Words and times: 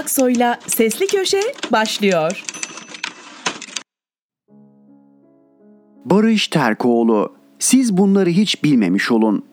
Aksoy'la 0.00 0.58
Sesli 0.66 1.06
Köşe 1.06 1.40
başlıyor. 1.72 2.44
Barış 6.04 6.48
Terkoğlu, 6.48 7.32
siz 7.58 7.96
bunları 7.96 8.30
hiç 8.30 8.64
bilmemiş 8.64 9.10
olun. 9.10 9.44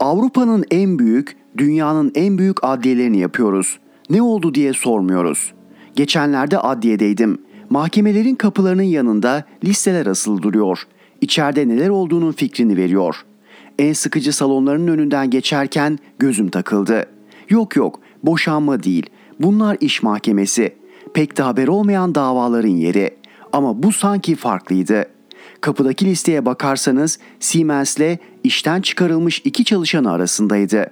Avrupa'nın 0.00 0.64
en 0.70 0.98
büyük, 0.98 1.36
dünyanın 1.58 2.12
en 2.14 2.38
büyük 2.38 2.64
adliyelerini 2.64 3.18
yapıyoruz. 3.18 3.78
Ne 4.10 4.22
oldu 4.22 4.54
diye 4.54 4.72
sormuyoruz. 4.72 5.52
Geçenlerde 5.96 6.58
adliyedeydim. 6.58 7.38
Mahkemelerin 7.70 8.34
kapılarının 8.34 8.82
yanında 8.82 9.44
listeler 9.64 10.06
asılı 10.06 10.42
duruyor. 10.42 10.82
İçeride 11.20 11.68
neler 11.68 11.88
olduğunun 11.88 12.32
fikrini 12.32 12.76
veriyor. 12.76 13.24
En 13.78 13.92
sıkıcı 13.92 14.32
salonların 14.32 14.88
önünden 14.88 15.30
geçerken 15.30 15.98
gözüm 16.18 16.48
takıldı. 16.48 17.06
Yok 17.48 17.76
yok, 17.76 18.00
boşanma 18.22 18.82
değil. 18.82 19.10
Bunlar 19.40 19.76
iş 19.80 20.02
mahkemesi. 20.02 20.74
Pek 21.14 21.36
de 21.36 21.42
haber 21.42 21.68
olmayan 21.68 22.14
davaların 22.14 22.68
yeri. 22.68 23.10
Ama 23.52 23.82
bu 23.82 23.92
sanki 23.92 24.36
farklıydı. 24.36 25.06
Kapıdaki 25.60 26.04
listeye 26.04 26.46
bakarsanız 26.46 27.18
Siemens'le 27.40 28.18
işten 28.44 28.80
çıkarılmış 28.80 29.42
iki 29.44 29.64
çalışanı 29.64 30.12
arasındaydı. 30.12 30.90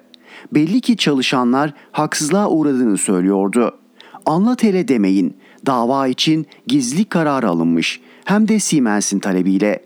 Belli 0.54 0.80
ki 0.80 0.96
çalışanlar 0.96 1.72
haksızlığa 1.92 2.50
uğradığını 2.50 2.98
söylüyordu. 2.98 3.78
Anlat 4.26 4.62
hele 4.62 4.88
demeyin. 4.88 5.36
Dava 5.66 6.06
için 6.06 6.46
gizlilik 6.66 7.10
kararı 7.10 7.48
alınmış. 7.48 8.00
Hem 8.24 8.48
de 8.48 8.58
Siemens'in 8.58 9.18
talebiyle. 9.18 9.80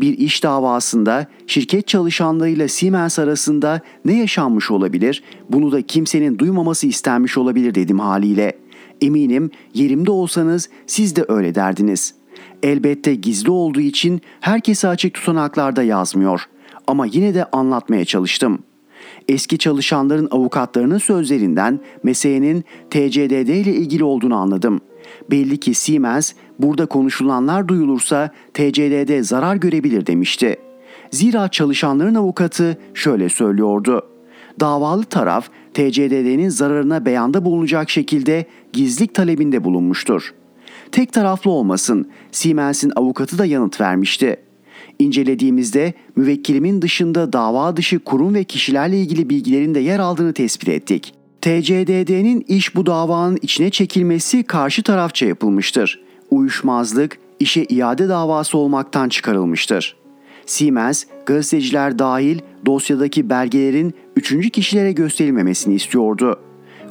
Bir 0.00 0.18
iş 0.18 0.42
davasında 0.42 1.26
şirket 1.46 1.88
çalışanlarıyla 1.88 2.68
Siemens 2.68 3.18
arasında 3.18 3.80
ne 4.04 4.18
yaşanmış 4.18 4.70
olabilir? 4.70 5.22
Bunu 5.50 5.72
da 5.72 5.82
kimsenin 5.82 6.38
duymaması 6.38 6.86
istenmiş 6.86 7.38
olabilir 7.38 7.74
dedim 7.74 7.98
haliyle. 7.98 8.52
Eminim 9.00 9.50
yerimde 9.74 10.10
olsanız 10.10 10.68
siz 10.86 11.16
de 11.16 11.24
öyle 11.28 11.54
derdiniz. 11.54 12.14
Elbette 12.62 13.14
gizli 13.14 13.50
olduğu 13.50 13.80
için 13.80 14.20
herkese 14.40 14.88
açık 14.88 15.14
tutanaklarda 15.14 15.82
yazmıyor. 15.82 16.44
Ama 16.86 17.06
yine 17.06 17.34
de 17.34 17.44
anlatmaya 17.44 18.04
çalıştım. 18.04 18.58
Eski 19.28 19.58
çalışanların 19.58 20.28
avukatlarının 20.30 20.98
sözlerinden 20.98 21.80
meselenin 22.02 22.64
TCDD 22.90 23.48
ile 23.48 23.74
ilgili 23.74 24.04
olduğunu 24.04 24.36
anladım. 24.36 24.80
Belli 25.30 25.60
ki 25.60 25.74
Siemens 25.74 26.32
burada 26.58 26.86
konuşulanlar 26.86 27.68
duyulursa 27.68 28.30
TCDD 28.54 29.22
zarar 29.22 29.56
görebilir 29.56 30.06
demişti. 30.06 30.56
Zira 31.10 31.48
çalışanların 31.48 32.14
avukatı 32.14 32.78
şöyle 32.94 33.28
söylüyordu. 33.28 34.02
Davalı 34.60 35.04
taraf 35.04 35.48
TCDD'nin 35.74 36.48
zararına 36.48 37.04
beyanda 37.04 37.44
bulunacak 37.44 37.90
şekilde 37.90 38.46
gizlilik 38.72 39.14
talebinde 39.14 39.64
bulunmuştur. 39.64 40.34
Tek 40.92 41.12
taraflı 41.12 41.50
olmasın 41.50 42.08
Siemens'in 42.32 42.92
avukatı 42.96 43.38
da 43.38 43.46
yanıt 43.46 43.80
vermişti. 43.80 44.36
İncelediğimizde 44.98 45.94
müvekkilimin 46.16 46.82
dışında 46.82 47.32
dava 47.32 47.76
dışı 47.76 47.98
kurum 47.98 48.34
ve 48.34 48.44
kişilerle 48.44 49.00
ilgili 49.00 49.30
bilgilerin 49.30 49.74
de 49.74 49.80
yer 49.80 49.98
aldığını 49.98 50.32
tespit 50.32 50.68
ettik. 50.68 51.14
TCDD'nin 51.40 52.44
iş 52.48 52.76
bu 52.76 52.86
davanın 52.86 53.38
içine 53.42 53.70
çekilmesi 53.70 54.42
karşı 54.42 54.82
tarafça 54.82 55.26
yapılmıştır. 55.26 56.07
Uyuşmazlık 56.30 57.18
işe 57.40 57.64
iade 57.64 58.08
davası 58.08 58.58
olmaktan 58.58 59.08
çıkarılmıştır. 59.08 59.96
Siemens, 60.46 61.04
gazeteciler 61.26 61.98
dahil 61.98 62.38
dosyadaki 62.66 63.30
belgelerin 63.30 63.94
üçüncü 64.16 64.50
kişilere 64.50 64.92
gösterilmemesini 64.92 65.74
istiyordu. 65.74 66.40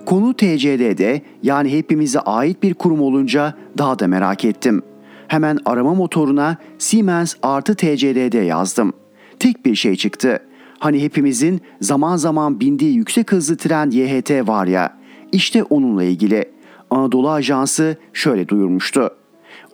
Konu 0.05 0.33
TCD'de 0.33 1.21
yani 1.43 1.77
hepimize 1.77 2.19
ait 2.19 2.63
bir 2.63 2.73
kurum 2.73 3.01
olunca 3.01 3.53
daha 3.77 3.99
da 3.99 4.07
merak 4.07 4.45
ettim. 4.45 4.81
Hemen 5.27 5.59
arama 5.65 5.93
motoruna 5.93 6.57
Siemens 6.77 7.35
artı 7.43 7.75
TCDD 7.75 8.45
yazdım. 8.45 8.93
Tek 9.39 9.65
bir 9.65 9.75
şey 9.75 9.95
çıktı. 9.95 10.39
Hani 10.79 11.03
hepimizin 11.03 11.61
zaman 11.81 12.15
zaman 12.15 12.59
bindiği 12.59 12.95
yüksek 12.95 13.31
hızlı 13.31 13.57
tren 13.57 13.89
YHT 13.91 14.47
var 14.47 14.67
ya. 14.67 14.97
İşte 15.31 15.63
onunla 15.63 16.03
ilgili. 16.03 16.51
Anadolu 16.89 17.29
Ajansı 17.29 17.97
şöyle 18.13 18.47
duyurmuştu. 18.47 19.11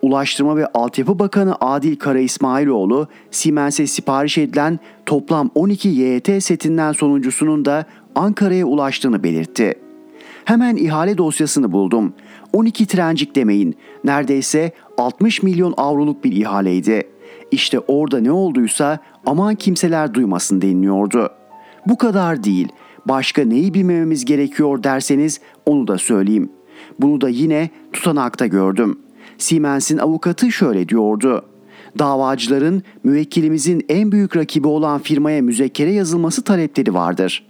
Ulaştırma 0.04 0.56
ve 0.56 0.66
Altyapı 0.66 1.18
Bakanı 1.18 1.56
Adil 1.60 1.96
Kara 1.96 2.18
İsmailoğlu, 2.18 3.08
Siemens'e 3.30 3.86
sipariş 3.86 4.38
edilen 4.38 4.78
toplam 5.06 5.50
12 5.54 5.88
YHT 5.88 6.42
setinden 6.42 6.92
sonuncusunun 6.92 7.64
da 7.64 7.84
Ankara'ya 8.14 8.66
ulaştığını 8.66 9.22
belirtti. 9.22 9.74
Hemen 10.44 10.76
ihale 10.76 11.18
dosyasını 11.18 11.72
buldum. 11.72 12.12
12 12.52 12.86
trencik 12.86 13.36
demeyin. 13.36 13.74
Neredeyse 14.04 14.72
60 14.98 15.42
milyon 15.42 15.74
avroluk 15.76 16.24
bir 16.24 16.32
ihaleydi. 16.32 17.02
İşte 17.50 17.78
orada 17.78 18.20
ne 18.20 18.32
olduysa 18.32 18.98
aman 19.26 19.54
kimseler 19.54 20.14
duymasın 20.14 20.62
deniliyordu. 20.62 21.30
Bu 21.86 21.98
kadar 21.98 22.44
değil. 22.44 22.68
Başka 23.08 23.44
neyi 23.44 23.74
bilmememiz 23.74 24.24
gerekiyor 24.24 24.82
derseniz 24.82 25.40
onu 25.66 25.88
da 25.88 25.98
söyleyeyim. 25.98 26.50
Bunu 26.98 27.20
da 27.20 27.28
yine 27.28 27.70
tutanakta 27.92 28.46
gördüm. 28.46 29.03
Siemens'in 29.38 29.98
avukatı 29.98 30.52
şöyle 30.52 30.88
diyordu. 30.88 31.44
Davacıların 31.98 32.82
müvekkilimizin 33.04 33.84
en 33.88 34.12
büyük 34.12 34.36
rakibi 34.36 34.68
olan 34.68 34.98
firmaya 34.98 35.42
müzekkere 35.42 35.92
yazılması 35.92 36.44
talepleri 36.44 36.94
vardır. 36.94 37.46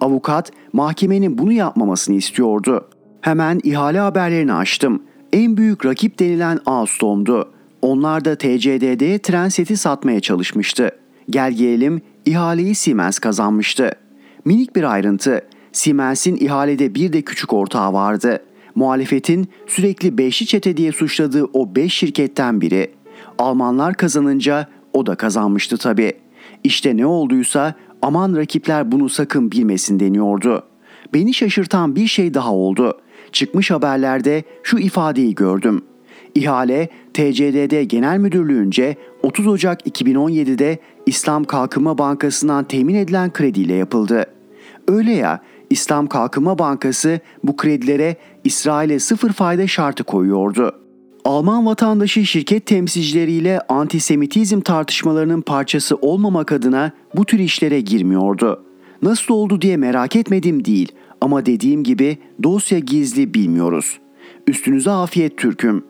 Avukat 0.00 0.52
mahkemenin 0.72 1.38
bunu 1.38 1.52
yapmamasını 1.52 2.16
istiyordu. 2.16 2.88
Hemen 3.20 3.60
ihale 3.64 3.98
haberlerini 3.98 4.52
açtım. 4.52 5.02
En 5.32 5.56
büyük 5.56 5.86
rakip 5.86 6.18
denilen 6.18 6.58
Alstom'du. 6.66 7.50
Onlar 7.82 8.24
da 8.24 8.36
TCDD'ye 8.36 9.18
tren 9.18 9.48
seti 9.48 9.76
satmaya 9.76 10.20
çalışmıştı. 10.20 10.90
Gel 11.30 11.52
gelelim 11.52 12.02
ihaleyi 12.24 12.74
Siemens 12.74 13.18
kazanmıştı. 13.18 13.90
Minik 14.44 14.76
bir 14.76 14.82
ayrıntı. 14.92 15.42
Siemens'in 15.72 16.36
ihalede 16.36 16.94
bir 16.94 17.12
de 17.12 17.22
küçük 17.22 17.52
ortağı 17.52 17.92
vardı. 17.92 18.40
Muhalefetin 18.74 19.48
sürekli 19.66 20.18
beşli 20.18 20.46
çete 20.46 20.76
diye 20.76 20.92
suçladığı 20.92 21.44
o 21.52 21.76
beş 21.76 21.94
şirketten 21.94 22.60
biri. 22.60 22.90
Almanlar 23.38 23.94
kazanınca 23.94 24.68
o 24.92 25.06
da 25.06 25.14
kazanmıştı 25.14 25.76
tabii. 25.76 26.12
İşte 26.64 26.96
ne 26.96 27.06
olduysa 27.06 27.74
aman 28.02 28.36
rakipler 28.36 28.92
bunu 28.92 29.08
sakın 29.08 29.52
bilmesin 29.52 30.00
deniyordu. 30.00 30.62
Beni 31.14 31.34
şaşırtan 31.34 31.96
bir 31.96 32.06
şey 32.06 32.34
daha 32.34 32.54
oldu. 32.54 33.00
Çıkmış 33.32 33.70
haberlerde 33.70 34.42
şu 34.62 34.78
ifadeyi 34.78 35.34
gördüm. 35.34 35.82
İhale 36.34 36.88
TCDD 37.14 37.82
Genel 37.82 38.18
Müdürlüğü'nce 38.18 38.96
30 39.22 39.46
Ocak 39.46 39.86
2017'de 39.86 40.78
İslam 41.06 41.44
Kalkınma 41.44 41.98
Bankası'ndan 41.98 42.64
temin 42.64 42.94
edilen 42.94 43.32
krediyle 43.32 43.74
yapıldı. 43.74 44.26
Öyle 44.88 45.12
ya 45.12 45.40
İslam 45.70 46.06
Kalkınma 46.06 46.58
Bankası 46.58 47.20
bu 47.44 47.56
kredilere 47.56 48.16
İsrail'e 48.44 48.98
sıfır 48.98 49.32
fayda 49.32 49.66
şartı 49.66 50.04
koyuyordu. 50.04 50.72
Alman 51.24 51.66
vatandaşı 51.66 52.26
şirket 52.26 52.66
temsilcileriyle 52.66 53.60
antisemitizm 53.68 54.60
tartışmalarının 54.60 55.40
parçası 55.40 55.96
olmamak 55.96 56.52
adına 56.52 56.92
bu 57.16 57.24
tür 57.24 57.38
işlere 57.38 57.80
girmiyordu. 57.80 58.64
Nasıl 59.02 59.34
oldu 59.34 59.60
diye 59.60 59.76
merak 59.76 60.16
etmedim 60.16 60.64
değil 60.64 60.92
ama 61.20 61.46
dediğim 61.46 61.84
gibi 61.84 62.18
dosya 62.42 62.78
gizli 62.78 63.34
bilmiyoruz. 63.34 63.98
Üstünüze 64.46 64.90
afiyet 64.90 65.38
Türk'üm. 65.38 65.84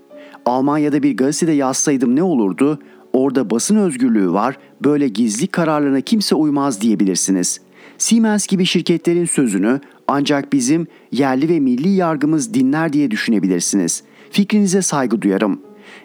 Almanya'da 0.46 1.02
bir 1.02 1.16
gazetede 1.16 1.52
yazsaydım 1.52 2.16
ne 2.16 2.22
olurdu? 2.22 2.78
Orada 3.12 3.50
basın 3.50 3.76
özgürlüğü 3.76 4.32
var, 4.32 4.58
böyle 4.84 5.08
gizli 5.08 5.46
kararlarına 5.46 6.00
kimse 6.00 6.34
uymaz 6.34 6.80
diyebilirsiniz. 6.80 7.60
Siemens 7.98 8.46
gibi 8.46 8.64
şirketlerin 8.64 9.24
sözünü 9.24 9.80
ancak 10.08 10.52
bizim 10.52 10.86
yerli 11.12 11.48
ve 11.48 11.60
milli 11.60 11.88
yargımız 11.88 12.54
dinler 12.54 12.92
diye 12.92 13.10
düşünebilirsiniz. 13.10 14.02
Fikrinize 14.30 14.82
saygı 14.82 15.22
duyarım. 15.22 15.60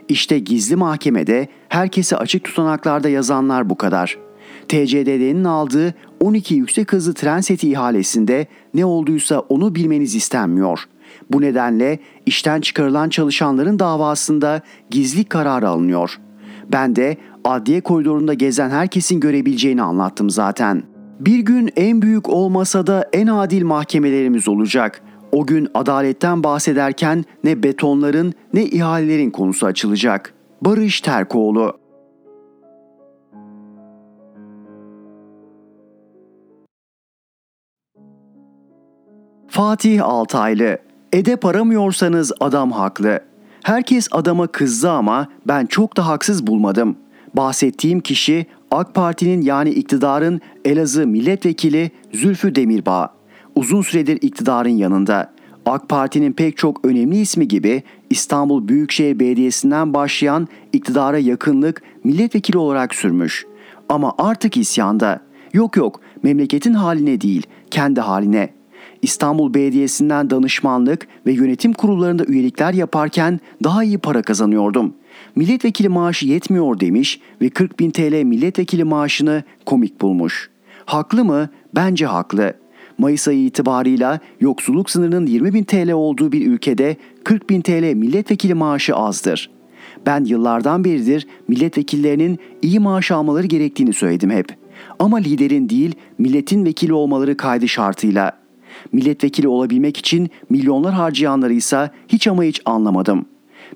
İşte 0.09 0.39
gizli 0.39 0.75
mahkemede 0.75 1.47
herkese 1.69 2.17
açık 2.17 2.43
tutanaklarda 2.43 3.09
yazanlar 3.09 3.69
bu 3.69 3.77
kadar. 3.77 4.17
TCDD'nin 4.67 5.43
aldığı 5.43 5.93
12 6.19 6.55
yüksek 6.55 6.93
hızlı 6.93 7.13
tren 7.13 7.41
seti 7.41 7.69
ihalesinde 7.69 8.47
ne 8.73 8.85
olduysa 8.85 9.39
onu 9.39 9.75
bilmeniz 9.75 10.15
istenmiyor. 10.15 10.83
Bu 11.31 11.41
nedenle 11.41 11.99
işten 12.25 12.61
çıkarılan 12.61 13.09
çalışanların 13.09 13.79
davasında 13.79 14.61
gizli 14.89 15.23
karar 15.23 15.63
alınıyor. 15.63 16.19
Ben 16.71 16.95
de 16.95 17.17
adliye 17.43 17.81
koridorunda 17.81 18.33
gezen 18.33 18.69
herkesin 18.69 19.19
görebileceğini 19.19 19.81
anlattım 19.81 20.29
zaten. 20.29 20.83
Bir 21.19 21.39
gün 21.39 21.69
en 21.75 22.01
büyük 22.01 22.29
olmasa 22.29 22.87
da 22.87 23.09
en 23.13 23.27
adil 23.27 23.63
mahkemelerimiz 23.63 24.47
olacak. 24.47 25.01
O 25.31 25.45
gün 25.45 25.67
adaletten 25.73 26.43
bahsederken 26.43 27.25
ne 27.43 27.63
betonların 27.63 28.33
ne 28.53 28.63
ihalelerin 28.63 29.31
konusu 29.31 29.65
açılacak. 29.65 30.33
Barış 30.61 31.01
Terkoğlu 31.01 31.79
Fatih 39.47 40.05
Altaylı 40.05 40.77
Edep 41.13 41.45
aramıyorsanız 41.45 42.31
adam 42.39 42.71
haklı. 42.71 43.19
Herkes 43.63 44.07
adama 44.11 44.47
kızdı 44.47 44.91
ama 44.91 45.27
ben 45.47 45.65
çok 45.65 45.97
da 45.97 46.07
haksız 46.07 46.47
bulmadım. 46.47 46.95
Bahsettiğim 47.33 47.99
kişi 47.99 48.45
AK 48.71 48.95
Parti'nin 48.95 49.41
yani 49.41 49.69
iktidarın 49.69 50.41
Elazığ 50.65 51.07
milletvekili 51.07 51.91
Zülfü 52.13 52.55
Demirbağ. 52.55 53.13
Uzun 53.55 53.81
süredir 53.81 54.17
iktidarın 54.21 54.69
yanında. 54.69 55.33
AK 55.65 55.89
Parti'nin 55.89 56.33
pek 56.33 56.57
çok 56.57 56.85
önemli 56.85 57.17
ismi 57.17 57.47
gibi 57.47 57.83
İstanbul 58.09 58.67
Büyükşehir 58.67 59.19
Belediyesi'nden 59.19 59.93
başlayan 59.93 60.47
iktidara 60.73 61.17
yakınlık 61.17 61.81
milletvekili 62.03 62.57
olarak 62.57 62.95
sürmüş. 62.95 63.45
Ama 63.89 64.13
artık 64.17 64.57
isyanda. 64.57 65.21
Yok 65.53 65.77
yok 65.77 66.01
memleketin 66.23 66.73
haline 66.73 67.21
değil 67.21 67.43
kendi 67.71 68.01
haline. 68.01 68.49
İstanbul 69.01 69.53
Belediyesi'nden 69.53 70.29
danışmanlık 70.29 71.07
ve 71.25 71.31
yönetim 71.31 71.73
kurullarında 71.73 72.25
üyelikler 72.25 72.73
yaparken 72.73 73.39
daha 73.63 73.83
iyi 73.83 73.97
para 73.97 74.21
kazanıyordum. 74.21 74.93
Milletvekili 75.39 75.89
maaşı 75.89 76.27
yetmiyor 76.27 76.79
demiş 76.79 77.19
ve 77.41 77.49
40 77.49 77.79
bin 77.79 77.91
TL 77.91 78.23
milletvekili 78.23 78.83
maaşını 78.83 79.43
komik 79.65 80.01
bulmuş. 80.01 80.49
Haklı 80.85 81.25
mı? 81.25 81.49
Bence 81.75 82.05
haklı. 82.05 82.53
Mayıs 82.97 83.27
ayı 83.27 83.45
itibarıyla 83.45 84.19
yoksulluk 84.41 84.89
sınırının 84.89 85.25
20 85.25 85.53
bin 85.53 85.63
TL 85.63 85.91
olduğu 85.91 86.31
bir 86.31 86.47
ülkede 86.47 86.97
40 87.23 87.49
bin 87.49 87.61
TL 87.61 87.93
milletvekili 87.93 88.53
maaşı 88.53 88.95
azdır. 88.95 89.49
Ben 90.05 90.25
yıllardan 90.25 90.83
beridir 90.83 91.27
milletvekillerinin 91.47 92.39
iyi 92.61 92.79
maaş 92.79 93.11
almaları 93.11 93.47
gerektiğini 93.47 93.93
söyledim 93.93 94.29
hep. 94.29 94.55
Ama 94.99 95.17
liderin 95.17 95.69
değil 95.69 95.95
milletin 96.17 96.65
vekili 96.65 96.93
olmaları 96.93 97.37
kaydı 97.37 97.67
şartıyla. 97.67 98.31
Milletvekili 98.91 99.47
olabilmek 99.47 99.97
için 99.97 100.29
milyonlar 100.49 100.93
harcayanları 100.93 101.53
ise 101.53 101.91
hiç 102.07 102.27
ama 102.27 102.43
hiç 102.43 102.61
anlamadım. 102.65 103.25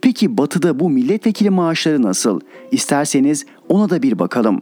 Peki 0.03 0.37
batıda 0.37 0.79
bu 0.79 0.89
milletvekili 0.89 1.49
maaşları 1.49 2.01
nasıl? 2.01 2.39
İsterseniz 2.71 3.45
ona 3.69 3.89
da 3.89 4.01
bir 4.01 4.19
bakalım. 4.19 4.61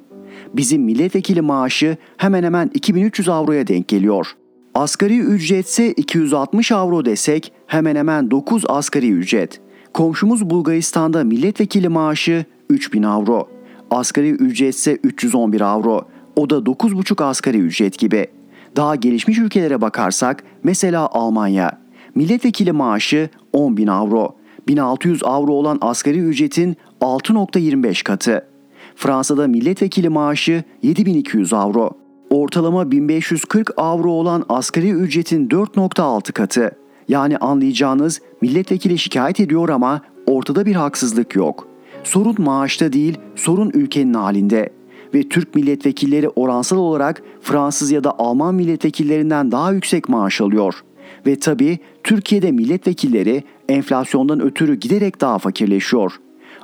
Bizim 0.54 0.82
milletvekili 0.82 1.42
maaşı 1.42 1.98
hemen 2.18 2.44
hemen 2.44 2.72
2300 2.74 3.30
avroya 3.30 3.68
denk 3.68 3.88
geliyor. 3.88 4.28
Asgari 4.74 5.20
ücretse 5.20 5.92
260 5.92 6.72
avro 6.72 7.06
desek 7.06 7.54
hemen 7.68 7.96
hemen 7.96 8.32
9 8.32 8.64
asgari 8.68 9.12
ücret. 9.12 9.62
Komşumuz 9.94 10.50
Bulgaristan'da 10.50 11.24
milletvekili 11.24 11.90
maaşı 11.90 12.46
3000 12.70 13.04
avro. 13.04 13.50
Asgari 13.92 14.30
ücretse 14.30 14.98
311 15.04 15.62
avro. 15.62 16.08
O 16.36 16.50
da 16.50 16.56
9,5 16.56 17.24
asgari 17.24 17.58
ücret 17.58 18.00
gibi. 18.00 18.28
Daha 18.76 18.96
gelişmiş 18.96 19.38
ülkelere 19.38 19.82
bakarsak 19.82 20.44
mesela 20.64 21.10
Almanya. 21.12 21.82
Milletvekili 22.16 22.72
maaşı 22.72 23.30
10.000 23.54 23.92
avro. 23.92 24.41
1600 24.68 25.24
avro 25.24 25.54
olan 25.54 25.78
asgari 25.82 26.20
ücretin 26.20 26.78
6.25 27.02 28.04
katı. 28.04 28.48
Fransa'da 28.96 29.48
milletvekili 29.48 30.10
maaşı 30.10 30.64
7200 30.82 31.54
avro. 31.54 31.92
Ortalama 32.30 32.92
1540 32.92 33.72
avro 33.78 34.12
olan 34.12 34.46
asgari 34.50 34.90
ücretin 34.92 35.50
4.6 35.50 36.32
katı. 36.32 36.72
Yani 37.08 37.38
anlayacağınız 37.38 38.22
milletvekili 38.42 38.98
şikayet 38.98 39.40
ediyor 39.40 39.70
ama 39.70 40.02
ortada 40.26 40.66
bir 40.66 40.76
haksızlık 40.76 41.36
yok. 41.36 41.68
Sorun 42.04 42.36
maaşta 42.38 42.94
değil, 42.94 43.18
sorun 43.36 43.72
ülkenin 43.74 44.14
halinde. 44.14 44.70
Ve 45.14 45.30
Türk 45.30 45.56
milletvekilleri 45.56 46.30
oransal 46.30 46.78
olarak 46.78 47.24
Fransız 47.42 47.92
ya 47.92 48.04
da 48.04 48.20
Alman 48.20 48.56
milletvekillerinden 48.56 49.52
daha 49.52 49.72
yüksek 49.72 50.10
maaş 50.10 50.42
alıyor. 50.42 50.84
Ve 51.26 51.40
tabi 51.40 51.80
Türkiye'de 52.04 52.52
milletvekilleri 52.52 53.44
enflasyondan 53.70 54.42
ötürü 54.42 54.76
giderek 54.76 55.22
daha 55.22 55.40
fakirleşiyor. 55.40 56.20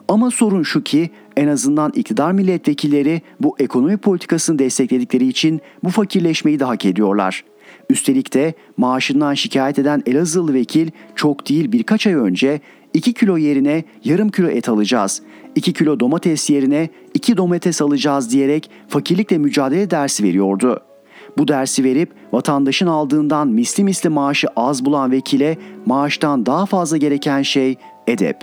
Ama 0.07 0.31
sorun 0.31 0.63
şu 0.63 0.83
ki 0.83 1.09
en 1.37 1.47
azından 1.47 1.91
iktidar 1.95 2.31
milletvekilleri 2.31 3.21
bu 3.39 3.55
ekonomi 3.59 3.97
politikasını 3.97 4.59
destekledikleri 4.59 5.27
için 5.27 5.61
bu 5.83 5.89
fakirleşmeyi 5.89 6.59
de 6.59 6.63
hak 6.63 6.85
ediyorlar. 6.85 7.43
Üstelik 7.89 8.33
de 8.33 8.53
maaşından 8.77 9.33
şikayet 9.33 9.79
eden 9.79 10.03
Elazığlı 10.05 10.53
vekil 10.53 10.89
çok 11.15 11.49
değil 11.49 11.71
birkaç 11.71 12.07
ay 12.07 12.13
önce 12.13 12.61
2 12.93 13.13
kilo 13.13 13.37
yerine 13.37 13.83
yarım 14.03 14.29
kilo 14.29 14.47
et 14.47 14.69
alacağız, 14.69 15.21
2 15.55 15.73
kilo 15.73 15.99
domates 15.99 16.49
yerine 16.49 16.89
2 17.13 17.37
domates 17.37 17.81
alacağız 17.81 18.31
diyerek 18.31 18.69
fakirlikle 18.87 19.37
mücadele 19.37 19.91
dersi 19.91 20.23
veriyordu. 20.23 20.86
Bu 21.37 21.47
dersi 21.47 21.83
verip 21.83 22.13
vatandaşın 22.33 22.87
aldığından 22.87 23.47
misli 23.47 23.83
misli 23.83 24.09
maaşı 24.09 24.47
az 24.55 24.85
bulan 24.85 25.11
vekile 25.11 25.57
maaştan 25.85 26.45
daha 26.45 26.65
fazla 26.65 26.97
gereken 26.97 27.41
şey 27.41 27.75
edep. 28.07 28.37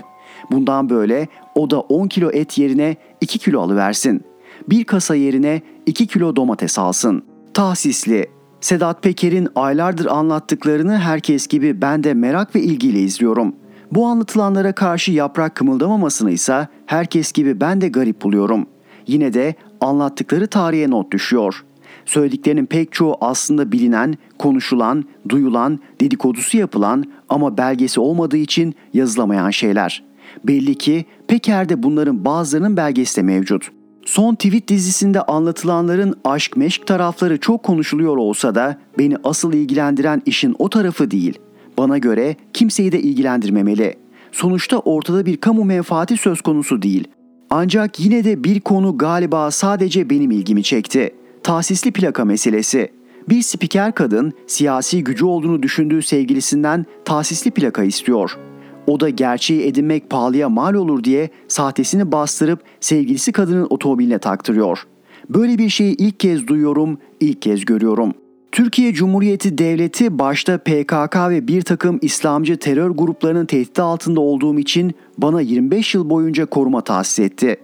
Bundan 0.50 0.90
böyle 0.90 1.28
o 1.54 1.70
da 1.70 1.80
10 1.80 2.08
kilo 2.08 2.30
et 2.30 2.58
yerine 2.58 2.96
2 3.20 3.38
kilo 3.38 3.60
alıversin. 3.60 4.24
Bir 4.68 4.84
kasa 4.84 5.14
yerine 5.14 5.62
2 5.86 6.06
kilo 6.06 6.36
domates 6.36 6.78
alsın. 6.78 7.22
Tahsisli. 7.54 8.26
Sedat 8.60 9.02
Peker'in 9.02 9.48
aylardır 9.54 10.06
anlattıklarını 10.06 10.98
herkes 10.98 11.46
gibi 11.46 11.82
ben 11.82 12.04
de 12.04 12.14
merak 12.14 12.54
ve 12.54 12.60
ilgiyle 12.60 13.00
izliyorum. 13.00 13.56
Bu 13.92 14.06
anlatılanlara 14.06 14.72
karşı 14.72 15.12
yaprak 15.12 15.54
kımıldamamasını 15.54 16.30
ise 16.30 16.68
herkes 16.86 17.32
gibi 17.32 17.60
ben 17.60 17.80
de 17.80 17.88
garip 17.88 18.22
buluyorum. 18.22 18.66
Yine 19.06 19.32
de 19.32 19.54
anlattıkları 19.80 20.46
tarihe 20.46 20.90
not 20.90 21.12
düşüyor. 21.12 21.64
Söylediklerinin 22.06 22.66
pek 22.66 22.92
çoğu 22.92 23.16
aslında 23.20 23.72
bilinen, 23.72 24.14
konuşulan, 24.38 25.04
duyulan, 25.28 25.78
dedikodusu 26.00 26.56
yapılan 26.56 27.04
ama 27.28 27.58
belgesi 27.58 28.00
olmadığı 28.00 28.36
için 28.36 28.74
yazılamayan 28.94 29.50
şeyler. 29.50 30.02
Belli 30.44 30.74
ki 30.74 31.04
Peker'de 31.28 31.82
bunların 31.82 32.24
bazılarının 32.24 32.76
belgesi 32.76 33.16
de 33.16 33.22
mevcut. 33.22 33.70
Son 34.04 34.34
tweet 34.34 34.68
dizisinde 34.68 35.22
anlatılanların 35.22 36.14
aşk 36.24 36.56
meşk 36.56 36.86
tarafları 36.86 37.40
çok 37.40 37.62
konuşuluyor 37.62 38.16
olsa 38.16 38.54
da 38.54 38.78
beni 38.98 39.16
asıl 39.24 39.52
ilgilendiren 39.52 40.22
işin 40.26 40.56
o 40.58 40.68
tarafı 40.68 41.10
değil. 41.10 41.38
Bana 41.78 41.98
göre 41.98 42.36
kimseyi 42.52 42.92
de 42.92 43.02
ilgilendirmemeli. 43.02 43.94
Sonuçta 44.32 44.78
ortada 44.78 45.26
bir 45.26 45.36
kamu 45.36 45.64
menfaati 45.64 46.16
söz 46.16 46.40
konusu 46.40 46.82
değil. 46.82 47.08
Ancak 47.50 48.00
yine 48.00 48.24
de 48.24 48.44
bir 48.44 48.60
konu 48.60 48.98
galiba 48.98 49.50
sadece 49.50 50.10
benim 50.10 50.30
ilgimi 50.30 50.62
çekti. 50.62 51.14
Tahsisli 51.44 51.92
plaka 51.92 52.24
meselesi. 52.24 52.88
Bir 53.28 53.42
spiker 53.42 53.94
kadın 53.94 54.32
siyasi 54.46 55.04
gücü 55.04 55.24
olduğunu 55.24 55.62
düşündüğü 55.62 56.02
sevgilisinden 56.02 56.86
tahsisli 57.04 57.50
plaka 57.50 57.84
istiyor. 57.84 58.38
O 58.86 59.00
da 59.00 59.08
gerçeği 59.08 59.62
edinmek 59.66 60.10
pahalıya 60.10 60.48
mal 60.48 60.74
olur 60.74 61.04
diye 61.04 61.30
sahtesini 61.48 62.12
bastırıp 62.12 62.62
sevgilisi 62.80 63.32
kadının 63.32 63.66
otomobiline 63.70 64.18
taktırıyor. 64.18 64.86
Böyle 65.28 65.58
bir 65.58 65.68
şeyi 65.68 65.96
ilk 65.96 66.20
kez 66.20 66.46
duyuyorum, 66.46 66.98
ilk 67.20 67.42
kez 67.42 67.64
görüyorum. 67.64 68.12
Türkiye 68.52 68.92
Cumhuriyeti 68.92 69.58
Devleti 69.58 70.18
başta 70.18 70.58
PKK 70.58 71.16
ve 71.16 71.48
bir 71.48 71.62
takım 71.62 71.98
İslamcı 72.02 72.56
terör 72.56 72.90
gruplarının 72.90 73.46
tehdit 73.46 73.78
altında 73.78 74.20
olduğum 74.20 74.58
için 74.58 74.94
bana 75.18 75.40
25 75.40 75.94
yıl 75.94 76.10
boyunca 76.10 76.46
koruma 76.46 76.80
tahsis 76.80 77.18
etti. 77.18 77.56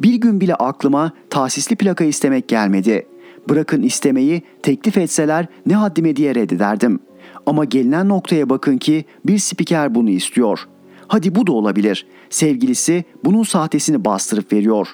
Bir 0.00 0.14
gün 0.14 0.40
bile 0.40 0.54
aklıma 0.54 1.12
tahsisli 1.30 1.76
plaka 1.76 2.04
istemek 2.04 2.48
gelmedi. 2.48 3.06
Bırakın 3.48 3.82
istemeyi 3.82 4.42
teklif 4.62 4.98
etseler 4.98 5.46
ne 5.66 5.74
haddime 5.74 6.16
diye 6.16 6.34
reddederdim. 6.34 7.00
Ama 7.46 7.64
gelinen 7.64 8.08
noktaya 8.08 8.50
bakın 8.50 8.78
ki 8.78 9.04
bir 9.26 9.38
spiker 9.38 9.94
bunu 9.94 10.10
istiyor. 10.10 10.68
Hadi 11.08 11.34
bu 11.34 11.46
da 11.46 11.52
olabilir. 11.52 12.06
Sevgilisi 12.30 13.04
bunun 13.24 13.42
sahtesini 13.42 14.04
bastırıp 14.04 14.52
veriyor. 14.52 14.88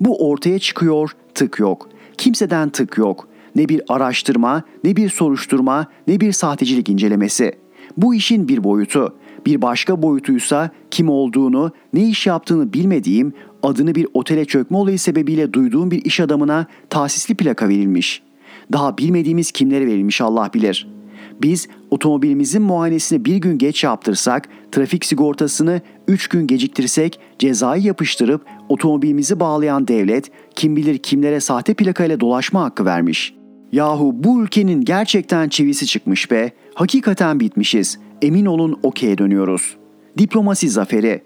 Bu 0.00 0.30
ortaya 0.30 0.58
çıkıyor, 0.58 1.10
tık 1.34 1.58
yok. 1.58 1.88
Kimseden 2.18 2.70
tık 2.70 2.98
yok. 2.98 3.28
Ne 3.56 3.68
bir 3.68 3.82
araştırma, 3.88 4.62
ne 4.84 4.96
bir 4.96 5.08
soruşturma, 5.08 5.86
ne 6.06 6.20
bir 6.20 6.32
sahtecilik 6.32 6.88
incelemesi. 6.88 7.52
Bu 7.96 8.14
işin 8.14 8.48
bir 8.48 8.64
boyutu. 8.64 9.14
Bir 9.46 9.62
başka 9.62 10.02
boyutuysa 10.02 10.70
kim 10.90 11.08
olduğunu, 11.08 11.72
ne 11.92 12.08
iş 12.08 12.26
yaptığını 12.26 12.72
bilmediğim, 12.72 13.32
adını 13.62 13.94
bir 13.94 14.06
otele 14.14 14.44
çökme 14.44 14.76
olayı 14.76 14.98
sebebiyle 14.98 15.52
duyduğum 15.52 15.90
bir 15.90 16.04
iş 16.04 16.20
adamına 16.20 16.66
tahsisli 16.90 17.34
plaka 17.34 17.68
verilmiş. 17.68 18.22
Daha 18.72 18.98
bilmediğimiz 18.98 19.52
kimlere 19.52 19.86
verilmiş 19.86 20.20
Allah 20.20 20.50
bilir. 20.54 20.88
Biz 21.42 21.68
otomobilimizin 21.90 22.62
muayenesini 22.62 23.24
bir 23.24 23.36
gün 23.36 23.58
geç 23.58 23.84
yaptırsak, 23.84 24.48
trafik 24.72 25.04
sigortasını 25.04 25.80
3 26.08 26.28
gün 26.28 26.46
geciktirsek, 26.46 27.20
cezayı 27.38 27.82
yapıştırıp 27.82 28.44
otomobilimizi 28.68 29.40
bağlayan 29.40 29.88
devlet 29.88 30.30
kim 30.54 30.76
bilir 30.76 30.98
kimlere 30.98 31.40
sahte 31.40 31.74
plakayla 31.74 32.20
dolaşma 32.20 32.62
hakkı 32.62 32.84
vermiş. 32.84 33.39
Yahu 33.72 34.12
bu 34.14 34.42
ülkenin 34.42 34.80
gerçekten 34.80 35.48
çivisi 35.48 35.86
çıkmış 35.86 36.30
be. 36.30 36.50
Hakikaten 36.74 37.40
bitmişiz. 37.40 37.98
Emin 38.22 38.46
olun 38.46 38.80
okey'e 38.82 39.18
dönüyoruz. 39.18 39.76
Diplomasi 40.18 40.68
zaferi. 40.68 41.22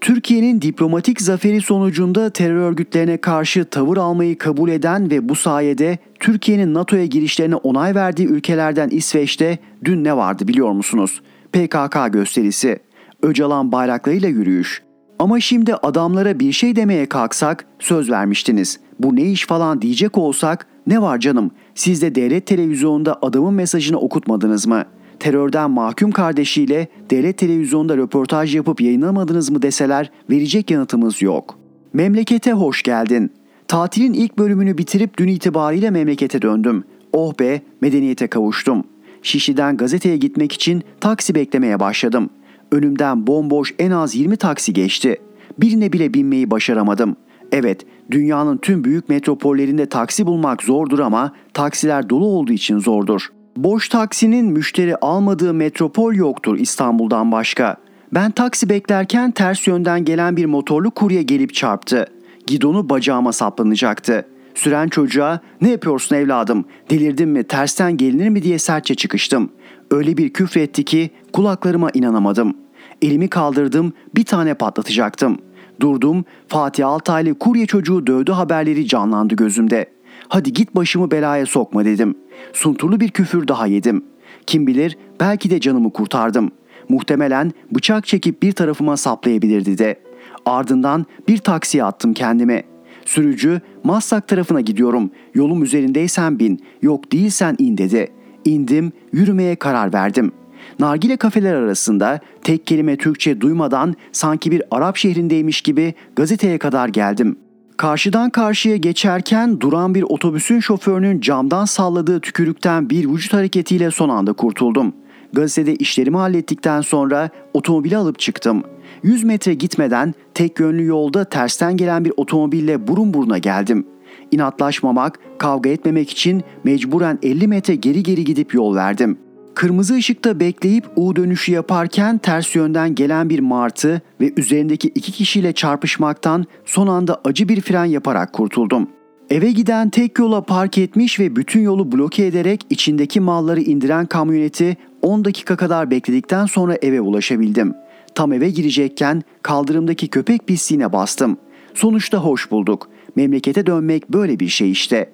Türkiye'nin 0.00 0.62
diplomatik 0.62 1.20
zaferi 1.20 1.60
sonucunda 1.60 2.30
terör 2.30 2.56
örgütlerine 2.56 3.16
karşı 3.16 3.64
tavır 3.64 3.96
almayı 3.96 4.38
kabul 4.38 4.68
eden 4.68 5.10
ve 5.10 5.28
bu 5.28 5.34
sayede 5.34 5.98
Türkiye'nin 6.20 6.74
NATO'ya 6.74 7.06
girişlerine 7.06 7.56
onay 7.56 7.94
verdiği 7.94 8.26
ülkelerden 8.26 8.88
İsveç'te 8.88 9.58
dün 9.84 10.04
ne 10.04 10.16
vardı 10.16 10.48
biliyor 10.48 10.72
musunuz? 10.72 11.22
PKK 11.52 12.12
gösterisi, 12.12 12.78
Öcalan 13.22 13.72
bayraklarıyla 13.72 14.28
yürüyüş. 14.28 14.82
Ama 15.18 15.40
şimdi 15.40 15.74
adamlara 15.74 16.40
bir 16.40 16.52
şey 16.52 16.76
demeye 16.76 17.06
kalksak 17.06 17.64
söz 17.78 18.10
vermiştiniz. 18.10 18.80
Bu 19.00 19.16
ne 19.16 19.22
iş 19.22 19.46
falan 19.46 19.82
diyecek 19.82 20.18
olsak 20.18 20.66
ne 20.88 21.02
var 21.02 21.18
canım 21.18 21.50
siz 21.74 22.02
de 22.02 22.14
devlet 22.14 22.46
televizyonunda 22.46 23.18
adamın 23.22 23.54
mesajını 23.54 23.98
okutmadınız 23.98 24.66
mı? 24.66 24.84
Terörden 25.20 25.70
mahkum 25.70 26.10
kardeşiyle 26.10 26.88
devlet 27.10 27.38
televizyonda 27.38 27.96
röportaj 27.96 28.56
yapıp 28.56 28.80
yayınlamadınız 28.80 29.50
mı 29.50 29.62
deseler 29.62 30.10
verecek 30.30 30.70
yanıtımız 30.70 31.22
yok. 31.22 31.58
Memlekete 31.92 32.52
hoş 32.52 32.82
geldin. 32.82 33.30
Tatilin 33.68 34.12
ilk 34.12 34.38
bölümünü 34.38 34.78
bitirip 34.78 35.18
dün 35.18 35.28
itibariyle 35.28 35.90
memlekete 35.90 36.42
döndüm. 36.42 36.84
Oh 37.12 37.38
be 37.40 37.62
medeniyete 37.80 38.26
kavuştum. 38.26 38.84
Şişli'den 39.22 39.76
gazeteye 39.76 40.16
gitmek 40.16 40.52
için 40.52 40.82
taksi 41.00 41.34
beklemeye 41.34 41.80
başladım. 41.80 42.30
Önümden 42.72 43.26
bomboş 43.26 43.74
en 43.78 43.90
az 43.90 44.14
20 44.14 44.36
taksi 44.36 44.72
geçti. 44.72 45.16
Birine 45.58 45.92
bile 45.92 46.14
binmeyi 46.14 46.50
başaramadım. 46.50 47.16
Evet, 47.52 47.86
dünyanın 48.10 48.56
tüm 48.56 48.84
büyük 48.84 49.08
metropollerinde 49.08 49.86
taksi 49.86 50.26
bulmak 50.26 50.62
zordur 50.62 50.98
ama 50.98 51.32
taksiler 51.54 52.10
dolu 52.10 52.26
olduğu 52.26 52.52
için 52.52 52.78
zordur. 52.78 53.28
Boş 53.56 53.88
taksinin 53.88 54.46
müşteri 54.46 54.96
almadığı 54.96 55.54
metropol 55.54 56.14
yoktur 56.14 56.58
İstanbul'dan 56.58 57.32
başka. 57.32 57.76
Ben 58.14 58.30
taksi 58.30 58.68
beklerken 58.68 59.30
ters 59.30 59.66
yönden 59.66 60.04
gelen 60.04 60.36
bir 60.36 60.44
motorlu 60.44 60.90
kurye 60.90 61.22
gelip 61.22 61.54
çarptı. 61.54 62.06
Gidonu 62.46 62.88
bacağıma 62.88 63.32
saplanacaktı. 63.32 64.26
Süren 64.54 64.88
çocuğa 64.88 65.40
ne 65.60 65.70
yapıyorsun 65.70 66.16
evladım 66.16 66.64
delirdin 66.90 67.28
mi 67.28 67.44
tersten 67.44 67.96
gelinir 67.96 68.28
mi 68.28 68.42
diye 68.42 68.58
sertçe 68.58 68.94
çıkıştım. 68.94 69.50
Öyle 69.90 70.16
bir 70.16 70.32
küfretti 70.32 70.84
ki 70.84 71.10
kulaklarıma 71.32 71.90
inanamadım. 71.94 72.56
Elimi 73.02 73.28
kaldırdım 73.28 73.92
bir 74.14 74.24
tane 74.24 74.54
patlatacaktım. 74.54 75.38
Durdum 75.80 76.24
Fatih 76.48 76.88
Altaylı 76.88 77.34
kurye 77.34 77.66
çocuğu 77.66 78.06
dövdü 78.06 78.32
haberleri 78.32 78.86
canlandı 78.86 79.34
gözümde. 79.34 79.86
Hadi 80.28 80.52
git 80.52 80.76
başımı 80.76 81.10
belaya 81.10 81.46
sokma 81.46 81.84
dedim. 81.84 82.14
Sunturlu 82.52 83.00
bir 83.00 83.08
küfür 83.08 83.48
daha 83.48 83.66
yedim. 83.66 84.04
Kim 84.46 84.66
bilir 84.66 84.98
belki 85.20 85.50
de 85.50 85.60
canımı 85.60 85.92
kurtardım. 85.92 86.50
Muhtemelen 86.88 87.52
bıçak 87.70 88.06
çekip 88.06 88.42
bir 88.42 88.52
tarafıma 88.52 88.96
saplayabilirdi 88.96 89.78
de. 89.78 90.00
Ardından 90.46 91.06
bir 91.28 91.38
taksiye 91.38 91.84
attım 91.84 92.14
kendimi. 92.14 92.62
Sürücü 93.04 93.60
Maslak 93.84 94.28
tarafına 94.28 94.60
gidiyorum. 94.60 95.10
Yolum 95.34 95.62
üzerindeysen 95.62 96.38
bin, 96.38 96.60
yok 96.82 97.12
değilsen 97.12 97.56
in 97.58 97.78
dedi. 97.78 98.08
İndim, 98.44 98.92
yürümeye 99.12 99.56
karar 99.56 99.92
verdim. 99.92 100.32
Nargile 100.78 101.16
kafeler 101.16 101.54
arasında 101.54 102.20
tek 102.42 102.66
kelime 102.66 102.96
Türkçe 102.96 103.40
duymadan 103.40 103.94
sanki 104.12 104.50
bir 104.50 104.62
Arap 104.70 104.96
şehrindeymiş 104.96 105.60
gibi 105.60 105.94
gazeteye 106.16 106.58
kadar 106.58 106.88
geldim. 106.88 107.36
Karşıdan 107.76 108.30
karşıya 108.30 108.76
geçerken 108.76 109.60
duran 109.60 109.94
bir 109.94 110.02
otobüsün 110.02 110.60
şoförünün 110.60 111.20
camdan 111.20 111.64
salladığı 111.64 112.20
tükürükten 112.20 112.90
bir 112.90 113.08
vücut 113.08 113.32
hareketiyle 113.32 113.90
son 113.90 114.08
anda 114.08 114.32
kurtuldum. 114.32 114.92
Gazetede 115.32 115.76
işlerimi 115.76 116.16
hallettikten 116.16 116.80
sonra 116.80 117.30
otomobili 117.54 117.96
alıp 117.96 118.18
çıktım. 118.18 118.62
100 119.02 119.24
metre 119.24 119.54
gitmeden 119.54 120.14
tek 120.34 120.60
yönlü 120.60 120.84
yolda 120.84 121.24
tersten 121.24 121.76
gelen 121.76 122.04
bir 122.04 122.12
otomobille 122.16 122.88
burun 122.88 123.14
buruna 123.14 123.38
geldim. 123.38 123.86
İnatlaşmamak, 124.30 125.18
kavga 125.38 125.70
etmemek 125.70 126.10
için 126.10 126.42
mecburen 126.64 127.18
50 127.22 127.48
metre 127.48 127.74
geri 127.74 128.02
geri 128.02 128.24
gidip 128.24 128.54
yol 128.54 128.74
verdim. 128.74 129.18
Kırmızı 129.58 129.94
ışıkta 129.94 130.40
bekleyip 130.40 130.84
U 130.96 131.16
dönüşü 131.16 131.52
yaparken 131.52 132.18
ters 132.18 132.54
yönden 132.54 132.94
gelen 132.94 133.30
bir 133.30 133.38
martı 133.38 134.02
ve 134.20 134.32
üzerindeki 134.36 134.88
iki 134.88 135.12
kişiyle 135.12 135.52
çarpışmaktan 135.52 136.44
son 136.64 136.86
anda 136.86 137.20
acı 137.24 137.48
bir 137.48 137.60
fren 137.60 137.84
yaparak 137.84 138.32
kurtuldum. 138.32 138.88
Eve 139.30 139.50
giden 139.50 139.90
tek 139.90 140.18
yola 140.18 140.42
park 140.42 140.78
etmiş 140.78 141.20
ve 141.20 141.36
bütün 141.36 141.60
yolu 141.60 141.92
bloke 141.92 142.26
ederek 142.26 142.60
içindeki 142.70 143.20
malları 143.20 143.60
indiren 143.60 144.06
kamyoneti 144.06 144.76
10 145.02 145.24
dakika 145.24 145.56
kadar 145.56 145.90
bekledikten 145.90 146.46
sonra 146.46 146.76
eve 146.82 147.00
ulaşabildim. 147.00 147.74
Tam 148.14 148.32
eve 148.32 148.50
girecekken 148.50 149.22
kaldırımdaki 149.42 150.08
köpek 150.08 150.46
pisliğine 150.46 150.92
bastım. 150.92 151.36
Sonuçta 151.74 152.18
hoş 152.18 152.50
bulduk. 152.50 152.88
Memlekete 153.16 153.66
dönmek 153.66 154.12
böyle 154.12 154.40
bir 154.40 154.48
şey 154.48 154.70
işte. 154.70 155.12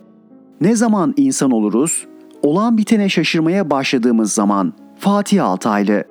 Ne 0.60 0.76
zaman 0.76 1.14
insan 1.16 1.50
oluruz? 1.50 2.06
Olan 2.44 2.78
bitene 2.78 3.08
şaşırmaya 3.08 3.70
başladığımız 3.70 4.32
zaman. 4.32 4.72
Fatih 4.98 5.44
Altaylı 5.44 6.04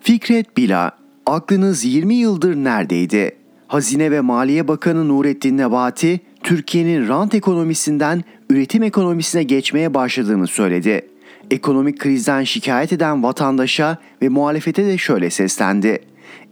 Fikret 0.00 0.56
Bila, 0.56 0.92
aklınız 1.26 1.84
20 1.84 2.14
yıldır 2.14 2.56
neredeydi? 2.56 3.36
Hazine 3.66 4.10
ve 4.10 4.20
Maliye 4.20 4.68
Bakanı 4.68 5.08
Nurettin 5.08 5.56
Nebati, 5.56 6.20
Türkiye'nin 6.42 7.08
rant 7.08 7.34
ekonomisinden 7.34 8.24
üretim 8.50 8.82
ekonomisine 8.82 9.42
geçmeye 9.42 9.94
başladığını 9.94 10.46
söyledi. 10.46 11.08
Ekonomik 11.50 11.98
krizden 11.98 12.44
şikayet 12.44 12.92
eden 12.92 13.22
vatandaşa 13.22 13.98
ve 14.22 14.28
muhalefete 14.28 14.86
de 14.86 14.98
şöyle 14.98 15.30
seslendi. 15.30 15.98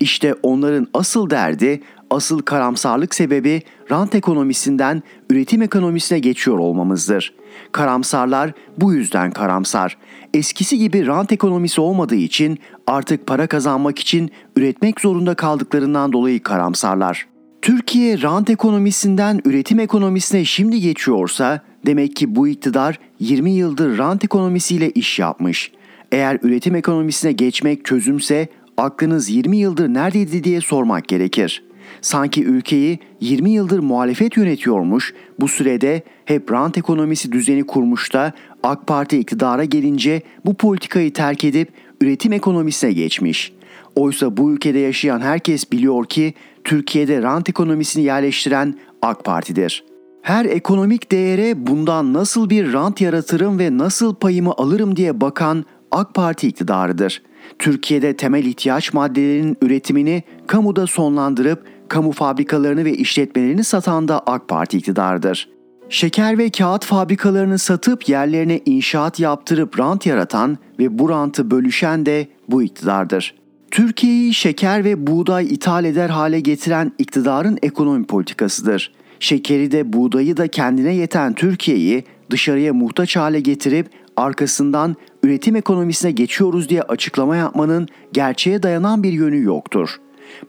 İşte 0.00 0.34
onların 0.42 0.86
asıl 0.94 1.30
derdi, 1.30 1.80
asıl 2.12 2.42
karamsarlık 2.42 3.14
sebebi 3.14 3.62
rant 3.90 4.14
ekonomisinden 4.14 5.02
üretim 5.30 5.62
ekonomisine 5.62 6.18
geçiyor 6.18 6.58
olmamızdır. 6.58 7.34
Karamsarlar 7.72 8.52
bu 8.78 8.92
yüzden 8.92 9.30
karamsar. 9.30 9.98
Eskisi 10.34 10.78
gibi 10.78 11.06
rant 11.06 11.32
ekonomisi 11.32 11.80
olmadığı 11.80 12.14
için 12.14 12.58
artık 12.86 13.26
para 13.26 13.46
kazanmak 13.46 13.98
için 13.98 14.30
üretmek 14.56 15.00
zorunda 15.00 15.34
kaldıklarından 15.34 16.12
dolayı 16.12 16.42
karamsarlar. 16.42 17.26
Türkiye 17.62 18.22
rant 18.22 18.50
ekonomisinden 18.50 19.40
üretim 19.44 19.80
ekonomisine 19.80 20.44
şimdi 20.44 20.80
geçiyorsa 20.80 21.60
demek 21.86 22.16
ki 22.16 22.36
bu 22.36 22.48
iktidar 22.48 22.98
20 23.20 23.50
yıldır 23.50 23.98
rant 23.98 24.24
ekonomisiyle 24.24 24.90
iş 24.90 25.18
yapmış. 25.18 25.72
Eğer 26.12 26.38
üretim 26.42 26.74
ekonomisine 26.74 27.32
geçmek 27.32 27.84
çözümse 27.84 28.48
aklınız 28.76 29.30
20 29.30 29.56
yıldır 29.56 29.88
neredeydi 29.88 30.44
diye 30.44 30.60
sormak 30.60 31.08
gerekir. 31.08 31.62
Sanki 32.00 32.44
ülkeyi 32.44 32.98
20 33.20 33.50
yıldır 33.50 33.78
muhalefet 33.78 34.36
yönetiyormuş, 34.36 35.14
bu 35.40 35.48
sürede 35.48 36.02
hep 36.24 36.52
rant 36.52 36.78
ekonomisi 36.78 37.32
düzeni 37.32 37.64
kurmuş 37.64 38.12
da 38.12 38.32
AK 38.62 38.86
Parti 38.86 39.18
iktidara 39.18 39.64
gelince 39.64 40.22
bu 40.44 40.54
politikayı 40.54 41.12
terk 41.12 41.44
edip 41.44 41.68
üretim 42.00 42.32
ekonomisine 42.32 42.92
geçmiş. 42.92 43.52
Oysa 43.96 44.36
bu 44.36 44.52
ülkede 44.52 44.78
yaşayan 44.78 45.20
herkes 45.20 45.72
biliyor 45.72 46.04
ki 46.04 46.34
Türkiye'de 46.64 47.22
rant 47.22 47.48
ekonomisini 47.48 48.04
yerleştiren 48.04 48.78
AK 49.02 49.24
Parti'dir. 49.24 49.84
Her 50.22 50.44
ekonomik 50.44 51.12
değere 51.12 51.66
bundan 51.66 52.12
nasıl 52.12 52.50
bir 52.50 52.72
rant 52.72 53.00
yaratırım 53.00 53.58
ve 53.58 53.78
nasıl 53.78 54.14
payımı 54.14 54.52
alırım 54.52 54.96
diye 54.96 55.20
bakan 55.20 55.64
AK 55.90 56.14
Parti 56.14 56.48
iktidarıdır. 56.48 57.22
Türkiye'de 57.58 58.16
temel 58.16 58.44
ihtiyaç 58.44 58.92
maddelerinin 58.92 59.56
üretimini 59.62 60.22
kamuda 60.46 60.86
sonlandırıp 60.86 61.64
kamu 61.92 62.12
fabrikalarını 62.12 62.84
ve 62.84 62.94
işletmelerini 62.94 63.64
satan 63.64 64.08
da 64.08 64.20
AK 64.26 64.48
Parti 64.48 64.78
iktidarıdır. 64.78 65.48
Şeker 65.88 66.38
ve 66.38 66.50
kağıt 66.50 66.84
fabrikalarını 66.84 67.58
satıp 67.58 68.08
yerlerine 68.08 68.60
inşaat 68.66 69.20
yaptırıp 69.20 69.78
rant 69.78 70.06
yaratan 70.06 70.58
ve 70.78 70.98
bu 70.98 71.08
rantı 71.08 71.50
bölüşen 71.50 72.06
de 72.06 72.28
bu 72.48 72.62
iktidardır. 72.62 73.34
Türkiye'yi 73.70 74.34
şeker 74.34 74.84
ve 74.84 75.06
buğday 75.06 75.44
ithal 75.44 75.84
eder 75.84 76.10
hale 76.10 76.40
getiren 76.40 76.92
iktidarın 76.98 77.58
ekonomi 77.62 78.06
politikasıdır. 78.06 78.92
Şekeri 79.20 79.72
de 79.72 79.92
buğdayı 79.92 80.36
da 80.36 80.48
kendine 80.48 80.94
yeten 80.94 81.34
Türkiye'yi 81.34 82.04
dışarıya 82.30 82.74
muhtaç 82.74 83.16
hale 83.16 83.40
getirip 83.40 83.86
arkasından 84.16 84.96
üretim 85.22 85.56
ekonomisine 85.56 86.10
geçiyoruz 86.10 86.68
diye 86.68 86.82
açıklama 86.82 87.36
yapmanın 87.36 87.88
gerçeğe 88.12 88.62
dayanan 88.62 89.02
bir 89.02 89.12
yönü 89.12 89.42
yoktur. 89.42 89.98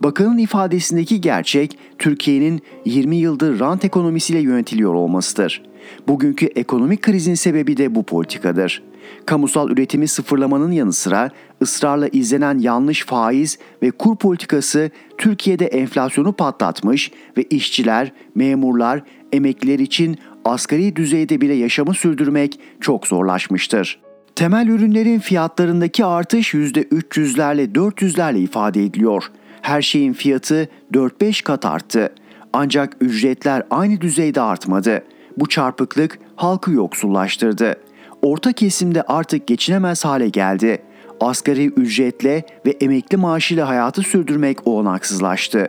Bakanın 0.01 0.37
ifadesindeki 0.37 1.21
gerçek 1.21 1.77
Türkiye'nin 1.99 2.61
20 2.85 3.15
yıldır 3.15 3.59
rant 3.59 3.85
ekonomisiyle 3.85 4.39
yönetiliyor 4.39 4.93
olmasıdır. 4.93 5.63
Bugünkü 6.07 6.45
ekonomik 6.45 7.01
krizin 7.01 7.33
sebebi 7.33 7.77
de 7.77 7.95
bu 7.95 8.03
politikadır. 8.03 8.83
Kamusal 9.25 9.69
üretimi 9.69 10.07
sıfırlamanın 10.07 10.71
yanı 10.71 10.93
sıra 10.93 11.29
ısrarla 11.61 12.07
izlenen 12.07 12.59
yanlış 12.59 13.05
faiz 13.05 13.59
ve 13.81 13.91
kur 13.91 14.15
politikası 14.15 14.91
Türkiye'de 15.17 15.65
enflasyonu 15.65 16.33
patlatmış 16.33 17.11
ve 17.37 17.43
işçiler, 17.43 18.11
memurlar, 18.35 19.03
emekliler 19.31 19.79
için 19.79 20.17
asgari 20.45 20.95
düzeyde 20.95 21.41
bile 21.41 21.53
yaşamı 21.53 21.93
sürdürmek 21.93 22.59
çok 22.81 23.07
zorlaşmıştır. 23.07 23.99
Temel 24.35 24.67
ürünlerin 24.67 25.19
fiyatlarındaki 25.19 26.05
artış 26.05 26.53
%300'lerle 26.53 27.73
400'lerle 27.73 28.37
ifade 28.37 28.83
ediliyor. 28.83 29.31
Her 29.63 29.81
şeyin 29.81 30.13
fiyatı 30.13 30.69
4-5 30.93 31.43
kat 31.43 31.65
arttı. 31.65 32.13
Ancak 32.53 32.97
ücretler 33.01 33.63
aynı 33.69 34.01
düzeyde 34.01 34.41
artmadı. 34.41 35.03
Bu 35.37 35.49
çarpıklık 35.49 36.19
halkı 36.35 36.71
yoksullaştırdı. 36.71 37.75
Orta 38.21 38.53
kesimde 38.53 39.01
artık 39.01 39.47
geçinemez 39.47 40.05
hale 40.05 40.29
geldi. 40.29 40.81
Asgari 41.19 41.65
ücretle 41.65 42.45
ve 42.65 42.69
emekli 42.81 43.17
maaşıyla 43.17 43.67
hayatı 43.67 44.01
sürdürmek 44.01 44.67
olanaksızlaştı. 44.67 45.67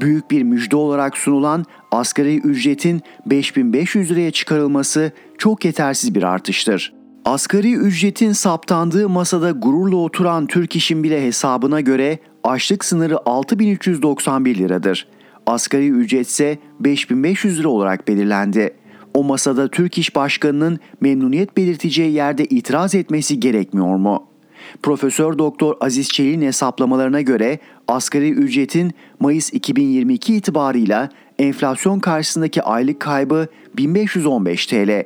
Büyük 0.00 0.30
bir 0.30 0.42
müjde 0.42 0.76
olarak 0.76 1.18
sunulan 1.18 1.64
asgari 1.90 2.38
ücretin 2.38 3.02
5500 3.26 4.10
liraya 4.10 4.30
çıkarılması 4.30 5.12
çok 5.38 5.64
yetersiz 5.64 6.14
bir 6.14 6.22
artıştır. 6.22 6.92
Asgari 7.24 7.74
ücretin 7.74 8.32
saptandığı 8.32 9.08
masada 9.08 9.50
gururla 9.50 9.96
oturan 9.96 10.46
Türk 10.46 10.76
İş'in 10.76 11.02
bile 11.02 11.26
hesabına 11.26 11.80
göre 11.80 12.18
açlık 12.44 12.84
sınırı 12.84 13.18
6391 13.26 14.58
liradır. 14.58 15.06
Asgari 15.46 15.88
ücret 15.88 16.26
ise 16.26 16.58
5500 16.80 17.58
lira 17.60 17.68
olarak 17.68 18.08
belirlendi. 18.08 18.74
O 19.14 19.24
masada 19.24 19.68
Türk 19.68 19.98
İş 19.98 20.16
Başkanı'nın 20.16 20.78
memnuniyet 21.00 21.56
belirteceği 21.56 22.12
yerde 22.12 22.44
itiraz 22.44 22.94
etmesi 22.94 23.40
gerekmiyor 23.40 23.96
mu? 23.96 24.26
Profesör 24.82 25.38
Doktor 25.38 25.76
Aziz 25.80 26.08
Çelik'in 26.08 26.42
hesaplamalarına 26.42 27.20
göre 27.20 27.58
asgari 27.88 28.30
ücretin 28.30 28.92
Mayıs 29.20 29.52
2022 29.52 30.36
itibarıyla 30.36 31.08
enflasyon 31.38 32.00
karşısındaki 32.00 32.62
aylık 32.62 33.00
kaybı 33.00 33.46
1515 33.76 34.66
TL. 34.66 35.04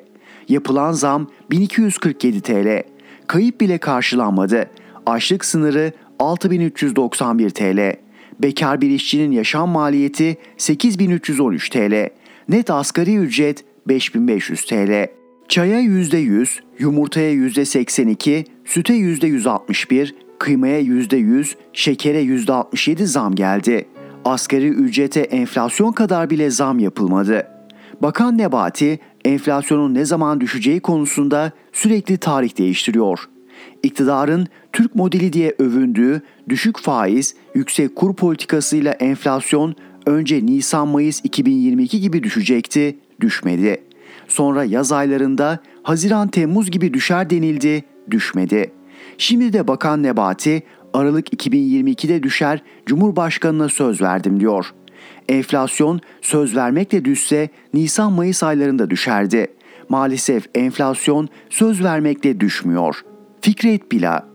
Yapılan 0.49 0.93
zam 0.93 1.27
1247 1.51 2.41
TL. 2.41 2.83
Kayıp 3.27 3.61
bile 3.61 3.79
karşılanmadı. 3.79 4.71
Açlık 5.07 5.45
sınırı 5.45 5.93
6391 6.19 7.51
TL. 7.51 7.97
Bekar 8.43 8.81
bir 8.81 8.91
işçinin 8.91 9.33
yaşam 9.33 9.69
maliyeti 9.69 10.37
8313 10.57 11.71
TL. 11.71 12.09
Net 12.49 12.71
asgari 12.71 13.17
ücret 13.17 13.65
5500 13.89 14.65
TL. 14.65 15.07
Çaya 15.49 15.81
%100, 15.81 16.61
yumurtaya 16.79 17.35
%82, 17.35 18.45
süte 18.65 18.95
%161, 18.95 20.15
kıymaya 20.39 20.81
%100, 20.81 21.55
şekere 21.73 22.23
%67 22.23 23.05
zam 23.05 23.35
geldi. 23.35 23.89
Asgari 24.25 24.69
ücrete 24.69 25.21
enflasyon 25.21 25.93
kadar 25.93 26.31
bile 26.31 26.51
zam 26.51 26.79
yapılmadı. 26.79 27.47
Bakan 28.03 28.39
Nebati, 28.39 28.99
enflasyonun 29.25 29.95
ne 29.95 30.05
zaman 30.05 30.41
düşeceği 30.41 30.81
konusunda 30.81 31.53
sürekli 31.73 32.17
tarih 32.17 32.59
değiştiriyor. 32.59 33.29
İktidarın 33.83 34.47
Türk 34.73 34.95
modeli 34.95 35.33
diye 35.33 35.55
övündüğü 35.59 36.23
düşük 36.49 36.79
faiz, 36.79 37.35
yüksek 37.55 37.97
kur 37.97 38.15
politikasıyla 38.15 38.93
enflasyon 38.93 39.75
önce 40.07 40.47
Nisan-Mayıs 40.47 41.21
2022 41.25 42.01
gibi 42.01 42.23
düşecekti, 42.23 42.99
düşmedi. 43.21 43.83
Sonra 44.29 44.65
yaz 44.65 44.93
aylarında 44.93 45.59
Haziran-Temmuz 45.83 46.71
gibi 46.71 46.95
düşer 46.95 47.31
denildi, 47.31 47.85
düşmedi. 48.11 48.73
Şimdi 49.19 49.53
de 49.53 49.69
Bakan 49.69 50.03
Nebati 50.03 50.63
Aralık 50.95 51.47
2022'de 51.47 52.23
düşer 52.23 52.63
Cumhurbaşkanına 52.87 53.69
söz 53.69 54.03
verdim 54.03 54.41
diyor. 54.41 54.75
Enflasyon 55.29 56.01
söz 56.23 56.57
vermekle 56.57 57.05
düşse 57.05 57.49
Nisan-Mayıs 57.75 58.43
aylarında 58.43 58.91
düşerdi. 58.91 59.47
Maalesef 59.89 60.49
enflasyon 60.55 61.29
söz 61.51 61.85
vermekle 61.85 62.41
düşmüyor. 62.41 63.05
Fikret 63.45 63.93
Bila 63.93 64.29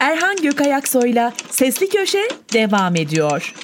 Erhan 0.00 0.36
Gökayaksoy'la 0.42 1.32
Sesli 1.50 1.88
Köşe 1.88 2.28
devam 2.52 2.96
ediyor. 2.96 3.54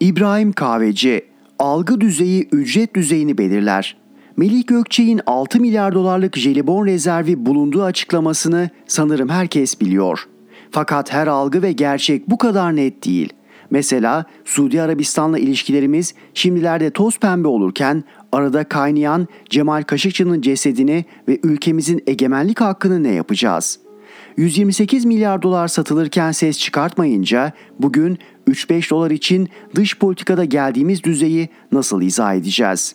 İbrahim 0.00 0.52
Kahveci, 0.52 1.24
algı 1.58 2.00
düzeyi 2.00 2.48
ücret 2.52 2.94
düzeyini 2.94 3.38
belirler. 3.38 3.96
Melih 4.36 4.66
Gökçe'nin 4.66 5.20
6 5.26 5.60
milyar 5.60 5.94
dolarlık 5.94 6.36
jelibon 6.36 6.86
rezervi 6.86 7.46
bulunduğu 7.46 7.82
açıklamasını 7.82 8.70
sanırım 8.86 9.28
herkes 9.28 9.80
biliyor. 9.80 10.28
Fakat 10.70 11.12
her 11.12 11.26
algı 11.26 11.62
ve 11.62 11.72
gerçek 11.72 12.30
bu 12.30 12.38
kadar 12.38 12.76
net 12.76 13.04
değil. 13.04 13.32
Mesela 13.70 14.24
Suudi 14.44 14.82
Arabistan'la 14.82 15.38
ilişkilerimiz 15.38 16.14
şimdilerde 16.34 16.90
toz 16.90 17.18
pembe 17.18 17.48
olurken 17.48 18.04
arada 18.32 18.64
kaynayan 18.64 19.28
Cemal 19.48 19.82
Kaşıkçı'nın 19.82 20.40
cesedini 20.40 21.04
ve 21.28 21.38
ülkemizin 21.42 22.02
egemenlik 22.06 22.60
hakkını 22.60 23.02
ne 23.02 23.12
yapacağız? 23.12 23.80
128 24.36 25.04
milyar 25.04 25.42
dolar 25.42 25.68
satılırken 25.68 26.32
ses 26.32 26.58
çıkartmayınca 26.58 27.52
bugün 27.78 28.18
3-5 28.48 28.90
dolar 28.90 29.10
için 29.10 29.48
dış 29.74 29.98
politikada 29.98 30.44
geldiğimiz 30.44 31.04
düzeyi 31.04 31.48
nasıl 31.72 32.02
izah 32.02 32.34
edeceğiz? 32.34 32.94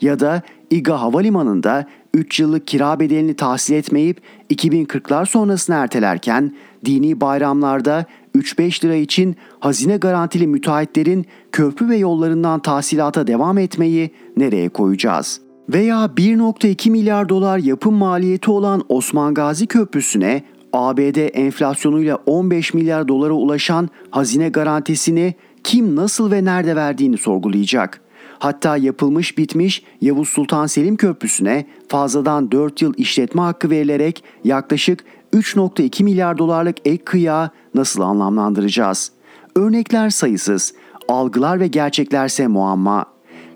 Ya 0.00 0.20
da 0.20 0.42
İGA 0.70 1.00
Havalimanı'nda 1.00 1.86
3 2.14 2.40
yıllık 2.40 2.66
kira 2.66 3.00
bedelini 3.00 3.34
tahsil 3.34 3.74
etmeyip 3.74 4.20
2040'lar 4.50 5.26
sonrasını 5.26 5.76
ertelerken 5.76 6.54
dini 6.84 7.20
bayramlarda 7.20 8.04
3-5 8.36 8.84
lira 8.84 8.94
için 8.94 9.36
hazine 9.60 9.96
garantili 9.96 10.46
müteahhitlerin 10.46 11.26
köprü 11.52 11.88
ve 11.88 11.96
yollarından 11.96 12.60
tahsilata 12.60 13.26
devam 13.26 13.58
etmeyi 13.58 14.10
nereye 14.36 14.68
koyacağız? 14.68 15.40
Veya 15.68 16.10
1.2 16.16 16.90
milyar 16.90 17.28
dolar 17.28 17.58
yapım 17.58 17.94
maliyeti 17.94 18.50
olan 18.50 18.84
Osman 18.88 19.34
Gazi 19.34 19.66
Köprüsü'ne 19.66 20.42
ABD 20.72 21.34
enflasyonuyla 21.34 22.18
15 22.26 22.74
milyar 22.74 23.08
dolara 23.08 23.32
ulaşan 23.32 23.88
hazine 24.10 24.48
garantisini 24.48 25.34
kim 25.64 25.96
nasıl 25.96 26.30
ve 26.30 26.44
nerede 26.44 26.76
verdiğini 26.76 27.18
sorgulayacak. 27.18 28.05
Hatta 28.38 28.76
yapılmış 28.76 29.38
bitmiş 29.38 29.82
Yavuz 30.00 30.28
Sultan 30.28 30.66
Selim 30.66 30.96
Köprüsü'ne 30.96 31.66
fazladan 31.88 32.52
4 32.52 32.82
yıl 32.82 32.94
işletme 32.96 33.42
hakkı 33.42 33.70
verilerek 33.70 34.24
yaklaşık 34.44 35.04
3.2 35.32 36.04
milyar 36.04 36.38
dolarlık 36.38 36.76
ek 36.84 37.04
kıyağı 37.04 37.50
nasıl 37.74 38.02
anlamlandıracağız? 38.02 39.12
Örnekler 39.56 40.10
sayısız, 40.10 40.74
algılar 41.08 41.60
ve 41.60 41.66
gerçeklerse 41.66 42.46
muamma. 42.46 43.06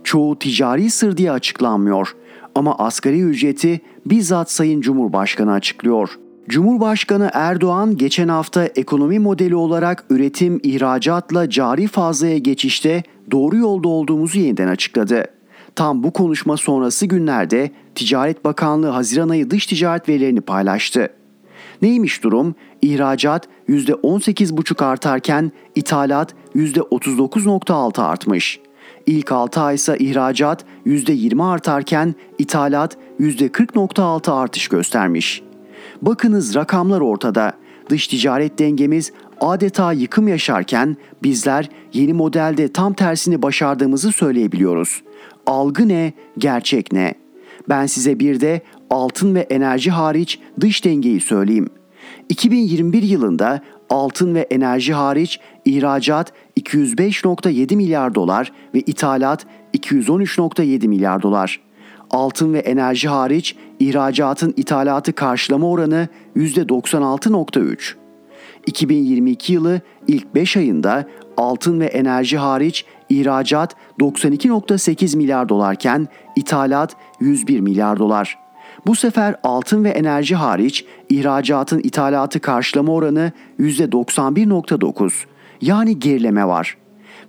Çoğu 0.05 0.39
ticari 0.39 0.91
sır 0.91 1.17
diye 1.17 1.33
açıklanmıyor 1.33 2.17
ama 2.55 2.79
asgari 2.79 3.21
ücreti 3.23 3.81
bizzat 4.07 4.51
Sayın 4.51 4.81
Cumhurbaşkanı 4.81 5.53
açıklıyor. 5.53 6.19
Cumhurbaşkanı 6.49 7.31
Erdoğan 7.33 7.97
geçen 7.97 8.29
hafta 8.29 8.65
ekonomi 8.65 9.19
modeli 9.19 9.57
olarak 9.57 10.05
üretim 10.11 10.61
ihracatla 10.63 11.51
cari 11.51 11.87
fazlaya 11.87 12.39
geçişte 12.39 13.03
doğru 13.31 13.57
yolda 13.57 13.89
olduğumuzu 13.89 14.39
yeniden 14.39 14.69
açıkladı. 14.69 15.25
Tam 15.77 16.03
bu 16.03 16.13
konuşma 16.13 16.57
sonrası 16.57 17.07
günlerde 17.07 17.71
Ticaret 17.95 18.45
Bakanlığı 18.45 18.89
Haziran 18.89 19.29
ayı 19.29 19.51
dış 19.51 19.67
ticaret 19.67 20.09
verilerini 20.09 20.41
paylaştı. 20.41 21.09
Neymiş 21.83 22.25
durum? 22.25 22.55
İhracat 22.83 23.49
%18,5 23.69 24.85
artarken 24.85 25.53
ithalat 25.75 26.35
%39,6 26.55 28.03
artmış. 28.03 28.61
İlk 29.07 29.33
6 29.33 29.61
ay 29.61 29.75
ise 29.75 29.99
ihracat 29.99 30.65
%20 30.87 31.45
artarken 31.45 32.15
ithalat 32.39 32.97
%40,6 33.21 34.33
artış 34.33 34.69
göstermiş. 34.69 35.43
Bakınız 36.03 36.55
rakamlar 36.55 37.01
ortada. 37.01 37.53
Dış 37.89 38.07
ticaret 38.07 38.59
dengemiz 38.59 39.13
adeta 39.41 39.93
yıkım 39.93 40.29
yaşarken 40.29 40.97
bizler 41.23 41.69
yeni 41.93 42.13
modelde 42.13 42.73
tam 42.73 42.93
tersini 42.93 43.43
başardığımızı 43.43 44.13
söyleyebiliyoruz. 44.13 45.03
Algı 45.47 45.89
ne, 45.89 46.13
gerçek 46.39 46.93
ne? 46.93 47.15
Ben 47.69 47.87
size 47.87 48.19
bir 48.19 48.41
de 48.41 48.61
altın 48.91 49.35
ve 49.35 49.41
enerji 49.41 49.91
hariç 49.91 50.39
dış 50.61 50.85
dengeyi 50.85 51.21
söyleyeyim. 51.21 51.69
2021 52.29 53.03
yılında 53.03 53.61
altın 53.91 54.35
ve 54.35 54.41
enerji 54.41 54.93
hariç 54.95 55.41
ihracat 55.65 56.33
205.7 56.61 57.77
milyar 57.77 58.15
dolar 58.15 58.53
ve 58.75 58.81
ithalat 58.81 59.47
213.7 59.75 60.89
milyar 60.89 61.23
dolar. 61.23 61.61
Altın 62.11 62.53
ve 62.53 62.59
enerji 62.59 63.09
hariç 63.09 63.57
ihracatın 63.81 64.55
ithalatı 64.57 65.13
karşılama 65.13 65.69
oranı 65.69 66.09
%96.3. 66.37 67.95
2022 68.67 69.53
yılı 69.53 69.81
ilk 70.07 70.35
5 70.35 70.57
ayında 70.57 71.05
altın 71.37 71.81
ve 71.81 71.87
enerji 71.87 72.39
hariç 72.39 72.85
ihracat 73.09 73.77
92.8 74.01 75.17
milyar 75.17 75.49
dolarken 75.49 76.09
ithalat 76.37 76.97
101 77.21 77.61
milyar 77.61 77.99
dolar. 77.99 78.39
Bu 78.87 78.95
sefer 78.95 79.37
altın 79.43 79.85
ve 79.85 79.89
enerji 79.89 80.35
hariç 80.35 80.85
ihracatın 81.09 81.79
ithalatı 81.79 82.41
karşılama 82.41 82.93
oranı 82.93 83.33
%91.9. 83.61 85.13
Yani 85.61 85.99
gerileme 85.99 86.47
var. 86.47 86.77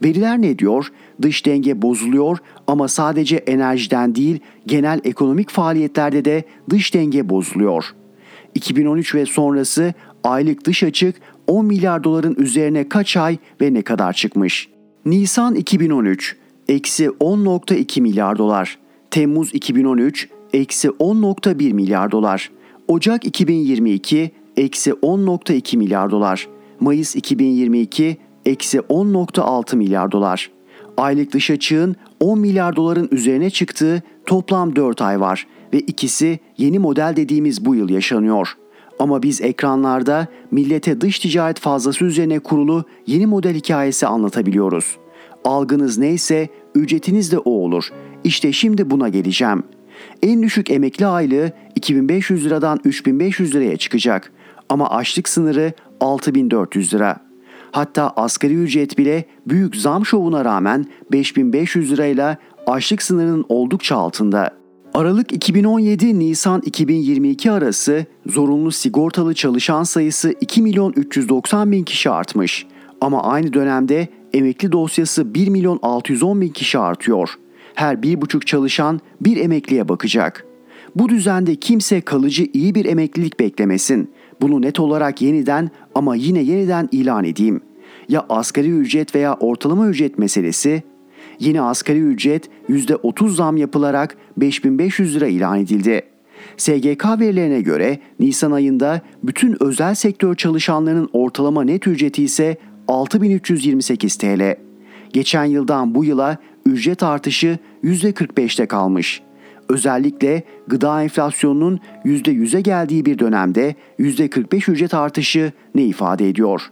Veriler 0.03 0.41
ne 0.41 0.59
diyor? 0.59 0.91
Dış 1.21 1.45
denge 1.45 1.81
bozuluyor 1.81 2.37
ama 2.67 2.87
sadece 2.87 3.35
enerjiden 3.35 4.15
değil 4.15 4.39
genel 4.65 5.01
ekonomik 5.03 5.49
faaliyetlerde 5.49 6.25
de 6.25 6.43
dış 6.69 6.93
denge 6.93 7.29
bozuluyor. 7.29 7.85
2013 8.55 9.15
ve 9.15 9.25
sonrası 9.25 9.93
aylık 10.23 10.65
dış 10.65 10.83
açık 10.83 11.15
10 11.47 11.65
milyar 11.65 12.03
doların 12.03 12.35
üzerine 12.37 12.89
kaç 12.89 13.17
ay 13.17 13.37
ve 13.61 13.73
ne 13.73 13.81
kadar 13.81 14.13
çıkmış? 14.13 14.69
Nisan 15.05 15.55
2013 15.55 16.35
eksi 16.67 17.05
10.2 17.05 18.01
milyar 18.01 18.37
dolar. 18.37 18.79
Temmuz 19.11 19.53
2013 19.53 20.29
eksi 20.53 20.87
10.1 20.87 21.73
milyar 21.73 22.11
dolar. 22.11 22.51
Ocak 22.87 23.25
2022 23.25 24.31
eksi 24.57 24.91
10.2 24.91 25.77
milyar 25.77 26.11
dolar. 26.11 26.47
Mayıs 26.79 27.15
2022 27.15 28.17
eksi 28.45 28.77
10.6 28.77 29.75
milyar 29.75 30.11
dolar. 30.11 30.51
Aylık 31.01 31.33
dış 31.33 31.51
açığın 31.51 31.95
10 32.19 32.39
milyar 32.39 32.75
doların 32.75 33.09
üzerine 33.11 33.49
çıktığı 33.49 34.01
toplam 34.25 34.75
4 34.75 35.01
ay 35.01 35.19
var 35.19 35.47
ve 35.73 35.79
ikisi 35.79 36.39
yeni 36.57 36.79
model 36.79 37.13
dediğimiz 37.15 37.65
bu 37.65 37.75
yıl 37.75 37.89
yaşanıyor. 37.89 38.57
Ama 38.99 39.23
biz 39.23 39.41
ekranlarda 39.41 40.27
millete 40.51 41.01
dış 41.01 41.19
ticaret 41.19 41.59
fazlası 41.59 42.05
üzerine 42.05 42.39
kurulu 42.39 42.83
yeni 43.07 43.25
model 43.25 43.55
hikayesi 43.55 44.07
anlatabiliyoruz. 44.07 44.97
Algınız 45.43 45.97
neyse 45.97 46.49
ücretiniz 46.75 47.31
de 47.31 47.39
o 47.39 47.51
olur. 47.51 47.89
İşte 48.23 48.51
şimdi 48.51 48.89
buna 48.89 49.09
geleceğim. 49.09 49.63
En 50.23 50.43
düşük 50.43 50.71
emekli 50.71 51.05
aylığı 51.05 51.51
2500 51.75 52.45
liradan 52.45 52.79
3500 52.83 53.55
liraya 53.55 53.77
çıkacak 53.77 54.31
ama 54.69 54.89
açlık 54.89 55.29
sınırı 55.29 55.73
6400 55.99 56.93
lira. 56.93 57.30
Hatta 57.71 58.13
asgari 58.15 58.53
ücret 58.53 58.97
bile 58.97 59.25
büyük 59.47 59.75
zam 59.75 60.05
şovuna 60.05 60.45
rağmen 60.45 60.85
5500 61.11 61.91
lirayla 61.91 62.37
açlık 62.67 63.01
sınırının 63.01 63.45
oldukça 63.49 63.95
altında. 63.95 64.51
Aralık 64.93 65.31
2017 65.31 66.19
Nisan 66.19 66.61
2022 66.65 67.51
arası 67.51 68.05
zorunlu 68.25 68.71
sigortalı 68.71 69.33
çalışan 69.33 69.83
sayısı 69.83 70.35
2 70.41 70.61
milyon 70.61 70.93
390 70.95 71.71
bin 71.71 71.83
kişi 71.83 72.09
artmış. 72.09 72.65
Ama 73.01 73.23
aynı 73.23 73.53
dönemde 73.53 74.07
emekli 74.33 74.71
dosyası 74.71 75.33
1 75.33 75.47
milyon 75.47 75.79
610 75.81 76.41
bin 76.41 76.49
kişi 76.49 76.79
artıyor. 76.79 77.29
Her 77.75 78.03
bir 78.03 78.21
buçuk 78.21 78.47
çalışan 78.47 78.99
bir 79.21 79.37
emekliye 79.37 79.89
bakacak. 79.89 80.45
Bu 80.95 81.09
düzende 81.09 81.55
kimse 81.55 82.01
kalıcı 82.01 82.47
iyi 82.53 82.75
bir 82.75 82.85
emeklilik 82.85 83.39
beklemesin. 83.39 84.09
Bunu 84.41 84.61
net 84.61 84.79
olarak 84.79 85.21
yeniden 85.21 85.69
ama 85.95 86.15
yine 86.15 86.39
yeniden 86.39 86.89
ilan 86.91 87.23
edeyim. 87.23 87.61
Ya 88.09 88.25
asgari 88.29 88.69
ücret 88.69 89.15
veya 89.15 89.33
ortalama 89.33 89.87
ücret 89.87 90.17
meselesi 90.17 90.83
Yeni 91.39 91.61
asgari 91.61 91.99
ücret 91.99 92.49
%30 92.69 93.29
zam 93.29 93.57
yapılarak 93.57 94.17
5500 94.37 95.15
lira 95.15 95.27
ilan 95.27 95.59
edildi. 95.59 96.01
SGK 96.57 97.05
verilerine 97.19 97.61
göre 97.61 97.99
Nisan 98.19 98.51
ayında 98.51 99.01
bütün 99.23 99.63
özel 99.63 99.95
sektör 99.95 100.35
çalışanlarının 100.35 101.09
ortalama 101.13 101.63
net 101.63 101.87
ücreti 101.87 102.23
ise 102.23 102.57
6328 102.87 104.15
TL. 104.15 104.55
Geçen 105.13 105.45
yıldan 105.45 105.95
bu 105.95 106.05
yıla 106.05 106.37
ücret 106.65 107.03
artışı 107.03 107.59
%45'te 107.83 108.65
kalmış. 108.65 109.21
Özellikle 109.71 110.43
gıda 110.67 111.03
enflasyonunun 111.03 111.79
%100'e 112.05 112.61
geldiği 112.61 113.05
bir 113.05 113.19
dönemde 113.19 113.75
%45 113.99 114.71
ücret 114.71 114.93
artışı 114.93 115.51
ne 115.75 115.83
ifade 115.83 116.29
ediyor?'' 116.29 116.71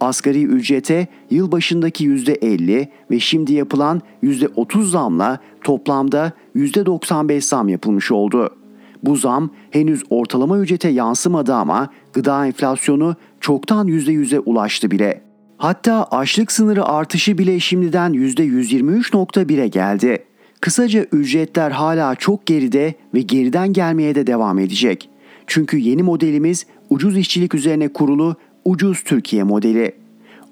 asgari 0.00 0.44
ücrete 0.44 1.06
yılbaşındaki 1.30 2.04
%50 2.04 2.88
ve 3.10 3.20
şimdi 3.20 3.52
yapılan 3.52 4.02
%30 4.22 4.82
zamla 4.82 5.38
toplamda 5.64 6.32
%95 6.56 7.40
zam 7.40 7.68
yapılmış 7.68 8.10
oldu. 8.10 8.56
Bu 9.02 9.16
zam 9.16 9.50
henüz 9.70 10.02
ortalama 10.10 10.58
ücrete 10.58 10.88
yansımadı 10.88 11.54
ama 11.54 11.88
gıda 12.12 12.46
enflasyonu 12.46 13.16
çoktan 13.40 13.88
%100'e 13.88 14.38
ulaştı 14.38 14.90
bile. 14.90 15.22
Hatta 15.56 16.04
açlık 16.10 16.52
sınırı 16.52 16.84
artışı 16.84 17.38
bile 17.38 17.60
şimdiden 17.60 18.12
%123.1'e 18.12 19.68
geldi. 19.68 20.27
Kısaca 20.60 21.06
ücretler 21.12 21.70
hala 21.70 22.14
çok 22.14 22.46
geride 22.46 22.94
ve 23.14 23.20
geriden 23.20 23.72
gelmeye 23.72 24.14
de 24.14 24.26
devam 24.26 24.58
edecek. 24.58 25.10
Çünkü 25.46 25.76
yeni 25.78 26.02
modelimiz 26.02 26.66
ucuz 26.90 27.16
işçilik 27.16 27.54
üzerine 27.54 27.88
kurulu 27.88 28.36
ucuz 28.64 29.02
Türkiye 29.02 29.42
modeli. 29.42 29.92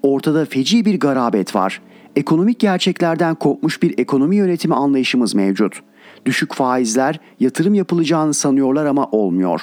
Ortada 0.02 0.44
feci 0.44 0.84
bir 0.84 1.00
garabet 1.00 1.54
var. 1.54 1.82
Ekonomik 2.16 2.58
gerçeklerden 2.58 3.34
kopmuş 3.34 3.82
bir 3.82 3.98
ekonomi 3.98 4.36
yönetimi 4.36 4.74
anlayışımız 4.74 5.34
mevcut. 5.34 5.82
Düşük 6.26 6.54
faizler 6.54 7.20
yatırım 7.40 7.74
yapılacağını 7.74 8.34
sanıyorlar 8.34 8.86
ama 8.86 9.06
olmuyor. 9.06 9.60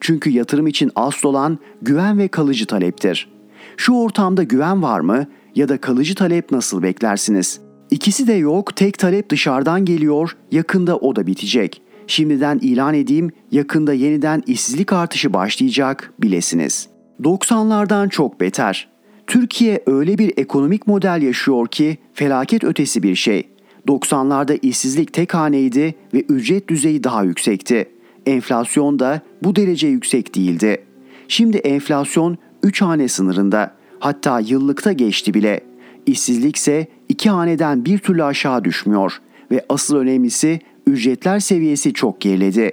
Çünkü 0.00 0.30
yatırım 0.30 0.66
için 0.66 0.90
asıl 0.94 1.28
olan 1.28 1.58
güven 1.82 2.18
ve 2.18 2.28
kalıcı 2.28 2.66
taleptir. 2.66 3.28
Şu 3.76 3.92
ortamda 3.92 4.42
güven 4.42 4.82
var 4.82 5.00
mı 5.00 5.26
ya 5.54 5.68
da 5.68 5.80
kalıcı 5.80 6.14
talep 6.14 6.52
nasıl 6.52 6.82
beklersiniz? 6.82 7.65
İkisi 7.90 8.26
de 8.26 8.32
yok, 8.32 8.76
tek 8.76 8.98
talep 8.98 9.30
dışarıdan 9.30 9.84
geliyor, 9.84 10.36
yakında 10.52 10.96
o 10.96 11.16
da 11.16 11.26
bitecek. 11.26 11.82
Şimdiden 12.06 12.58
ilan 12.62 12.94
edeyim, 12.94 13.30
yakında 13.52 13.92
yeniden 13.92 14.42
işsizlik 14.46 14.92
artışı 14.92 15.32
başlayacak 15.32 16.12
bilesiniz.'' 16.18 16.96
90'lardan 17.22 18.08
çok 18.08 18.40
beter. 18.40 18.88
Türkiye 19.26 19.82
öyle 19.86 20.18
bir 20.18 20.32
ekonomik 20.36 20.86
model 20.86 21.22
yaşıyor 21.22 21.66
ki 21.66 21.98
felaket 22.14 22.64
ötesi 22.64 23.02
bir 23.02 23.14
şey. 23.14 23.48
90'larda 23.88 24.58
işsizlik 24.62 25.12
tek 25.12 25.34
haneydi 25.34 25.94
ve 26.14 26.20
ücret 26.20 26.68
düzeyi 26.68 27.04
daha 27.04 27.24
yüksekti. 27.24 27.88
Enflasyon 28.26 28.98
da 28.98 29.20
bu 29.42 29.56
derece 29.56 29.86
yüksek 29.88 30.34
değildi. 30.34 30.84
Şimdi 31.28 31.56
enflasyon 31.56 32.38
3 32.62 32.82
hane 32.82 33.08
sınırında. 33.08 33.74
Hatta 33.98 34.40
yıllıkta 34.40 34.92
geçti 34.92 35.34
bile. 35.34 35.60
İşsizlik 36.06 36.56
ise 36.56 36.86
2 37.08 37.30
haneden 37.30 37.84
bir 37.84 37.98
türlü 37.98 38.24
aşağı 38.24 38.64
düşmüyor 38.64 39.20
ve 39.50 39.64
asıl 39.68 39.96
önemlisi 39.96 40.60
ücretler 40.86 41.40
seviyesi 41.40 41.92
çok 41.92 42.20
geriledi. 42.20 42.72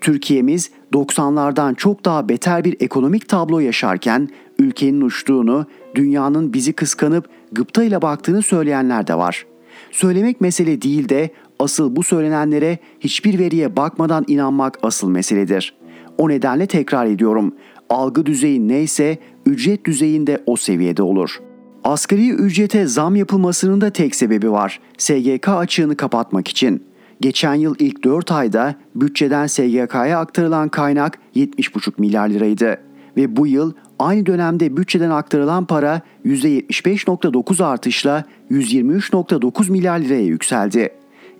Türkiye'miz 0.00 0.70
90'lardan 0.92 1.74
çok 1.74 2.04
daha 2.04 2.28
beter 2.28 2.64
bir 2.64 2.76
ekonomik 2.80 3.28
tablo 3.28 3.58
yaşarken 3.58 4.28
ülkenin 4.58 5.00
uçtuğunu, 5.00 5.66
dünyanın 5.94 6.52
bizi 6.52 6.72
kıskanıp 6.72 7.28
gıptayla 7.52 8.02
baktığını 8.02 8.42
söyleyenler 8.42 9.06
de 9.06 9.14
var. 9.14 9.46
Söylemek 9.90 10.40
mesele 10.40 10.82
değil 10.82 11.08
de 11.08 11.30
asıl 11.58 11.96
bu 11.96 12.02
söylenenlere 12.02 12.78
hiçbir 13.00 13.38
veriye 13.38 13.76
bakmadan 13.76 14.24
inanmak 14.28 14.78
asıl 14.82 15.08
meseledir. 15.08 15.74
O 16.18 16.28
nedenle 16.28 16.66
tekrar 16.66 17.06
ediyorum. 17.06 17.54
Algı 17.90 18.26
düzeyi 18.26 18.68
neyse 18.68 19.18
ücret 19.46 19.84
düzeyinde 19.84 20.42
o 20.46 20.56
seviyede 20.56 21.02
olur. 21.02 21.40
Asgari 21.84 22.30
ücrete 22.30 22.86
zam 22.86 23.16
yapılmasının 23.16 23.80
da 23.80 23.90
tek 23.90 24.14
sebebi 24.14 24.50
var. 24.52 24.80
SGK 24.98 25.48
açığını 25.48 25.96
kapatmak 25.96 26.48
için. 26.48 26.84
Geçen 27.20 27.54
yıl 27.54 27.74
ilk 27.78 28.04
4 28.04 28.32
ayda 28.32 28.74
bütçeden 28.94 29.46
SGK'ya 29.46 30.18
aktarılan 30.18 30.68
kaynak 30.68 31.18
70,5 31.36 31.92
milyar 31.98 32.28
liraydı 32.28 32.80
ve 33.16 33.36
bu 33.36 33.46
yıl 33.46 33.72
aynı 33.98 34.26
dönemde 34.26 34.76
bütçeden 34.76 35.10
aktarılan 35.10 35.64
para 35.64 36.00
%75.9 36.24 37.64
artışla 37.64 38.24
123.9 38.50 39.70
milyar 39.70 39.98
liraya 39.98 40.24
yükseldi. 40.24 40.88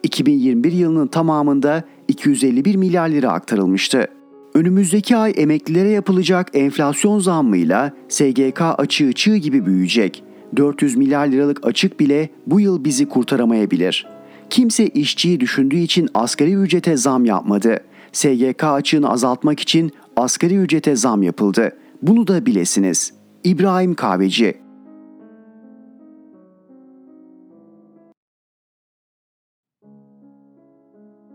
2021 0.02 0.72
yılının 0.72 1.06
tamamında 1.06 1.82
251 2.08 2.74
milyar 2.74 3.08
lira 3.08 3.32
aktarılmıştı. 3.32 4.06
Önümüzdeki 4.54 5.16
ay 5.16 5.32
emeklilere 5.36 5.90
yapılacak 5.90 6.50
enflasyon 6.54 7.18
zammıyla 7.18 7.92
SGK 8.08 8.60
açığı 8.78 9.12
çığ 9.12 9.36
gibi 9.36 9.66
büyüyecek. 9.66 10.24
400 10.56 10.96
milyar 10.96 11.26
liralık 11.26 11.66
açık 11.66 12.00
bile 12.00 12.28
bu 12.46 12.60
yıl 12.60 12.84
bizi 12.84 13.08
kurtaramayabilir. 13.08 14.06
Kimse 14.50 14.86
işçiyi 14.86 15.40
düşündüğü 15.40 15.76
için 15.76 16.08
asgari 16.14 16.54
ücrete 16.54 16.96
zam 16.96 17.24
yapmadı. 17.24 17.78
SGK 18.12 18.64
açığını 18.64 19.10
azaltmak 19.10 19.60
için 19.60 19.92
asgari 20.16 20.56
ücrete 20.56 20.96
zam 20.96 21.22
yapıldı. 21.22 21.76
Bunu 22.02 22.26
da 22.26 22.46
bilesiniz. 22.46 23.12
İbrahim 23.44 23.94
Kahveci 23.94 24.64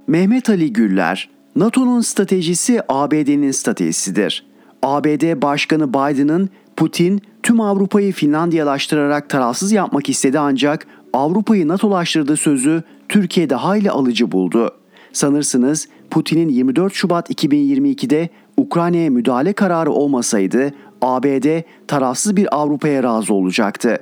Mehmet 0.07 0.49
Ali 0.49 0.73
Güller, 0.73 1.29
NATO'nun 1.55 2.01
stratejisi 2.01 2.81
ABD'nin 2.89 3.51
stratejisidir. 3.51 4.45
ABD 4.83 5.41
Başkanı 5.41 5.89
Biden'ın 5.89 6.49
Putin 6.79 7.21
tüm 7.43 7.61
Avrupa'yı 7.61 8.13
Finlandiyalaştırarak 8.13 9.29
tarafsız 9.29 9.71
yapmak 9.71 10.09
istedi 10.09 10.39
ancak 10.39 10.87
Avrupa'yı 11.13 11.67
NATO'laştırdığı 11.67 12.37
sözü 12.37 12.83
Türkiye'de 13.09 13.55
hayli 13.55 13.91
alıcı 13.91 14.31
buldu. 14.31 14.75
Sanırsınız 15.13 15.87
Putin'in 16.09 16.49
24 16.49 16.93
Şubat 16.93 17.29
2022'de 17.29 18.29
Ukrayna'ya 18.57 19.09
müdahale 19.09 19.53
kararı 19.53 19.91
olmasaydı 19.91 20.71
ABD 21.01 21.61
tarafsız 21.87 22.35
bir 22.35 22.55
Avrupa'ya 22.55 23.03
razı 23.03 23.33
olacaktı. 23.33 23.97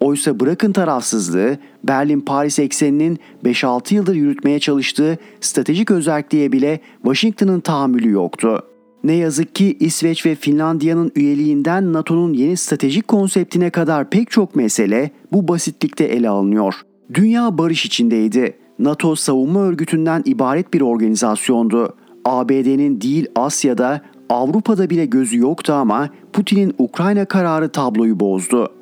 Oysa 0.00 0.40
bırakın 0.40 0.72
tarafsızlığı, 0.72 1.58
Berlin-Paris 1.84 2.58
ekseninin 2.58 3.18
5-6 3.44 3.94
yıldır 3.94 4.14
yürütmeye 4.14 4.60
çalıştığı 4.60 5.18
stratejik 5.40 5.90
özelliğe 5.90 6.52
bile 6.52 6.80
Washington'ın 7.02 7.60
tahammülü 7.60 8.10
yoktu. 8.10 8.64
Ne 9.04 9.12
yazık 9.12 9.54
ki 9.54 9.76
İsveç 9.80 10.26
ve 10.26 10.34
Finlandiya'nın 10.34 11.12
üyeliğinden 11.16 11.92
NATO'nun 11.92 12.32
yeni 12.32 12.56
stratejik 12.56 13.08
konseptine 13.08 13.70
kadar 13.70 14.10
pek 14.10 14.30
çok 14.30 14.56
mesele 14.56 15.10
bu 15.32 15.48
basitlikte 15.48 16.04
ele 16.04 16.28
alınıyor. 16.28 16.74
Dünya 17.14 17.58
barış 17.58 17.84
içindeydi. 17.84 18.56
NATO 18.78 19.14
savunma 19.14 19.60
örgütünden 19.60 20.22
ibaret 20.24 20.74
bir 20.74 20.80
organizasyondu. 20.80 21.96
ABD'nin 22.24 23.00
değil 23.00 23.26
Asya'da, 23.34 24.00
Avrupa'da 24.28 24.90
bile 24.90 25.06
gözü 25.06 25.38
yoktu 25.38 25.72
ama 25.72 26.08
Putin'in 26.32 26.74
Ukrayna 26.78 27.24
kararı 27.24 27.68
tabloyu 27.68 28.20
bozdu. 28.20 28.72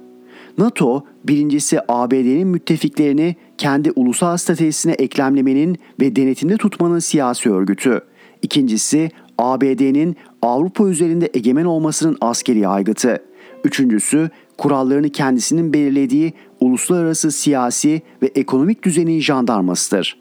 NATO, 0.59 1.05
birincisi 1.25 1.79
ABD'nin 1.89 2.49
müttefiklerini 2.49 3.37
kendi 3.59 3.91
ulusal 3.97 4.37
stratejisine 4.37 4.93
eklemlemenin 4.93 5.79
ve 6.01 6.17
denetimde 6.17 6.57
tutmanın 6.57 6.99
siyasi 6.99 7.51
örgütü. 7.51 8.01
İkincisi 8.43 9.11
ABD'nin 9.39 10.17
Avrupa 10.43 10.89
üzerinde 10.89 11.31
egemen 11.35 11.65
olmasının 11.65 12.17
askeri 12.21 12.69
aygıtı. 12.69 13.23
Üçüncüsü 13.65 14.31
kurallarını 14.59 15.11
kendisinin 15.11 15.73
belirlediği 15.73 16.33
uluslararası 16.61 17.33
siyasi 17.33 18.03
ve 18.23 18.27
ekonomik 18.27 18.83
düzenin 18.83 19.21
jandarmasıdır. 19.21 20.19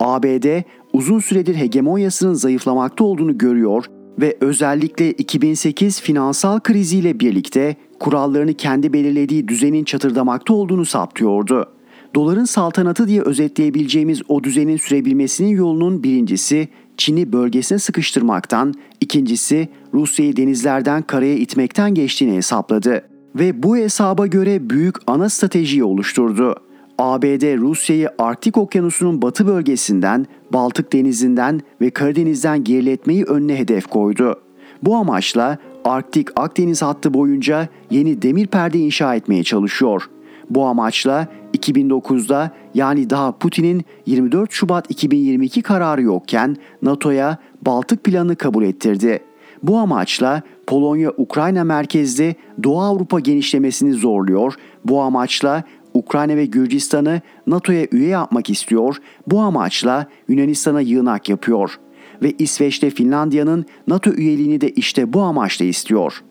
ABD 0.00 0.62
uzun 0.92 1.18
süredir 1.18 1.54
hegemonyasının 1.54 2.34
zayıflamakta 2.34 3.04
olduğunu 3.04 3.38
görüyor 3.38 3.84
ve 4.20 4.36
özellikle 4.40 5.12
2008 5.12 6.00
finansal 6.00 6.60
kriziyle 6.60 7.20
birlikte 7.20 7.76
kurallarını 8.00 8.54
kendi 8.54 8.92
belirlediği 8.92 9.48
düzenin 9.48 9.84
çatırdamakta 9.84 10.54
olduğunu 10.54 10.84
saptıyordu. 10.84 11.77
Doların 12.14 12.44
saltanatı 12.44 13.08
diye 13.08 13.22
özetleyebileceğimiz 13.22 14.22
o 14.28 14.44
düzenin 14.44 14.76
sürebilmesinin 14.76 15.48
yolunun 15.48 16.02
birincisi 16.02 16.68
Çin'i 16.96 17.32
bölgesine 17.32 17.78
sıkıştırmaktan, 17.78 18.74
ikincisi 19.00 19.68
Rusya'yı 19.94 20.36
denizlerden 20.36 21.02
karaya 21.02 21.34
itmekten 21.34 21.94
geçtiğini 21.94 22.36
hesapladı 22.36 23.04
ve 23.34 23.62
bu 23.62 23.76
hesaba 23.76 24.26
göre 24.26 24.70
büyük 24.70 24.94
ana 25.06 25.28
stratejiyi 25.28 25.84
oluşturdu. 25.84 26.54
ABD 26.98 27.58
Rusya'yı 27.58 28.08
Arktik 28.18 28.56
Okyanusu'nun 28.56 29.22
batı 29.22 29.46
bölgesinden, 29.46 30.26
Baltık 30.52 30.92
Denizi'nden 30.92 31.60
ve 31.80 31.90
Karadeniz'den 31.90 32.64
geriletmeyi 32.64 33.24
önüne 33.24 33.58
hedef 33.58 33.86
koydu. 33.86 34.40
Bu 34.82 34.96
amaçla 34.96 35.58
Arktik 35.84 36.28
Akdeniz 36.36 36.82
hattı 36.82 37.14
boyunca 37.14 37.68
yeni 37.90 38.22
demir 38.22 38.46
perde 38.46 38.78
inşa 38.78 39.14
etmeye 39.14 39.44
çalışıyor. 39.44 40.10
Bu 40.50 40.66
amaçla 40.66 41.28
2009'da 41.54 42.50
yani 42.74 43.10
daha 43.10 43.38
Putin'in 43.38 43.84
24 44.06 44.52
Şubat 44.52 44.90
2022 44.90 45.62
kararı 45.62 46.02
yokken 46.02 46.56
NATO'ya 46.82 47.38
Baltık 47.62 48.04
planı 48.04 48.36
kabul 48.36 48.64
ettirdi. 48.64 49.20
Bu 49.62 49.76
amaçla 49.76 50.42
Polonya 50.66 51.12
Ukrayna 51.16 51.64
merkezli 51.64 52.36
Doğu 52.62 52.80
Avrupa 52.80 53.20
genişlemesini 53.20 53.92
zorluyor. 53.92 54.54
Bu 54.84 55.00
amaçla 55.00 55.64
Ukrayna 55.94 56.36
ve 56.36 56.46
Gürcistan'ı 56.46 57.20
NATO'ya 57.46 57.86
üye 57.92 58.08
yapmak 58.08 58.50
istiyor. 58.50 58.96
Bu 59.26 59.40
amaçla 59.40 60.06
Yunanistan'a 60.28 60.80
yığınak 60.80 61.28
yapıyor. 61.28 61.78
Ve 62.22 62.32
İsveç'te 62.38 62.90
Finlandiya'nın 62.90 63.66
NATO 63.86 64.10
üyeliğini 64.10 64.60
de 64.60 64.70
işte 64.70 65.12
bu 65.12 65.22
amaçla 65.22 65.64
istiyor. 65.64 66.22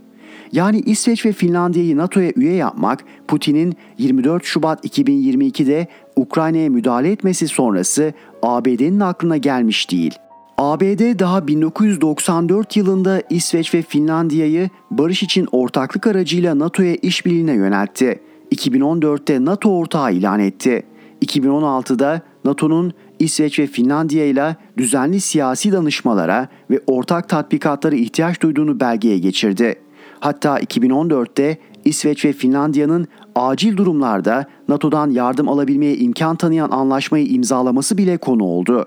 Yani 0.51 0.79
İsveç 0.79 1.25
ve 1.25 1.31
Finlandiya'yı 1.31 1.97
NATO'ya 1.97 2.31
üye 2.35 2.53
yapmak 2.53 3.03
Putin'in 3.27 3.75
24 3.97 4.45
Şubat 4.45 4.85
2022'de 4.85 5.87
Ukrayna'ya 6.15 6.69
müdahale 6.69 7.11
etmesi 7.11 7.47
sonrası 7.47 8.13
ABD'nin 8.41 8.99
aklına 8.99 9.37
gelmiş 9.37 9.91
değil. 9.91 10.15
ABD 10.57 11.19
daha 11.19 11.47
1994 11.47 12.77
yılında 12.77 13.21
İsveç 13.29 13.73
ve 13.73 13.81
Finlandiya'yı 13.81 14.69
barış 14.91 15.23
için 15.23 15.47
ortaklık 15.51 16.07
aracıyla 16.07 16.59
NATO'ya 16.59 16.95
işbirliğine 16.95 17.53
yöneltti. 17.53 18.19
2014'te 18.51 19.45
NATO 19.45 19.69
ortağı 19.69 20.13
ilan 20.13 20.39
etti. 20.39 20.83
2016'da 21.25 22.21
NATO'nun 22.45 22.93
İsveç 23.19 23.59
ve 23.59 23.67
Finlandiya 23.67 24.25
ile 24.25 24.55
düzenli 24.77 25.21
siyasi 25.21 25.71
danışmalara 25.71 26.47
ve 26.71 26.81
ortak 26.87 27.29
tatbikatlara 27.29 27.95
ihtiyaç 27.95 28.41
duyduğunu 28.41 28.79
belgeye 28.79 29.17
geçirdi. 29.17 29.75
Hatta 30.19 30.59
2014'te 30.59 31.57
İsveç 31.85 32.25
ve 32.25 32.33
Finlandiya'nın 32.33 33.07
acil 33.35 33.77
durumlarda 33.77 34.45
NATO'dan 34.67 35.09
yardım 35.09 35.49
alabilmeye 35.49 35.97
imkan 35.97 36.35
tanıyan 36.35 36.71
anlaşmayı 36.71 37.27
imzalaması 37.27 37.97
bile 37.97 38.17
konu 38.17 38.43
oldu. 38.43 38.85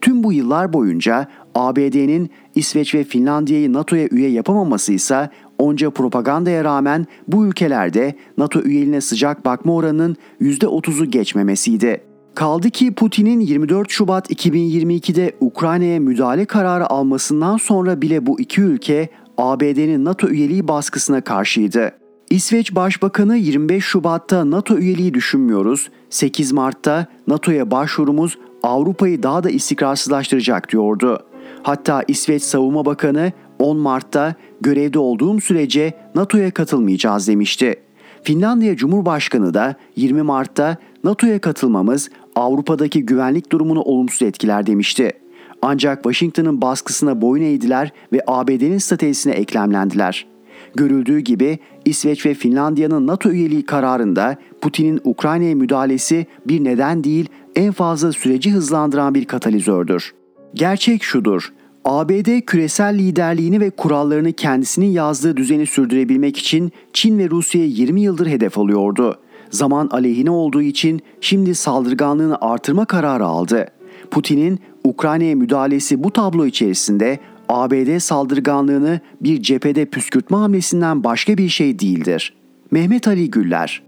Tüm 0.00 0.24
bu 0.24 0.32
yıllar 0.32 0.72
boyunca 0.72 1.26
ABD'nin 1.54 2.30
İsveç 2.54 2.94
ve 2.94 3.04
Finlandiya'yı 3.04 3.72
NATO'ya 3.72 4.08
üye 4.10 4.30
yapamaması 4.30 4.92
ise 4.92 5.30
onca 5.58 5.90
propagandaya 5.90 6.64
rağmen 6.64 7.06
bu 7.28 7.46
ülkelerde 7.46 8.14
NATO 8.38 8.60
üyeliğine 8.60 9.00
sıcak 9.00 9.44
bakma 9.44 9.74
oranının 9.74 10.16
%30'u 10.40 11.04
geçmemesiydi. 11.04 12.00
Kaldı 12.34 12.70
ki 12.70 12.94
Putin'in 12.94 13.40
24 13.40 13.90
Şubat 13.90 14.30
2022'de 14.30 15.32
Ukrayna'ya 15.40 16.00
müdahale 16.00 16.44
kararı 16.44 16.90
almasından 16.90 17.56
sonra 17.56 18.02
bile 18.02 18.26
bu 18.26 18.40
iki 18.40 18.60
ülke 18.60 19.08
ABD'nin 19.42 20.04
NATO 20.04 20.28
üyeliği 20.28 20.68
baskısına 20.68 21.20
karşıydı. 21.20 21.92
İsveç 22.30 22.74
Başbakanı 22.74 23.36
25 23.36 23.84
Şubat'ta 23.84 24.50
NATO 24.50 24.78
üyeliği 24.78 25.14
düşünmüyoruz, 25.14 25.90
8 26.10 26.52
Mart'ta 26.52 27.06
NATO'ya 27.26 27.70
başvurumuz 27.70 28.38
Avrupa'yı 28.62 29.22
daha 29.22 29.44
da 29.44 29.50
istikrarsızlaştıracak 29.50 30.72
diyordu. 30.72 31.26
Hatta 31.62 32.02
İsveç 32.08 32.42
Savunma 32.42 32.84
Bakanı 32.84 33.32
10 33.58 33.76
Mart'ta 33.76 34.34
görevde 34.60 34.98
olduğum 34.98 35.40
sürece 35.40 35.92
NATO'ya 36.14 36.50
katılmayacağız 36.50 37.28
demişti. 37.28 37.76
Finlandiya 38.22 38.76
Cumhurbaşkanı 38.76 39.54
da 39.54 39.74
20 39.96 40.22
Mart'ta 40.22 40.76
NATO'ya 41.04 41.40
katılmamız 41.40 42.10
Avrupa'daki 42.36 43.06
güvenlik 43.06 43.52
durumunu 43.52 43.82
olumsuz 43.82 44.22
etkiler 44.22 44.66
demişti. 44.66 45.21
Ancak 45.62 46.02
Washington'ın 46.02 46.60
baskısına 46.60 47.20
boyun 47.20 47.42
eğdiler 47.42 47.92
ve 48.12 48.20
ABD'nin 48.26 48.78
stratejisine 48.78 49.32
eklemlendiler. 49.32 50.26
Görüldüğü 50.74 51.18
gibi 51.18 51.58
İsveç 51.84 52.26
ve 52.26 52.34
Finlandiya'nın 52.34 53.06
NATO 53.06 53.30
üyeliği 53.30 53.66
kararında 53.66 54.36
Putin'in 54.60 55.00
Ukrayna'ya 55.04 55.54
müdahalesi 55.54 56.26
bir 56.46 56.64
neden 56.64 57.04
değil 57.04 57.28
en 57.56 57.72
fazla 57.72 58.12
süreci 58.12 58.50
hızlandıran 58.52 59.14
bir 59.14 59.24
katalizördür. 59.24 60.14
Gerçek 60.54 61.02
şudur. 61.02 61.52
ABD 61.84 62.40
küresel 62.40 62.98
liderliğini 62.98 63.60
ve 63.60 63.70
kurallarını 63.70 64.32
kendisinin 64.32 64.90
yazdığı 64.90 65.36
düzeni 65.36 65.66
sürdürebilmek 65.66 66.38
için 66.38 66.72
Çin 66.92 67.18
ve 67.18 67.30
Rusya'ya 67.30 67.66
20 67.66 68.00
yıldır 68.00 68.26
hedef 68.26 68.58
alıyordu. 68.58 69.18
Zaman 69.50 69.88
aleyhine 69.90 70.30
olduğu 70.30 70.62
için 70.62 71.00
şimdi 71.20 71.54
saldırganlığını 71.54 72.38
artırma 72.40 72.84
kararı 72.84 73.24
aldı. 73.24 73.66
Putin'in 74.10 74.60
Ukrayna'ya 74.84 75.36
müdahalesi 75.36 76.04
bu 76.04 76.10
tablo 76.10 76.46
içerisinde 76.46 77.18
ABD 77.48 77.98
saldırganlığını 77.98 79.00
bir 79.20 79.42
cephede 79.42 79.84
püskürtme 79.84 80.36
hamlesinden 80.36 81.04
başka 81.04 81.38
bir 81.38 81.48
şey 81.48 81.78
değildir. 81.78 82.34
Mehmet 82.70 83.08
Ali 83.08 83.30
Güller 83.30 83.82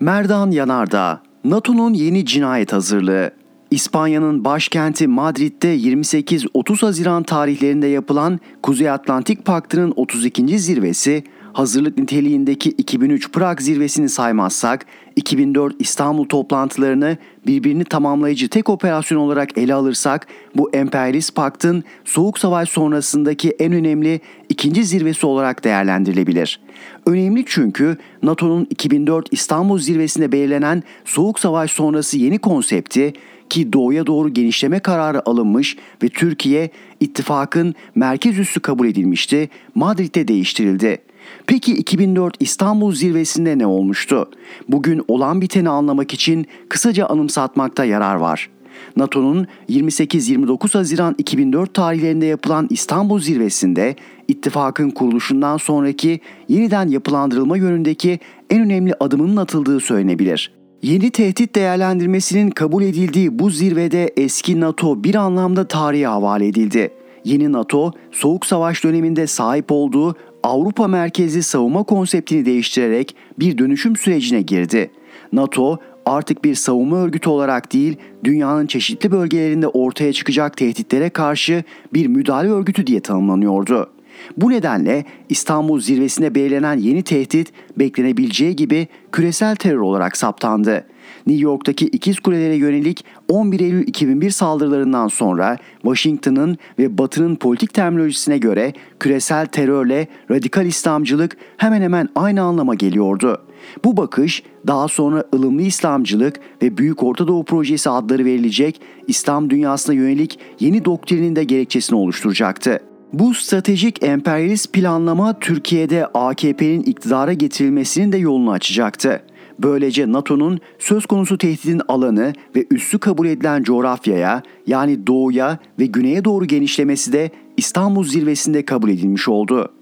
Merdan 0.00 0.50
Yanardağ 0.50 1.22
NATO'nun 1.44 1.94
yeni 1.94 2.26
cinayet 2.26 2.72
hazırlığı 2.72 3.30
İspanya'nın 3.70 4.44
başkenti 4.44 5.08
Madrid'de 5.08 5.76
28-30 5.76 6.80
Haziran 6.80 7.22
tarihlerinde 7.22 7.86
yapılan 7.86 8.40
Kuzey 8.62 8.90
Atlantik 8.90 9.44
Paktı'nın 9.44 9.92
32. 9.96 10.58
zirvesi 10.58 11.24
hazırlık 11.52 11.98
niteliğindeki 11.98 12.70
2003 12.70 13.32
Prag 13.32 13.60
zirvesini 13.60 14.08
saymazsak 14.08 14.86
2004 15.16 15.74
İstanbul 15.78 16.24
toplantılarını 16.24 17.16
birbirini 17.46 17.84
tamamlayıcı 17.84 18.48
tek 18.48 18.68
operasyon 18.68 19.18
olarak 19.18 19.58
ele 19.58 19.74
alırsak 19.74 20.26
bu 20.54 20.70
emperyalist 20.72 21.34
paktın 21.34 21.84
Soğuk 22.04 22.38
Savaş 22.38 22.68
sonrasındaki 22.68 23.50
en 23.50 23.72
önemli 23.72 24.20
ikinci 24.48 24.84
zirvesi 24.84 25.26
olarak 25.26 25.64
değerlendirilebilir. 25.64 26.60
Önemli 27.06 27.44
çünkü 27.46 27.96
NATO'nun 28.22 28.66
2004 28.70 29.32
İstanbul 29.32 29.78
zirvesinde 29.78 30.32
belirlenen 30.32 30.82
Soğuk 31.04 31.38
Savaş 31.38 31.70
sonrası 31.70 32.18
yeni 32.18 32.38
konsepti 32.38 33.12
ki 33.50 33.72
doğuya 33.72 34.06
doğru 34.06 34.28
genişleme 34.28 34.78
kararı 34.78 35.28
alınmış 35.28 35.76
ve 36.02 36.08
Türkiye 36.08 36.70
ittifakın 37.00 37.74
merkez 37.94 38.38
üssü 38.38 38.60
kabul 38.60 38.88
edilmişti, 38.88 39.48
Madrid'de 39.74 40.28
değiştirildi. 40.28 40.98
Peki 41.46 41.74
2004 41.74 42.36
İstanbul 42.40 42.92
zirvesinde 42.92 43.58
ne 43.58 43.66
olmuştu? 43.66 44.30
Bugün 44.68 45.02
olan 45.08 45.40
biteni 45.40 45.68
anlamak 45.68 46.14
için 46.14 46.46
kısaca 46.68 47.06
anımsatmakta 47.06 47.84
yarar 47.84 48.14
var. 48.14 48.50
NATO'nun 48.96 49.46
28-29 49.68 50.72
Haziran 50.78 51.14
2004 51.18 51.74
tarihlerinde 51.74 52.26
yapılan 52.26 52.66
İstanbul 52.70 53.20
zirvesinde 53.20 53.96
ittifakın 54.28 54.90
kuruluşundan 54.90 55.56
sonraki 55.56 56.20
yeniden 56.48 56.88
yapılandırılma 56.88 57.56
yönündeki 57.56 58.18
en 58.50 58.62
önemli 58.62 58.94
adımının 59.00 59.36
atıldığı 59.36 59.80
söylenebilir. 59.80 60.52
Yeni 60.82 61.10
tehdit 61.10 61.54
değerlendirmesinin 61.54 62.50
kabul 62.50 62.82
edildiği 62.82 63.38
bu 63.38 63.50
zirvede 63.50 64.12
eski 64.16 64.60
NATO 64.60 65.04
bir 65.04 65.14
anlamda 65.14 65.68
tarihe 65.68 66.06
havale 66.06 66.46
edildi. 66.46 66.90
Yeni 67.24 67.52
NATO, 67.52 67.92
Soğuk 68.12 68.46
Savaş 68.46 68.84
döneminde 68.84 69.26
sahip 69.26 69.72
olduğu 69.72 70.16
Avrupa 70.44 70.88
merkezli 70.88 71.42
savunma 71.42 71.82
konseptini 71.82 72.46
değiştirerek 72.46 73.16
bir 73.38 73.58
dönüşüm 73.58 73.96
sürecine 73.96 74.42
girdi. 74.42 74.90
NATO 75.32 75.78
artık 76.06 76.44
bir 76.44 76.54
savunma 76.54 76.96
örgütü 76.96 77.30
olarak 77.30 77.72
değil, 77.72 77.96
dünyanın 78.24 78.66
çeşitli 78.66 79.12
bölgelerinde 79.12 79.68
ortaya 79.68 80.12
çıkacak 80.12 80.56
tehditlere 80.56 81.10
karşı 81.10 81.64
bir 81.94 82.06
müdahale 82.06 82.48
örgütü 82.48 82.86
diye 82.86 83.00
tanımlanıyordu. 83.00 83.93
Bu 84.36 84.50
nedenle 84.50 85.04
İstanbul 85.28 85.80
zirvesinde 85.80 86.34
belirlenen 86.34 86.78
yeni 86.78 87.02
tehdit 87.02 87.52
beklenebileceği 87.76 88.56
gibi 88.56 88.88
küresel 89.12 89.56
terör 89.56 89.80
olarak 89.80 90.16
saptandı. 90.16 90.84
New 91.26 91.44
York'taki 91.44 91.86
ikiz 91.86 92.18
kulelere 92.20 92.54
yönelik 92.54 93.04
11 93.28 93.60
Eylül 93.60 93.88
2001 93.88 94.30
saldırılarından 94.30 95.08
sonra 95.08 95.58
Washington'ın 95.82 96.58
ve 96.78 96.98
Batı'nın 96.98 97.36
politik 97.36 97.74
terminolojisine 97.74 98.38
göre 98.38 98.72
küresel 99.00 99.46
terörle 99.46 100.08
radikal 100.30 100.66
İslamcılık 100.66 101.36
hemen 101.56 101.82
hemen 101.82 102.08
aynı 102.14 102.42
anlama 102.42 102.74
geliyordu. 102.74 103.42
Bu 103.84 103.96
bakış 103.96 104.42
daha 104.66 104.88
sonra 104.88 105.24
ılımlı 105.34 105.62
İslamcılık 105.62 106.40
ve 106.62 106.78
Büyük 106.78 107.02
Orta 107.02 107.28
Doğu 107.28 107.44
Projesi 107.44 107.90
adları 107.90 108.24
verilecek 108.24 108.80
İslam 109.06 109.50
dünyasına 109.50 109.94
yönelik 109.94 110.38
yeni 110.60 110.84
doktrinin 110.84 111.36
de 111.36 111.44
gerekçesini 111.44 111.98
oluşturacaktı. 111.98 112.80
Bu 113.14 113.34
stratejik 113.34 114.02
emperyalist 114.02 114.72
planlama 114.72 115.38
Türkiye'de 115.38 116.06
AKP'nin 116.06 116.82
iktidara 116.82 117.32
getirilmesinin 117.32 118.12
de 118.12 118.16
yolunu 118.16 118.50
açacaktı. 118.50 119.22
Böylece 119.58 120.12
NATO'nun 120.12 120.60
söz 120.78 121.06
konusu 121.06 121.38
tehditin 121.38 121.82
alanı 121.88 122.32
ve 122.56 122.66
üssü 122.70 122.98
kabul 122.98 123.26
edilen 123.26 123.62
coğrafyaya 123.62 124.42
yani 124.66 125.06
doğuya 125.06 125.58
ve 125.78 125.86
güneye 125.86 126.24
doğru 126.24 126.44
genişlemesi 126.44 127.12
de 127.12 127.30
İstanbul 127.56 128.04
zirvesinde 128.04 128.64
kabul 128.64 128.90
edilmiş 128.90 129.28
oldu. 129.28 129.72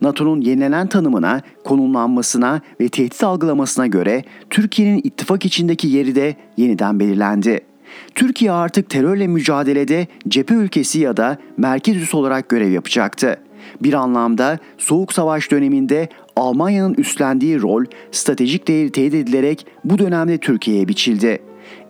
NATO'nun 0.00 0.40
yenilenen 0.40 0.86
tanımına, 0.86 1.40
konumlanmasına 1.64 2.60
ve 2.80 2.88
tehdit 2.88 3.24
algılamasına 3.24 3.86
göre 3.86 4.24
Türkiye'nin 4.50 5.00
ittifak 5.04 5.44
içindeki 5.44 5.88
yeri 5.88 6.14
de 6.14 6.36
yeniden 6.56 7.00
belirlendi. 7.00 7.71
Türkiye 8.14 8.52
artık 8.52 8.90
terörle 8.90 9.26
mücadelede 9.26 10.06
cephe 10.28 10.54
ülkesi 10.54 11.00
ya 11.00 11.16
da 11.16 11.38
merkez 11.56 11.96
üs 11.96 12.14
olarak 12.14 12.48
görev 12.48 12.70
yapacaktı. 12.70 13.36
Bir 13.80 13.92
anlamda 13.92 14.58
Soğuk 14.78 15.12
Savaş 15.12 15.50
döneminde 15.50 16.08
Almanya'nın 16.36 16.94
üstlendiği 16.94 17.62
rol 17.62 17.84
stratejik 18.10 18.68
değeri 18.68 18.92
teyit 18.92 19.14
edilerek 19.14 19.66
bu 19.84 19.98
dönemde 19.98 20.38
Türkiye'ye 20.38 20.88
biçildi. 20.88 21.38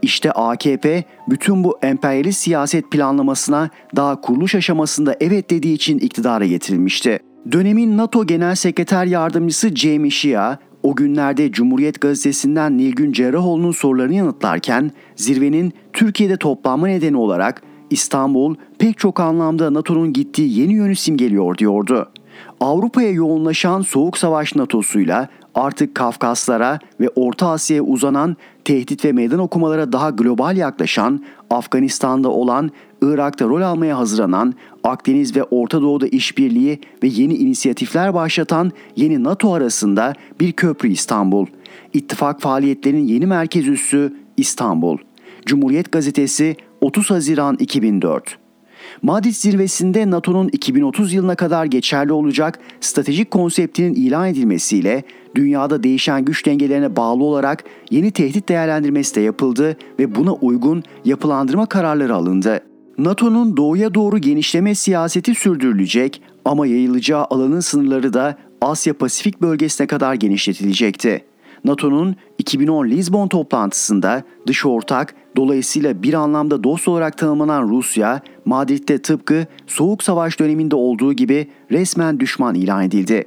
İşte 0.02 0.32
AKP 0.32 1.04
bütün 1.28 1.64
bu 1.64 1.78
emperyalist 1.82 2.40
siyaset 2.40 2.90
planlamasına 2.90 3.70
daha 3.96 4.20
kuruluş 4.20 4.54
aşamasında 4.54 5.16
evet 5.20 5.50
dediği 5.50 5.74
için 5.74 5.98
iktidara 5.98 6.46
getirilmişti. 6.46 7.18
Dönemin 7.52 7.98
NATO 7.98 8.26
Genel 8.26 8.54
Sekreter 8.54 9.06
Yardımcısı 9.06 9.76
Jamie 9.76 10.10
Shia, 10.10 10.58
o 10.82 10.94
günlerde 10.94 11.52
Cumhuriyet 11.52 12.00
Gazetesi'nden 12.00 12.78
Nilgün 12.78 13.12
Cerrahoğlu'nun 13.12 13.72
sorularını 13.72 14.14
yanıtlarken 14.14 14.90
zirvenin 15.16 15.72
Türkiye'de 15.92 16.36
toplanma 16.36 16.86
nedeni 16.86 17.16
olarak 17.16 17.62
İstanbul 17.90 18.54
pek 18.78 18.98
çok 18.98 19.20
anlamda 19.20 19.74
NATO'nun 19.74 20.12
gittiği 20.12 20.60
yeni 20.60 20.72
yönü 20.72 20.96
simgeliyor 20.96 21.58
diyordu. 21.58 22.12
Avrupa'ya 22.62 23.10
yoğunlaşan 23.10 23.80
Soğuk 23.80 24.18
Savaş 24.18 24.56
NATO'suyla 24.56 25.28
artık 25.54 25.94
Kafkaslara 25.94 26.78
ve 27.00 27.08
Orta 27.08 27.48
Asya'ya 27.48 27.82
uzanan 27.82 28.36
tehdit 28.64 29.04
ve 29.04 29.12
meydan 29.12 29.38
okumalara 29.38 29.92
daha 29.92 30.10
global 30.10 30.56
yaklaşan, 30.56 31.24
Afganistan'da 31.50 32.28
olan, 32.28 32.70
Irak'ta 33.02 33.44
rol 33.44 33.62
almaya 33.62 33.98
hazırlanan, 33.98 34.54
Akdeniz 34.84 35.36
ve 35.36 35.44
Orta 35.44 35.82
Doğu'da 35.82 36.06
işbirliği 36.06 36.80
ve 37.02 37.08
yeni 37.08 37.34
inisiyatifler 37.34 38.14
başlatan 38.14 38.72
yeni 38.96 39.24
NATO 39.24 39.52
arasında 39.52 40.14
bir 40.40 40.52
köprü 40.52 40.88
İstanbul. 40.88 41.46
İttifak 41.92 42.40
faaliyetlerinin 42.40 43.06
yeni 43.06 43.26
merkez 43.26 43.68
üssü 43.68 44.16
İstanbul. 44.36 44.98
Cumhuriyet 45.46 45.92
Gazetesi 45.92 46.56
30 46.80 47.10
Haziran 47.10 47.56
2004 47.58 48.41
Madrid 49.02 49.32
zirvesinde 49.32 50.10
NATO'nun 50.10 50.48
2030 50.48 51.12
yılına 51.12 51.34
kadar 51.34 51.64
geçerli 51.64 52.12
olacak 52.12 52.58
stratejik 52.80 53.30
konseptinin 53.30 53.94
ilan 53.94 54.28
edilmesiyle 54.28 55.02
dünyada 55.34 55.82
değişen 55.82 56.24
güç 56.24 56.46
dengelerine 56.46 56.96
bağlı 56.96 57.24
olarak 57.24 57.64
yeni 57.90 58.10
tehdit 58.10 58.48
değerlendirmesi 58.48 59.14
de 59.14 59.20
yapıldı 59.20 59.76
ve 59.98 60.14
buna 60.14 60.32
uygun 60.32 60.82
yapılandırma 61.04 61.66
kararları 61.66 62.14
alındı. 62.14 62.60
NATO'nun 62.98 63.56
doğuya 63.56 63.94
doğru 63.94 64.18
genişleme 64.18 64.74
siyaseti 64.74 65.34
sürdürülecek 65.34 66.22
ama 66.44 66.66
yayılacağı 66.66 67.24
alanın 67.24 67.60
sınırları 67.60 68.12
da 68.12 68.36
Asya 68.60 68.94
Pasifik 68.94 69.42
bölgesine 69.42 69.86
kadar 69.86 70.14
genişletilecekti. 70.14 71.24
NATO'nun 71.64 72.16
2010 72.38 72.86
Lisbon 72.86 73.28
toplantısında 73.28 74.22
dış 74.46 74.66
ortak 74.66 75.14
dolayısıyla 75.36 76.02
bir 76.02 76.14
anlamda 76.14 76.64
dost 76.64 76.88
olarak 76.88 77.18
tanımlanan 77.18 77.68
Rusya, 77.68 78.20
Madrid'de 78.44 78.98
tıpkı 78.98 79.46
Soğuk 79.66 80.02
Savaş 80.02 80.40
döneminde 80.40 80.76
olduğu 80.76 81.12
gibi 81.12 81.48
resmen 81.70 82.20
düşman 82.20 82.54
ilan 82.54 82.84
edildi. 82.84 83.24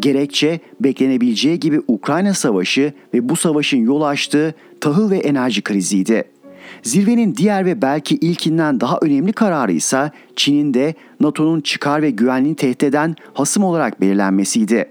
Gerekçe 0.00 0.60
beklenebileceği 0.80 1.60
gibi 1.60 1.80
Ukrayna 1.88 2.34
Savaşı 2.34 2.92
ve 3.14 3.28
bu 3.28 3.36
savaşın 3.36 3.78
yol 3.78 4.02
açtığı 4.02 4.54
tahıl 4.80 5.10
ve 5.10 5.18
enerji 5.18 5.62
kriziydi. 5.62 6.24
Zirvenin 6.82 7.34
diğer 7.34 7.66
ve 7.66 7.82
belki 7.82 8.16
ilkinden 8.16 8.80
daha 8.80 8.98
önemli 9.02 9.32
kararı 9.32 9.72
ise 9.72 10.10
Çin'in 10.36 10.74
de 10.74 10.94
NATO'nun 11.20 11.60
çıkar 11.60 12.02
ve 12.02 12.10
güvenliğini 12.10 12.56
tehdit 12.56 12.82
eden 12.82 13.16
hasım 13.34 13.64
olarak 13.64 14.00
belirlenmesiydi. 14.00 14.86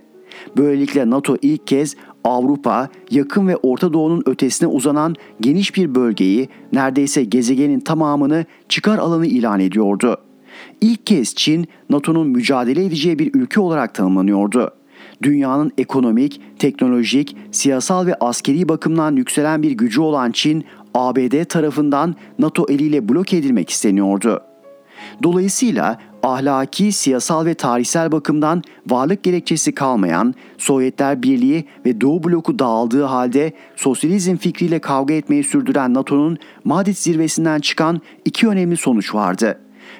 Böylelikle 0.57 1.09
NATO 1.09 1.37
ilk 1.41 1.67
kez 1.67 1.95
Avrupa, 2.23 2.89
yakın 3.11 3.47
ve 3.47 3.57
Orta 3.57 3.93
Doğu'nun 3.93 4.23
ötesine 4.25 4.69
uzanan 4.69 5.15
geniş 5.41 5.75
bir 5.75 5.95
bölgeyi, 5.95 6.49
neredeyse 6.73 7.23
gezegenin 7.23 7.79
tamamını 7.79 8.45
çıkar 8.69 8.97
alanı 8.97 9.25
ilan 9.25 9.59
ediyordu. 9.59 10.17
İlk 10.81 11.05
kez 11.05 11.35
Çin, 11.35 11.67
NATO'nun 11.89 12.27
mücadele 12.27 12.85
edeceği 12.85 13.19
bir 13.19 13.33
ülke 13.33 13.59
olarak 13.59 13.93
tanımlanıyordu. 13.93 14.71
Dünyanın 15.23 15.71
ekonomik, 15.77 16.41
teknolojik, 16.59 17.37
siyasal 17.51 18.05
ve 18.05 18.15
askeri 18.15 18.69
bakımdan 18.69 19.15
yükselen 19.15 19.63
bir 19.63 19.71
gücü 19.71 20.01
olan 20.01 20.31
Çin, 20.31 20.65
ABD 20.93 21.43
tarafından 21.43 22.15
NATO 22.39 22.65
eliyle 22.69 23.09
blok 23.09 23.33
edilmek 23.33 23.69
isteniyordu. 23.69 24.41
Dolayısıyla 25.23 25.99
ahlaki, 26.23 26.91
siyasal 26.91 27.45
ve 27.45 27.53
tarihsel 27.53 28.11
bakımdan 28.11 28.63
varlık 28.87 29.23
gerekçesi 29.23 29.75
kalmayan 29.75 30.35
Sovyetler 30.57 31.23
Birliği 31.23 31.65
ve 31.85 32.01
Doğu 32.01 32.23
bloku 32.23 32.59
dağıldığı 32.59 33.03
halde 33.03 33.53
sosyalizm 33.75 34.35
fikriyle 34.35 34.79
kavga 34.79 35.13
etmeyi 35.13 35.43
sürdüren 35.43 35.93
NATO'nun 35.93 36.37
Madrid 36.63 36.95
zirvesinden 36.95 37.59
çıkan 37.59 38.01
iki 38.25 38.47
önemli 38.47 38.77
sonuç 38.77 39.15
vardı. 39.15 39.59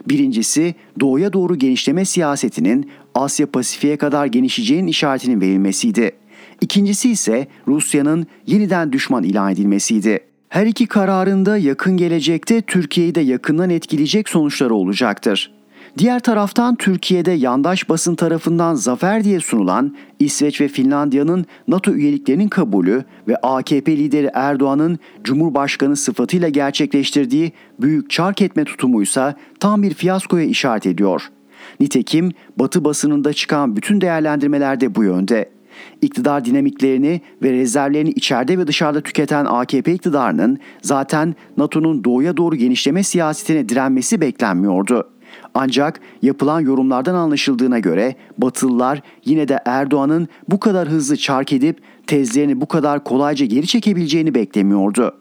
Birincisi 0.10 0.76
doğuya 1.00 1.34
doğru 1.34 1.56
genişleme 1.56 2.06
siyasetinin 2.06 2.92
Asya 3.16 3.48
Pasifik'e 3.48 3.98
kadar 3.98 4.26
genişleyeceğinin 4.26 4.88
işaretinin 4.88 5.42
verilmesiydi. 5.42 6.12
İkincisi 6.62 7.12
ise 7.12 7.48
Rusya'nın 7.68 8.28
yeniden 8.48 8.92
düşman 8.92 9.24
ilan 9.24 9.52
edilmesiydi. 9.52 10.20
Her 10.50 10.66
iki 10.66 10.88
kararında 10.88 11.58
yakın 11.58 11.98
gelecekte 11.98 12.62
Türkiye'yi 12.62 13.16
de 13.16 13.22
yakından 13.22 13.70
etkileyecek 13.70 14.30
sonuçları 14.30 14.74
olacaktır. 14.74 15.59
Diğer 15.98 16.20
taraftan 16.20 16.76
Türkiye'de 16.76 17.32
yandaş 17.32 17.90
basın 17.90 18.16
tarafından 18.16 18.76
zafer 18.76 19.24
diye 19.24 19.40
sunulan 19.40 19.96
İsveç 20.20 20.62
ve 20.62 20.68
Finlandiya'nın 20.68 21.46
NATO 21.68 21.92
üyeliklerinin 21.92 22.48
kabulü 22.48 23.04
ve 23.28 23.36
AKP 23.36 23.98
lideri 23.98 24.30
Erdoğan'ın 24.34 25.00
Cumhurbaşkanı 25.24 25.96
sıfatıyla 25.96 26.50
gerçekleştirdiği 26.50 27.52
büyük 27.82 28.10
çark 28.10 28.42
etme 28.42 28.64
tutumuysa 28.66 29.36
tam 29.60 29.84
bir 29.84 29.94
fiyaskoya 29.94 30.44
işaret 30.44 30.86
ediyor. 30.86 31.22
Nitekim 31.80 32.32
Batı 32.58 32.86
basınında 32.86 33.34
çıkan 33.34 33.76
bütün 33.76 34.02
değerlendirmeler 34.02 34.82
de 34.82 34.96
bu 34.96 35.04
yönde. 35.04 35.50
İktidar 36.02 36.46
dinamiklerini 36.46 37.22
ve 37.44 37.52
rezervlerini 37.52 38.10
içeride 38.10 38.58
ve 38.58 38.68
dışarıda 38.68 39.02
tüketen 39.02 39.46
AKP 39.46 39.94
iktidarının 39.94 40.60
zaten 40.82 41.36
NATO'nun 41.58 42.04
doğuya 42.04 42.38
doğru 42.38 42.56
genişleme 42.56 43.04
siyasetine 43.04 43.70
direnmesi 43.70 44.22
beklenmiyordu. 44.22 45.08
Ancak 45.54 46.00
yapılan 46.22 46.60
yorumlardan 46.60 47.16
anlaşıldığına 47.16 47.80
göre 47.80 48.16
Batılılar 48.38 49.02
yine 49.26 49.48
de 49.48 49.60
Erdoğan'ın 49.66 50.28
bu 50.50 50.60
kadar 50.60 50.88
hızlı 50.88 51.18
çark 51.18 51.54
edip 51.54 51.82
tezlerini 52.08 52.62
bu 52.62 52.68
kadar 52.68 53.04
kolayca 53.04 53.46
geri 53.46 53.68
çekebileceğini 53.68 54.36
beklemiyordu. 54.36 55.16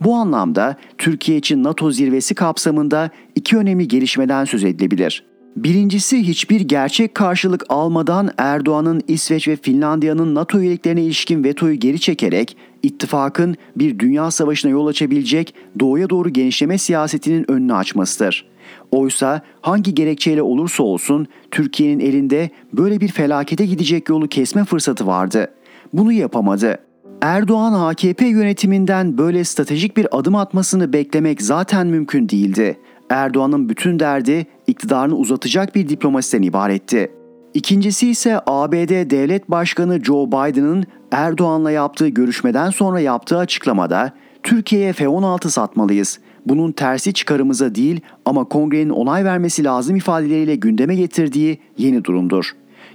Bu 0.00 0.14
anlamda 0.14 0.76
Türkiye 0.98 1.38
için 1.38 1.64
NATO 1.64 1.90
zirvesi 1.90 2.34
kapsamında 2.34 3.10
iki 3.34 3.56
önemli 3.56 3.88
gelişmeden 3.88 4.44
söz 4.44 4.64
edilebilir. 4.64 5.24
Birincisi 5.56 6.28
hiçbir 6.28 6.60
gerçek 6.60 7.14
karşılık 7.14 7.64
almadan 7.68 8.30
Erdoğan'ın 8.38 9.02
İsveç 9.08 9.48
ve 9.48 9.56
Finlandiya'nın 9.56 10.34
NATO 10.34 10.60
üyeliklerine 10.60 11.02
ilişkin 11.02 11.44
vetoyu 11.44 11.74
geri 11.74 12.00
çekerek 12.00 12.56
ittifakın 12.82 13.56
bir 13.76 13.98
dünya 13.98 14.30
savaşına 14.30 14.70
yol 14.70 14.86
açabilecek 14.86 15.54
doğuya 15.80 16.10
doğru 16.10 16.28
genişleme 16.28 16.78
siyasetinin 16.78 17.50
önünü 17.50 17.74
açmasıdır. 17.74 18.51
Oysa 18.92 19.40
hangi 19.60 19.94
gerekçeyle 19.94 20.42
olursa 20.42 20.82
olsun 20.82 21.26
Türkiye'nin 21.50 22.00
elinde 22.00 22.50
böyle 22.72 23.00
bir 23.00 23.08
felakete 23.08 23.66
gidecek 23.66 24.08
yolu 24.08 24.28
kesme 24.28 24.64
fırsatı 24.64 25.06
vardı. 25.06 25.48
Bunu 25.92 26.12
yapamadı. 26.12 26.78
Erdoğan 27.20 27.72
AKP 27.72 28.26
yönetiminden 28.26 29.18
böyle 29.18 29.44
stratejik 29.44 29.96
bir 29.96 30.18
adım 30.18 30.34
atmasını 30.34 30.92
beklemek 30.92 31.42
zaten 31.42 31.86
mümkün 31.86 32.28
değildi. 32.28 32.78
Erdoğan'ın 33.10 33.68
bütün 33.68 33.98
derdi 33.98 34.46
iktidarını 34.66 35.16
uzatacak 35.16 35.74
bir 35.74 35.88
diplomasiden 35.88 36.42
ibaretti. 36.42 37.12
İkincisi 37.54 38.10
ise 38.10 38.40
ABD 38.46 39.10
Devlet 39.10 39.50
Başkanı 39.50 40.04
Joe 40.04 40.26
Biden'ın 40.26 40.84
Erdoğan'la 41.10 41.70
yaptığı 41.70 42.08
görüşmeden 42.08 42.70
sonra 42.70 43.00
yaptığı 43.00 43.38
açıklamada 43.38 44.12
Türkiye'ye 44.42 44.92
F-16 44.92 45.48
satmalıyız. 45.50 46.18
Bunun 46.46 46.72
tersi 46.72 47.12
çıkarımıza 47.12 47.74
değil 47.74 48.00
ama 48.24 48.44
kongrenin 48.44 48.90
onay 48.90 49.24
vermesi 49.24 49.64
lazım 49.64 49.96
ifadeleriyle 49.96 50.54
gündeme 50.54 50.94
getirdiği 50.94 51.58
yeni 51.78 52.04
durumdur. 52.04 52.52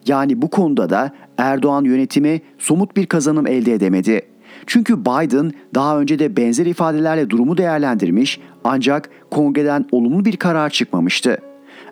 Yani 0.08 0.42
bu 0.42 0.50
konuda 0.50 0.90
da 0.90 1.12
Erdoğan 1.38 1.84
yönetimi 1.84 2.42
somut 2.58 2.98
bir 2.98 3.06
kazanım 3.06 3.48
elde 3.48 3.74
edemedi. 3.74 4.22
Çünkü 4.66 5.02
Biden 5.02 5.52
daha 5.76 6.00
önce 6.00 6.20
de 6.20 6.38
benzer 6.38 6.66
ifadelerle 6.66 7.30
durumu 7.30 7.58
değerlendirmiş 7.58 8.40
ancak 8.64 9.10
kongreden 9.32 9.86
olumlu 9.92 10.26
bir 10.26 10.38
karar 10.38 10.70
çıkmamıştı. 10.70 11.38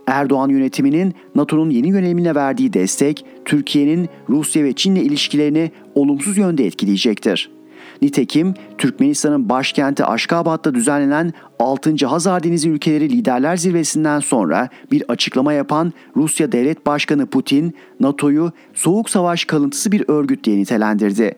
Erdoğan 0.07 0.49
yönetiminin 0.49 1.13
NATO'nun 1.35 1.69
yeni 1.69 1.87
yönelimine 1.87 2.35
verdiği 2.35 2.73
destek 2.73 3.25
Türkiye'nin 3.45 4.09
Rusya 4.29 4.63
ve 4.63 4.73
Çin'le 4.73 4.95
ilişkilerini 4.95 5.71
olumsuz 5.95 6.37
yönde 6.37 6.65
etkileyecektir. 6.65 7.54
Nitekim 8.01 8.53
Türkmenistan'ın 8.77 9.49
başkenti 9.49 10.05
Aşkabat'ta 10.05 10.73
düzenlenen 10.73 11.33
6. 11.59 12.05
Hazar 12.05 12.43
Denizi 12.43 12.69
Ülkeleri 12.69 13.09
Liderler 13.09 13.57
Zirvesi'nden 13.57 14.19
sonra 14.19 14.69
bir 14.91 15.03
açıklama 15.07 15.53
yapan 15.53 15.93
Rusya 16.15 16.51
Devlet 16.51 16.85
Başkanı 16.85 17.25
Putin, 17.25 17.73
NATO'yu 17.99 18.51
soğuk 18.73 19.09
savaş 19.09 19.45
kalıntısı 19.45 19.91
bir 19.91 20.03
örgüt 20.07 20.43
diye 20.43 20.57
nitelendirdi. 20.57 21.35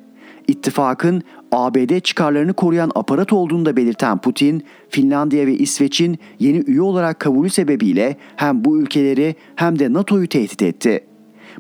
İttifakın 0.47 1.23
ABD 1.51 1.99
çıkarlarını 1.99 2.53
koruyan 2.53 2.91
aparat 2.95 3.33
olduğunu 3.33 3.65
da 3.65 3.77
belirten 3.77 4.17
Putin, 4.17 4.63
Finlandiya 4.89 5.47
ve 5.47 5.53
İsveç'in 5.53 6.19
yeni 6.39 6.57
üye 6.57 6.81
olarak 6.81 7.19
kabulü 7.19 7.49
sebebiyle 7.49 8.17
hem 8.35 8.65
bu 8.65 8.81
ülkeleri 8.81 9.35
hem 9.55 9.79
de 9.79 9.93
NATO'yu 9.93 10.27
tehdit 10.27 10.61
etti. 10.61 11.03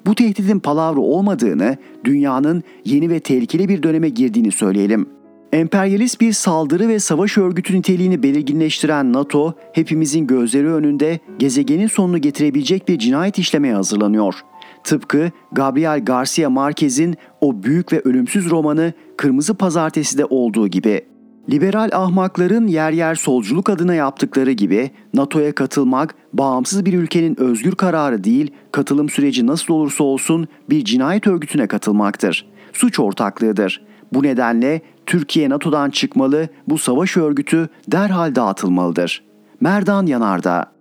Bu 0.07 0.15
tehditin 0.15 0.59
palavra 0.59 0.99
olmadığını, 0.99 1.77
dünyanın 2.03 2.63
yeni 2.85 3.09
ve 3.09 3.19
tehlikeli 3.19 3.69
bir 3.69 3.83
döneme 3.83 4.09
girdiğini 4.09 4.51
söyleyelim. 4.51 5.09
Emperyalist 5.53 6.21
bir 6.21 6.33
saldırı 6.33 6.87
ve 6.87 6.99
savaş 6.99 7.37
örgütü 7.37 7.77
niteliğini 7.77 8.23
belirginleştiren 8.23 9.13
NATO, 9.13 9.53
hepimizin 9.73 10.27
gözleri 10.27 10.67
önünde 10.67 11.19
gezegenin 11.39 11.87
sonunu 11.87 12.17
getirebilecek 12.17 12.87
bir 12.87 12.99
cinayet 12.99 13.39
işlemeye 13.39 13.73
hazırlanıyor. 13.73 14.35
Tıpkı 14.83 15.31
Gabriel 15.51 16.05
Garcia 16.05 16.49
Marquez'in 16.49 17.15
o 17.41 17.63
büyük 17.63 17.93
ve 17.93 17.99
ölümsüz 17.99 18.49
romanı 18.49 18.93
Kırmızı 19.17 19.53
Pazartesi'de 19.53 20.25
olduğu 20.25 20.67
gibi. 20.67 21.01
Liberal 21.49 21.89
ahmakların 21.93 22.67
yer 22.67 22.91
yer 22.91 23.15
solculuk 23.15 23.69
adına 23.69 23.95
yaptıkları 23.95 24.51
gibi 24.51 24.91
NATO'ya 25.13 25.55
katılmak 25.55 26.15
bağımsız 26.33 26.85
bir 26.85 26.93
ülkenin 26.93 27.39
özgür 27.39 27.75
kararı 27.75 28.23
değil, 28.23 28.51
katılım 28.71 29.09
süreci 29.09 29.47
nasıl 29.47 29.73
olursa 29.73 30.03
olsun 30.03 30.47
bir 30.69 30.85
cinayet 30.85 31.27
örgütüne 31.27 31.67
katılmaktır. 31.67 32.45
Suç 32.73 32.99
ortaklığıdır. 32.99 33.85
Bu 34.13 34.23
nedenle 34.23 34.81
Türkiye 35.05 35.49
NATO'dan 35.49 35.89
çıkmalı, 35.89 36.49
bu 36.67 36.77
savaş 36.77 37.17
örgütü 37.17 37.69
derhal 37.87 38.35
dağıtılmalıdır. 38.35 39.23
Merdan 39.61 40.05
Yanardağ 40.05 40.76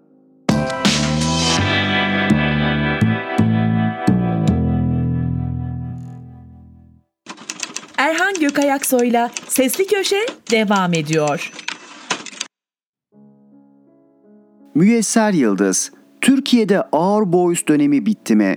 Erhan 8.37 8.49
Gökayaksoy'la 8.49 9.31
Sesli 9.49 9.87
Köşe 9.87 10.27
devam 10.51 10.95
ediyor. 10.95 11.53
Müyesser 14.75 15.33
Yıldız, 15.33 15.93
Türkiye'de 16.21 16.83
ağır 16.83 17.33
boğuz 17.33 17.67
dönemi 17.69 18.07
bitti 18.07 18.37
mi? 18.37 18.57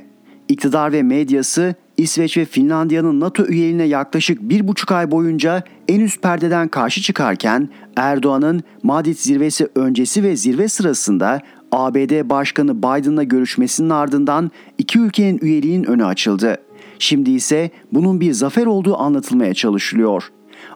İktidar 0.50 0.92
ve 0.92 1.04
medyası 1.04 1.76
İsveç 1.98 2.38
ve 2.38 2.46
Finlandiya'nın 2.46 3.20
NATO 3.20 3.46
üyeliğine 3.46 3.84
yaklaşık 3.84 4.42
bir 4.42 4.68
buçuk 4.68 4.92
ay 4.92 5.12
boyunca 5.12 5.64
en 5.88 6.00
üst 6.00 6.22
perdeden 6.22 6.68
karşı 6.68 7.02
çıkarken 7.02 7.70
Erdoğan'ın 7.96 8.64
Madrid 8.84 9.18
zirvesi 9.18 9.70
öncesi 9.76 10.24
ve 10.24 10.36
zirve 10.36 10.68
sırasında 10.68 11.42
ABD 11.72 12.30
Başkanı 12.30 12.78
Biden'la 12.78 13.24
görüşmesinin 13.24 13.90
ardından 13.90 14.52
iki 14.78 15.00
ülkenin 15.00 15.40
üyeliğinin 15.42 15.84
önü 15.84 16.06
açıldı. 16.06 16.58
Şimdi 17.00 17.32
ise 17.32 17.72
bunun 17.94 18.22
bir 18.22 18.32
zafer 18.32 18.66
olduğu 18.66 18.98
anlatılmaya 18.98 19.54
çalışılıyor. 19.54 20.32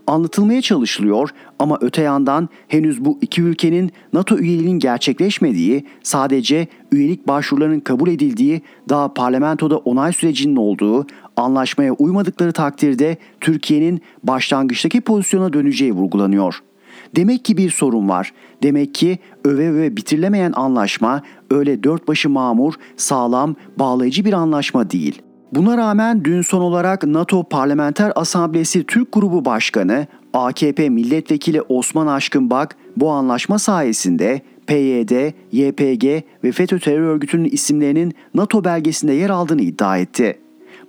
Anlatılmaya 0.07 0.61
çalışılıyor 0.61 1.29
ama 1.59 1.77
öte 1.81 2.01
yandan 2.01 2.49
henüz 2.67 3.05
bu 3.05 3.17
iki 3.21 3.41
ülkenin 3.41 3.91
NATO 4.13 4.37
üyeliğinin 4.37 4.79
gerçekleşmediği, 4.79 5.85
sadece 6.03 6.67
üyelik 6.91 7.27
başvurularının 7.27 7.79
kabul 7.79 8.09
edildiği, 8.09 8.61
daha 8.89 9.13
parlamentoda 9.13 9.77
onay 9.77 10.13
sürecinin 10.13 10.55
olduğu, 10.55 11.07
anlaşmaya 11.37 11.93
uymadıkları 11.93 12.51
takdirde 12.51 13.17
Türkiye'nin 13.41 14.01
başlangıçtaki 14.23 15.01
pozisyona 15.01 15.53
döneceği 15.53 15.93
vurgulanıyor. 15.93 16.59
Demek 17.15 17.45
ki 17.45 17.57
bir 17.57 17.69
sorun 17.69 18.09
var. 18.09 18.33
Demek 18.63 18.95
ki 18.95 19.19
öve 19.45 19.69
öve 19.69 19.97
bitirilemeyen 19.97 20.51
anlaşma 20.55 21.21
öyle 21.51 21.83
dört 21.83 22.07
başı 22.07 22.29
mamur, 22.29 22.73
sağlam, 22.97 23.55
bağlayıcı 23.79 24.25
bir 24.25 24.33
anlaşma 24.33 24.89
değil.'' 24.89 25.32
Buna 25.55 25.77
rağmen 25.77 26.25
dün 26.25 26.41
son 26.41 26.61
olarak 26.61 27.03
NATO 27.03 27.43
Parlamenter 27.43 28.11
Asamblesi 28.15 28.83
Türk 28.83 29.11
Grubu 29.11 29.45
Başkanı 29.45 30.07
AKP 30.33 30.89
Milletvekili 30.89 31.61
Osman 31.61 32.07
Aşkınbak 32.07 32.75
bu 32.97 33.11
anlaşma 33.11 33.59
sayesinde 33.59 34.41
PYD, 34.67 35.31
YPG 35.51 36.23
ve 36.43 36.51
FETÖ 36.51 36.79
terör 36.79 37.01
örgütünün 37.01 37.49
isimlerinin 37.49 38.13
NATO 38.33 38.63
belgesinde 38.63 39.13
yer 39.13 39.29
aldığını 39.29 39.61
iddia 39.61 39.97
etti. 39.97 40.39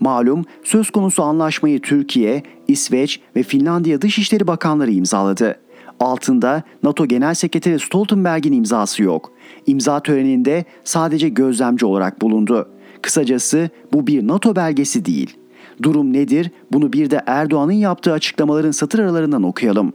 Malum 0.00 0.44
söz 0.62 0.90
konusu 0.90 1.22
anlaşmayı 1.22 1.80
Türkiye, 1.80 2.42
İsveç 2.68 3.20
ve 3.36 3.42
Finlandiya 3.42 4.02
Dışişleri 4.02 4.46
Bakanları 4.46 4.90
imzaladı. 4.90 5.60
Altında 6.00 6.62
NATO 6.82 7.06
Genel 7.06 7.34
Sekreteri 7.34 7.80
Stoltenberg'in 7.80 8.52
imzası 8.52 9.02
yok. 9.02 9.32
İmza 9.66 10.00
töreninde 10.00 10.64
sadece 10.84 11.28
gözlemci 11.28 11.86
olarak 11.86 12.22
bulundu. 12.22 12.68
Kısacası 13.04 13.70
bu 13.92 14.06
bir 14.06 14.26
NATO 14.26 14.56
belgesi 14.56 15.04
değil. 15.04 15.36
Durum 15.82 16.12
nedir? 16.12 16.50
Bunu 16.72 16.92
bir 16.92 17.10
de 17.10 17.22
Erdoğan'ın 17.26 17.72
yaptığı 17.72 18.12
açıklamaların 18.12 18.70
satır 18.70 18.98
aralarından 18.98 19.42
okuyalım. 19.42 19.92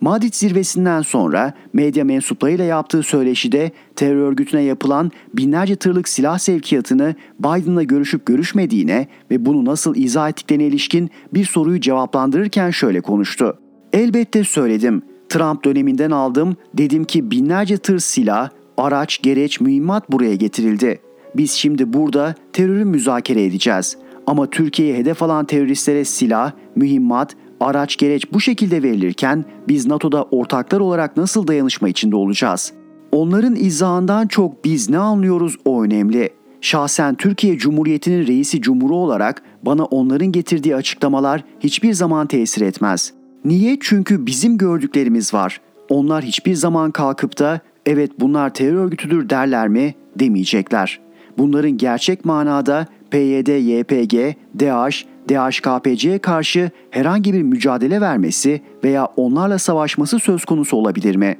Madrid 0.00 0.34
zirvesinden 0.34 1.02
sonra 1.02 1.52
medya 1.72 2.04
mensuplarıyla 2.04 2.64
yaptığı 2.64 3.02
söyleşide 3.02 3.70
terör 3.96 4.16
örgütüne 4.16 4.62
yapılan 4.62 5.10
binlerce 5.34 5.76
tırlık 5.76 6.08
silah 6.08 6.38
sevkiyatını 6.38 7.14
Biden'la 7.38 7.82
görüşüp 7.82 8.26
görüşmediğine 8.26 9.08
ve 9.30 9.46
bunu 9.46 9.64
nasıl 9.64 9.96
izah 9.96 10.28
ettiklerine 10.28 10.64
ilişkin 10.64 11.10
bir 11.34 11.44
soruyu 11.44 11.80
cevaplandırırken 11.80 12.70
şöyle 12.70 13.00
konuştu. 13.00 13.58
Elbette 13.92 14.44
söyledim. 14.44 15.02
Trump 15.28 15.64
döneminden 15.64 16.10
aldım. 16.10 16.56
Dedim 16.74 17.04
ki 17.04 17.30
binlerce 17.30 17.76
tır 17.76 17.98
silah, 17.98 18.50
araç, 18.76 19.22
gereç, 19.22 19.60
mühimmat 19.60 20.12
buraya 20.12 20.34
getirildi. 20.34 21.00
Biz 21.36 21.50
şimdi 21.50 21.92
burada 21.92 22.34
terörü 22.52 22.84
müzakere 22.84 23.44
edeceğiz. 23.44 23.96
Ama 24.26 24.50
Türkiye'ye 24.50 24.96
hedef 24.96 25.22
alan 25.22 25.44
teröristlere 25.44 26.04
silah, 26.04 26.52
mühimmat, 26.76 27.36
araç 27.60 27.96
gereç 27.96 28.32
bu 28.32 28.40
şekilde 28.40 28.82
verilirken 28.82 29.44
biz 29.68 29.86
NATO'da 29.86 30.22
ortaklar 30.22 30.80
olarak 30.80 31.16
nasıl 31.16 31.46
dayanışma 31.46 31.88
içinde 31.88 32.16
olacağız? 32.16 32.72
Onların 33.12 33.56
izahından 33.56 34.26
çok 34.26 34.64
biz 34.64 34.90
ne 34.90 34.98
anlıyoruz 34.98 35.56
o 35.64 35.82
önemli. 35.82 36.30
Şahsen 36.60 37.14
Türkiye 37.14 37.58
Cumhuriyeti'nin 37.58 38.26
reisi 38.26 38.60
cumhuru 38.60 38.96
olarak 38.96 39.42
bana 39.62 39.84
onların 39.84 40.32
getirdiği 40.32 40.76
açıklamalar 40.76 41.44
hiçbir 41.60 41.92
zaman 41.92 42.26
tesir 42.26 42.60
etmez. 42.60 43.12
Niye? 43.44 43.76
Çünkü 43.80 44.26
bizim 44.26 44.58
gördüklerimiz 44.58 45.34
var. 45.34 45.60
Onlar 45.88 46.24
hiçbir 46.24 46.54
zaman 46.54 46.90
kalkıp 46.90 47.38
da 47.38 47.60
evet 47.86 48.10
bunlar 48.20 48.54
terör 48.54 48.74
örgütüdür 48.74 49.30
derler 49.30 49.68
mi 49.68 49.94
demeyecekler 50.18 51.03
bunların 51.38 51.76
gerçek 51.76 52.24
manada 52.24 52.86
PYD, 53.10 53.48
YPG, 53.48 54.36
DH, 54.58 55.04
DHKPC'ye 55.28 56.18
karşı 56.18 56.70
herhangi 56.90 57.32
bir 57.32 57.42
mücadele 57.42 58.00
vermesi 58.00 58.62
veya 58.84 59.08
onlarla 59.16 59.58
savaşması 59.58 60.18
söz 60.18 60.44
konusu 60.44 60.76
olabilir 60.76 61.16
mi? 61.16 61.36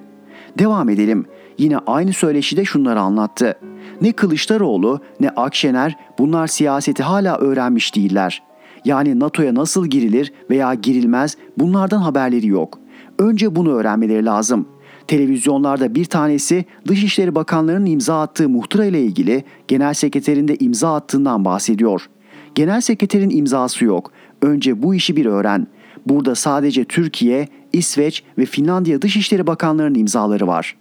Devam 0.58 0.88
edelim. 0.88 1.26
Yine 1.58 1.78
aynı 1.78 2.12
söyleşide 2.12 2.64
şunları 2.64 3.00
anlattı. 3.00 3.58
Ne 4.00 4.12
Kılıçdaroğlu 4.12 5.00
ne 5.20 5.28
Akşener 5.28 5.96
bunlar 6.18 6.46
siyaseti 6.46 7.02
hala 7.02 7.38
öğrenmiş 7.38 7.96
değiller. 7.96 8.42
Yani 8.84 9.20
NATO'ya 9.20 9.54
nasıl 9.54 9.86
girilir 9.86 10.32
veya 10.50 10.74
girilmez 10.74 11.36
bunlardan 11.58 11.98
haberleri 11.98 12.46
yok. 12.46 12.78
Önce 13.18 13.56
bunu 13.56 13.72
öğrenmeleri 13.72 14.24
lazım. 14.24 14.68
Televizyonlarda 15.08 15.94
bir 15.94 16.04
tanesi 16.04 16.64
Dışişleri 16.88 17.34
Bakanlarının 17.34 17.86
imza 17.86 18.20
attığı 18.20 18.48
muhtıra 18.48 18.84
ile 18.84 19.02
ilgili 19.02 19.44
genel 19.68 19.94
sekreterin 19.94 20.48
de 20.48 20.56
imza 20.56 20.94
attığından 20.94 21.44
bahsediyor. 21.44 22.08
Genel 22.54 22.80
sekreterin 22.80 23.30
imzası 23.30 23.84
yok. 23.84 24.12
Önce 24.42 24.82
bu 24.82 24.94
işi 24.94 25.16
bir 25.16 25.26
öğren. 25.26 25.66
Burada 26.06 26.34
sadece 26.34 26.84
Türkiye, 26.84 27.48
İsveç 27.72 28.22
ve 28.38 28.46
Finlandiya 28.46 29.02
Dışişleri 29.02 29.46
Bakanlarının 29.46 29.98
imzaları 29.98 30.46
var. 30.46 30.76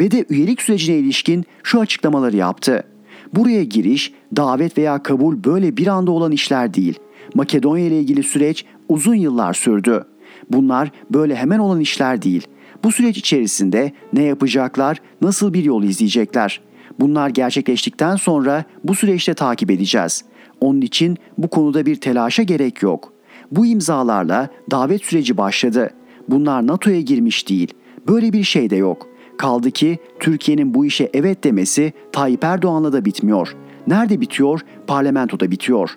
Ve 0.00 0.10
de 0.10 0.24
üyelik 0.30 0.62
sürecine 0.62 0.96
ilişkin 0.96 1.44
şu 1.62 1.80
açıklamaları 1.80 2.36
yaptı. 2.36 2.84
Buraya 3.34 3.64
giriş, 3.64 4.12
davet 4.36 4.78
veya 4.78 5.02
kabul 5.02 5.44
böyle 5.44 5.76
bir 5.76 5.86
anda 5.86 6.10
olan 6.10 6.32
işler 6.32 6.74
değil. 6.74 6.98
Makedonya 7.34 7.86
ile 7.86 8.00
ilgili 8.00 8.22
süreç 8.22 8.64
uzun 8.88 9.14
yıllar 9.14 9.54
sürdü. 9.54 10.04
Bunlar 10.50 10.90
böyle 11.10 11.36
hemen 11.36 11.58
olan 11.58 11.80
işler 11.80 12.22
değil. 12.22 12.46
Bu 12.84 12.92
süreç 12.92 13.18
içerisinde 13.18 13.92
ne 14.12 14.22
yapacaklar, 14.22 14.98
nasıl 15.20 15.54
bir 15.54 15.64
yol 15.64 15.82
izleyecekler? 15.82 16.60
Bunlar 17.00 17.28
gerçekleştikten 17.28 18.16
sonra 18.16 18.64
bu 18.84 18.94
süreçte 18.94 19.34
takip 19.34 19.70
edeceğiz. 19.70 20.24
Onun 20.60 20.80
için 20.80 21.16
bu 21.38 21.48
konuda 21.48 21.86
bir 21.86 21.96
telaşa 21.96 22.42
gerek 22.42 22.82
yok. 22.82 23.12
Bu 23.52 23.66
imzalarla 23.66 24.48
davet 24.70 25.04
süreci 25.04 25.36
başladı. 25.36 25.90
Bunlar 26.28 26.66
NATO'ya 26.66 27.00
girmiş 27.00 27.48
değil. 27.48 27.74
Böyle 28.08 28.32
bir 28.32 28.42
şey 28.42 28.70
de 28.70 28.76
yok. 28.76 29.08
Kaldı 29.38 29.70
ki 29.70 29.98
Türkiye'nin 30.20 30.74
bu 30.74 30.86
işe 30.86 31.10
evet 31.14 31.44
demesi 31.44 31.92
Tayyip 32.12 32.44
Erdoğan'la 32.44 32.92
da 32.92 33.04
bitmiyor. 33.04 33.56
Nerede 33.86 34.20
bitiyor? 34.20 34.60
Parlamentoda 34.86 35.50
bitiyor. 35.50 35.90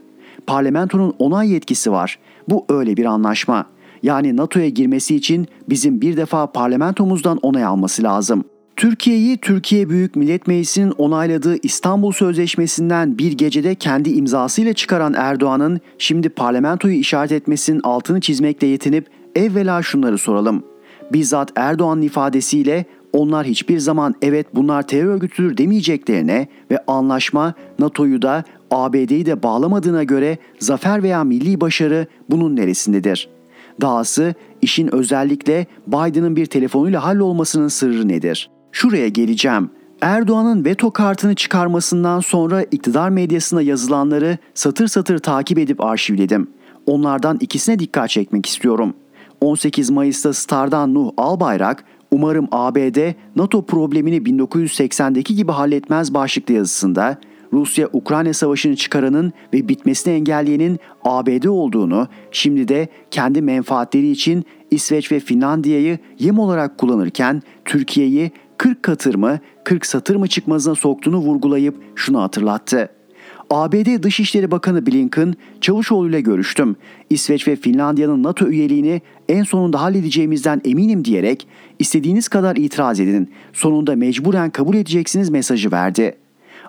Parlamentonun 0.47 1.13
onay 1.19 1.51
yetkisi 1.51 1.91
var. 1.91 2.19
Bu 2.49 2.65
öyle 2.69 2.97
bir 2.97 3.05
anlaşma. 3.05 3.65
Yani 4.05 4.37
NATO'ya 4.37 4.69
girmesi 4.69 5.15
için 5.15 5.47
bizim 5.69 6.01
bir 6.01 6.17
defa 6.17 6.51
parlamentomuzdan 6.51 7.37
onay 7.37 7.63
alması 7.63 8.03
lazım. 8.03 8.43
Türkiye'yi 8.75 9.37
Türkiye 9.37 9.89
Büyük 9.89 10.15
Millet 10.15 10.47
Meclisi'nin 10.47 10.91
onayladığı 10.91 11.57
İstanbul 11.63 12.11
Sözleşmesi'nden 12.11 13.17
bir 13.17 13.31
gecede 13.31 13.75
kendi 13.75 14.09
imzasıyla 14.09 14.73
çıkaran 14.73 15.13
Erdoğan'ın 15.17 15.79
şimdi 15.97 16.29
parlamentoyu 16.29 16.93
işaret 16.93 17.31
etmesinin 17.31 17.81
altını 17.83 18.21
çizmekle 18.21 18.67
yetinip 18.67 19.07
evvela 19.35 19.81
şunları 19.81 20.17
soralım. 20.17 20.63
Bizzat 21.13 21.51
Erdoğan'ın 21.55 22.01
ifadesiyle 22.01 22.85
onlar 23.13 23.45
hiçbir 23.47 23.79
zaman 23.79 24.15
evet 24.21 24.47
bunlar 24.55 24.87
terör 24.87 25.13
örgütüdür 25.13 25.57
demeyeceklerine 25.57 26.47
ve 26.71 26.79
anlaşma 26.87 27.53
NATO'yu 27.79 28.21
da 28.21 28.43
ABD'yi 28.71 29.25
de 29.25 29.43
bağlamadığına 29.43 30.03
göre 30.03 30.37
zafer 30.59 31.03
veya 31.03 31.23
milli 31.23 31.61
başarı 31.61 32.07
bunun 32.29 32.55
neresindedir? 32.55 33.34
Dahası 33.81 34.33
işin 34.61 34.95
özellikle 34.95 35.67
Biden'ın 35.87 36.35
bir 36.35 36.45
telefonuyla 36.45 37.03
hallolmasının 37.03 37.67
sırrı 37.67 38.07
nedir? 38.07 38.49
Şuraya 38.71 39.07
geleceğim. 39.07 39.69
Erdoğan'ın 40.01 40.65
veto 40.65 40.91
kartını 40.91 41.35
çıkarmasından 41.35 42.19
sonra 42.19 42.63
iktidar 42.63 43.09
medyasına 43.09 43.61
yazılanları 43.61 44.37
satır 44.53 44.87
satır 44.87 45.19
takip 45.19 45.57
edip 45.57 45.81
arşivledim. 45.81 46.47
Onlardan 46.85 47.37
ikisine 47.41 47.79
dikkat 47.79 48.09
çekmek 48.09 48.45
istiyorum. 48.45 48.93
18 49.41 49.89
Mayıs'ta 49.89 50.33
Star'dan 50.33 50.93
Nuh 50.93 51.11
Albayrak, 51.17 51.83
umarım 52.11 52.47
ABD 52.51 53.13
NATO 53.35 53.65
problemini 53.65 54.17
1980'deki 54.17 55.35
gibi 55.35 55.51
halletmez 55.51 56.13
başlıklı 56.13 56.53
yazısında 56.53 57.17
Rusya-Ukrayna 57.53 58.33
savaşını 58.33 58.75
çıkaranın 58.75 59.33
ve 59.53 59.67
bitmesini 59.67 60.13
engelleyenin 60.13 60.79
ABD 61.03 61.43
olduğunu, 61.43 62.07
şimdi 62.31 62.67
de 62.67 62.87
kendi 63.11 63.41
menfaatleri 63.41 64.11
için 64.11 64.45
İsveç 64.71 65.11
ve 65.11 65.19
Finlandiya'yı 65.19 65.99
yem 66.19 66.39
olarak 66.39 66.77
kullanırken 66.77 67.41
Türkiye'yi 67.65 68.31
40 68.57 68.83
katır 68.83 69.15
mı 69.15 69.39
40 69.63 69.85
satır 69.85 70.15
mı 70.15 70.27
çıkmazına 70.27 70.75
soktuğunu 70.75 71.17
vurgulayıp 71.17 71.75
şunu 71.95 72.21
hatırlattı. 72.21 72.89
ABD 73.49 74.03
Dışişleri 74.03 74.51
Bakanı 74.51 74.85
Blinken, 74.85 75.33
Çavuşoğlu 75.61 76.09
ile 76.09 76.21
görüştüm. 76.21 76.75
İsveç 77.09 77.47
ve 77.47 77.55
Finlandiya'nın 77.55 78.23
NATO 78.23 78.47
üyeliğini 78.47 79.01
en 79.29 79.43
sonunda 79.43 79.81
halledeceğimizden 79.81 80.61
eminim 80.65 81.05
diyerek 81.05 81.47
istediğiniz 81.79 82.27
kadar 82.27 82.55
itiraz 82.55 82.99
edin. 82.99 83.29
Sonunda 83.53 83.95
mecburen 83.95 84.49
kabul 84.49 84.75
edeceksiniz 84.75 85.29
mesajı 85.29 85.71
verdi. 85.71 86.24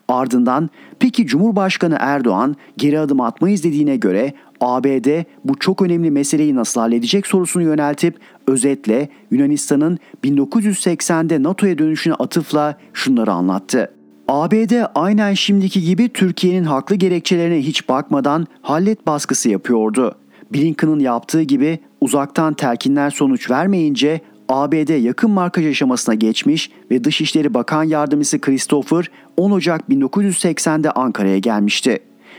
Ardından 0.09 0.71
peki 0.99 1.27
Cumhurbaşkanı 1.27 1.97
Erdoğan 2.01 2.57
geri 2.77 3.01
adım 3.01 3.21
atmayız 3.21 3.65
dediğine 3.65 3.97
göre 3.97 4.33
ABD 4.61 5.25
bu 5.45 5.59
çok 5.59 5.83
önemli 5.83 6.11
meseleyi 6.11 6.55
nasıl 6.55 6.81
halledecek 6.81 7.27
sorusunu 7.27 7.63
yöneltip 7.63 8.19
özetle 8.47 9.09
Yunanistan'ın 9.31 9.99
1980'de 10.25 11.43
NATO'ya 11.43 11.79
dönüşüne 11.79 12.15
atıfla 12.15 12.79
şunları 12.93 13.33
anlattı. 13.33 13.93
ABD 14.29 14.73
aynen 14.95 15.35
şimdiki 15.35 15.83
gibi 15.83 16.09
Türkiye'nin 16.09 16.65
haklı 16.65 16.97
gerekçelerine 16.97 17.59
hiç 17.59 17.89
bakmadan 17.89 18.47
hallet 18.63 19.07
baskısı 19.07 19.49
yapıyordu. 19.49 20.15
Blinken'ın 20.55 21.01
yaptığı 21.01 21.43
gibi 21.43 21.79
uzaktan 22.01 22.55
telkinler 22.55 23.11
sonuç 23.11 23.51
vermeyince 23.51 24.21
ABD 24.49 25.03
yakın 25.03 25.31
markaj 25.31 25.67
aşamasına 25.67 26.15
geçmiş 26.15 26.71
ve 26.91 27.05
Dışişleri 27.05 27.55
Bakan 27.55 27.83
Yardımcısı 27.83 28.41
Christopher 28.41 29.11
10 29.37 29.51
Ocak 29.51 29.89
1980'de 29.89 30.91
Ankara'ya 30.91 31.39
gelmişti. 31.39 31.99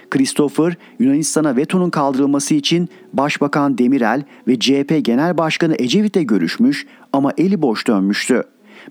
Christopher, 0.10 0.78
Yunanistan'a 1.00 1.56
vetonun 1.56 1.90
kaldırılması 1.90 2.54
için 2.54 2.90
Başbakan 3.14 3.78
Demirel 3.78 4.24
ve 4.48 4.60
CHP 4.60 5.00
Genel 5.02 5.38
Başkanı 5.38 5.76
Ecevit'le 5.80 6.28
görüşmüş 6.28 6.88
ama 7.14 7.32
eli 7.38 7.62
boş 7.62 7.88
dönmüştü. 7.88 8.44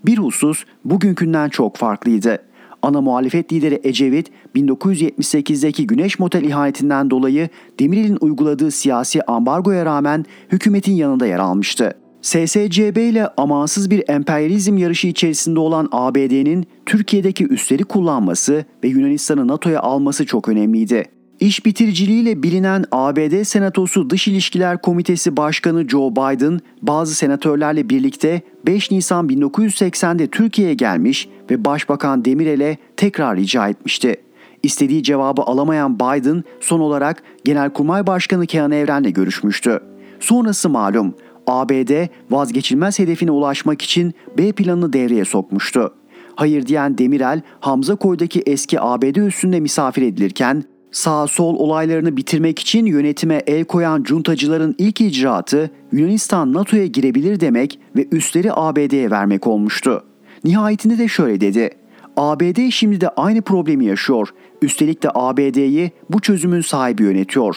Bir 0.05 0.17
husus 0.17 0.65
bugünkünden 0.85 1.49
çok 1.49 1.77
farklıydı. 1.77 2.37
Ana 2.81 3.01
muhalefet 3.01 3.53
lideri 3.53 3.79
Ecevit 3.83 4.31
1978'deki 4.55 5.87
Güneş 5.87 6.19
Motel 6.19 6.43
ihanetinden 6.43 7.09
dolayı 7.09 7.49
Demirel'in 7.79 8.17
uyguladığı 8.21 8.71
siyasi 8.71 9.23
ambargoya 9.23 9.85
rağmen 9.85 10.25
hükümetin 10.51 10.93
yanında 10.93 11.27
yer 11.27 11.39
almıştı. 11.39 11.93
SSCB 12.27 12.97
ile 12.97 13.27
amansız 13.37 13.91
bir 13.91 14.03
emperyalizm 14.09 14.77
yarışı 14.77 15.07
içerisinde 15.07 15.59
olan 15.59 15.89
ABD'nin 15.91 16.67
Türkiye'deki 16.85 17.47
üsleri 17.47 17.83
kullanması 17.83 18.65
ve 18.83 18.87
Yunanistan'ı 18.87 19.47
NATO'ya 19.47 19.79
alması 19.79 20.25
çok 20.25 20.49
önemliydi. 20.49 21.05
İş 21.39 21.65
bitiriciliğiyle 21.65 22.43
bilinen 22.43 22.85
ABD 22.91 23.43
Senatosu 23.43 24.09
Dış 24.09 24.27
İlişkiler 24.27 24.81
Komitesi 24.81 25.37
Başkanı 25.37 25.89
Joe 25.89 26.11
Biden 26.11 26.59
bazı 26.81 27.15
senatörlerle 27.15 27.89
birlikte 27.89 28.41
5 28.65 28.91
Nisan 28.91 29.27
1980'de 29.27 30.27
Türkiye'ye 30.27 30.73
gelmiş 30.73 31.29
ve 31.51 31.65
Başbakan 31.65 32.25
Demirel'e 32.25 32.77
tekrar 32.97 33.37
rica 33.37 33.67
etmişti. 33.67 34.15
İstediği 34.63 35.03
cevabı 35.03 35.41
alamayan 35.41 35.99
Biden 35.99 36.43
son 36.59 36.79
olarak 36.79 37.23
Genelkurmay 37.45 38.07
Başkanı 38.07 38.45
Kenan 38.45 38.71
Evren'le 38.71 39.13
görüşmüştü. 39.13 39.79
Sonrası 40.19 40.69
malum 40.69 41.15
ABD 41.47 42.07
vazgeçilmez 42.29 42.99
hedefine 42.99 43.31
ulaşmak 43.31 43.81
için 43.81 44.13
B 44.37 44.51
planını 44.51 44.93
devreye 44.93 45.25
sokmuştu. 45.25 45.93
Hayır 46.35 46.65
diyen 46.65 46.97
Demirel, 46.97 47.41
Hamza 47.59 47.95
Koy'daki 47.95 48.43
eski 48.45 48.81
ABD 48.81 49.15
üssünde 49.15 49.59
misafir 49.59 50.01
edilirken 50.01 50.63
sağ 50.91 51.27
sol 51.27 51.55
olaylarını 51.55 52.17
bitirmek 52.17 52.59
için 52.59 52.85
yönetime 52.85 53.43
el 53.47 53.65
koyan 53.65 54.03
cuntacıların 54.03 54.75
ilk 54.77 55.01
icraatı 55.01 55.71
Yunanistan 55.91 56.53
NATO'ya 56.53 56.85
girebilir 56.85 57.39
demek 57.39 57.79
ve 57.95 58.07
üsleri 58.11 58.53
ABD'ye 58.53 59.11
vermek 59.11 59.47
olmuştu. 59.47 60.03
Nihayetinde 60.43 60.97
de 60.97 61.07
şöyle 61.07 61.41
dedi. 61.41 61.69
ABD 62.17 62.69
şimdi 62.69 63.01
de 63.01 63.09
aynı 63.09 63.41
problemi 63.41 63.85
yaşıyor. 63.85 64.29
Üstelik 64.61 65.03
de 65.03 65.09
ABD'yi 65.15 65.91
bu 66.09 66.19
çözümün 66.19 66.61
sahibi 66.61 67.03
yönetiyor. 67.03 67.55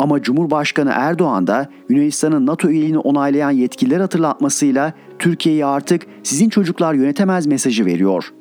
Ama 0.00 0.22
Cumhurbaşkanı 0.22 0.90
Erdoğan 0.94 1.46
da 1.46 1.68
Yunanistan'ın 1.88 2.46
NATO 2.46 2.68
üyeliğini 2.68 2.98
onaylayan 2.98 3.50
yetkililer 3.50 4.00
hatırlatmasıyla 4.00 4.92
Türkiye'yi 5.18 5.64
artık 5.64 6.06
sizin 6.22 6.48
çocuklar 6.48 6.94
yönetemez 6.94 7.46
mesajı 7.46 7.86
veriyor. 7.86 8.32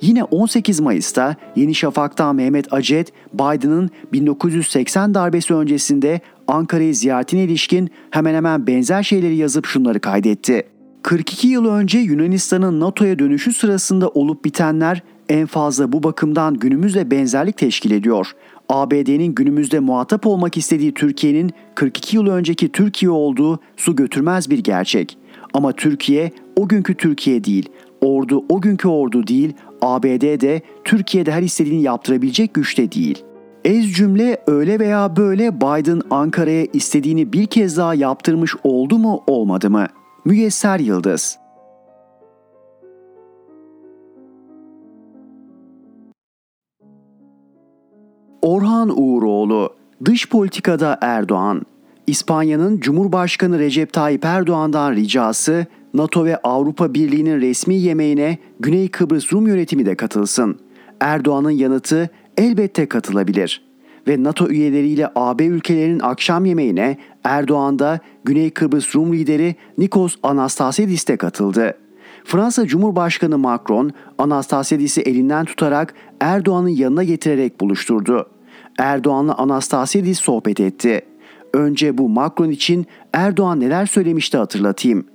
Yine 0.00 0.24
18 0.24 0.80
Mayıs'ta 0.80 1.36
Yeni 1.56 1.74
Şafak'tan 1.74 2.36
Mehmet 2.36 2.72
Acet, 2.72 3.12
Biden'ın 3.34 3.90
1980 4.12 5.14
darbesi 5.14 5.54
öncesinde 5.54 6.20
Ankara'yı 6.48 6.94
ziyaretine 6.94 7.44
ilişkin 7.44 7.90
hemen 8.10 8.34
hemen 8.34 8.66
benzer 8.66 9.02
şeyleri 9.02 9.36
yazıp 9.36 9.66
şunları 9.66 10.00
kaydetti. 10.00 10.62
42 11.02 11.48
yıl 11.48 11.66
önce 11.66 11.98
Yunanistan'ın 11.98 12.80
NATO'ya 12.80 13.18
dönüşü 13.18 13.52
sırasında 13.52 14.08
olup 14.08 14.44
bitenler 14.44 15.02
en 15.28 15.46
fazla 15.46 15.92
bu 15.92 16.02
bakımdan 16.02 16.54
günümüzle 16.54 17.10
benzerlik 17.10 17.56
teşkil 17.56 17.90
ediyor. 17.90 18.32
ABD'nin 18.72 19.34
günümüzde 19.34 19.80
muhatap 19.80 20.26
olmak 20.26 20.56
istediği 20.56 20.94
Türkiye'nin 20.94 21.50
42 21.74 22.16
yıl 22.16 22.26
önceki 22.26 22.72
Türkiye 22.72 23.10
olduğu 23.10 23.58
su 23.76 23.96
götürmez 23.96 24.50
bir 24.50 24.58
gerçek. 24.58 25.18
Ama 25.54 25.72
Türkiye 25.72 26.30
o 26.56 26.68
günkü 26.68 26.94
Türkiye 26.94 27.44
değil, 27.44 27.68
ordu 28.00 28.44
o 28.48 28.60
günkü 28.60 28.88
ordu 28.88 29.26
değil, 29.26 29.52
ABD'de 29.82 30.62
Türkiye'de 30.84 31.32
her 31.32 31.42
istediğini 31.42 31.82
yaptırabilecek 31.82 32.54
güçte 32.54 32.92
değil. 32.92 33.24
Ez 33.64 33.92
cümle 33.92 34.42
öyle 34.46 34.80
veya 34.80 35.16
böyle 35.16 35.60
Biden 35.60 36.00
Ankara'ya 36.10 36.66
istediğini 36.72 37.32
bir 37.32 37.46
kez 37.46 37.76
daha 37.76 37.94
yaptırmış 37.94 38.54
oldu 38.64 38.98
mu 38.98 39.22
olmadı 39.26 39.70
mı? 39.70 39.86
Müyesser 40.24 40.78
Yıldız 40.78 41.41
Orhan 48.42 49.00
Uğuroğlu, 49.00 49.74
dış 50.04 50.28
politikada 50.28 50.98
Erdoğan, 51.00 51.62
İspanya'nın 52.06 52.80
Cumhurbaşkanı 52.80 53.58
Recep 53.58 53.92
Tayyip 53.92 54.24
Erdoğan'dan 54.24 54.92
ricası 54.92 55.66
NATO 55.94 56.24
ve 56.24 56.36
Avrupa 56.36 56.94
Birliği'nin 56.94 57.40
resmi 57.40 57.74
yemeğine 57.74 58.38
Güney 58.60 58.88
Kıbrıs 58.88 59.32
Rum 59.32 59.46
yönetimi 59.46 59.86
de 59.86 59.94
katılsın. 59.94 60.58
Erdoğan'ın 61.00 61.50
yanıtı 61.50 62.10
elbette 62.36 62.86
katılabilir. 62.86 63.64
Ve 64.08 64.22
NATO 64.22 64.48
üyeleriyle 64.48 65.08
AB 65.14 65.46
ülkelerinin 65.46 66.00
akşam 66.00 66.44
yemeğine 66.44 66.98
Erdoğan 67.24 67.78
da 67.78 68.00
Güney 68.24 68.50
Kıbrıs 68.50 68.94
Rum 68.94 69.12
lideri 69.12 69.56
Nikos 69.78 70.16
Anastasidis 70.22 71.08
de 71.08 71.16
katıldı. 71.16 71.74
Fransa 72.24 72.66
Cumhurbaşkanı 72.66 73.38
Macron 73.38 73.90
Anastasidis'i 74.18 75.00
elinden 75.00 75.44
tutarak 75.44 75.94
Erdoğan'ın 76.20 76.68
yanına 76.68 77.04
getirerek 77.04 77.60
buluşturdu. 77.60 78.30
Erdoğan'la 78.78 79.34
Anastasidis 79.38 80.18
sohbet 80.18 80.60
etti. 80.60 81.02
Önce 81.54 81.98
bu 81.98 82.08
Macron 82.08 82.50
için 82.50 82.86
Erdoğan 83.12 83.60
neler 83.60 83.86
söylemişti 83.86 84.36
hatırlatayım. 84.36 85.06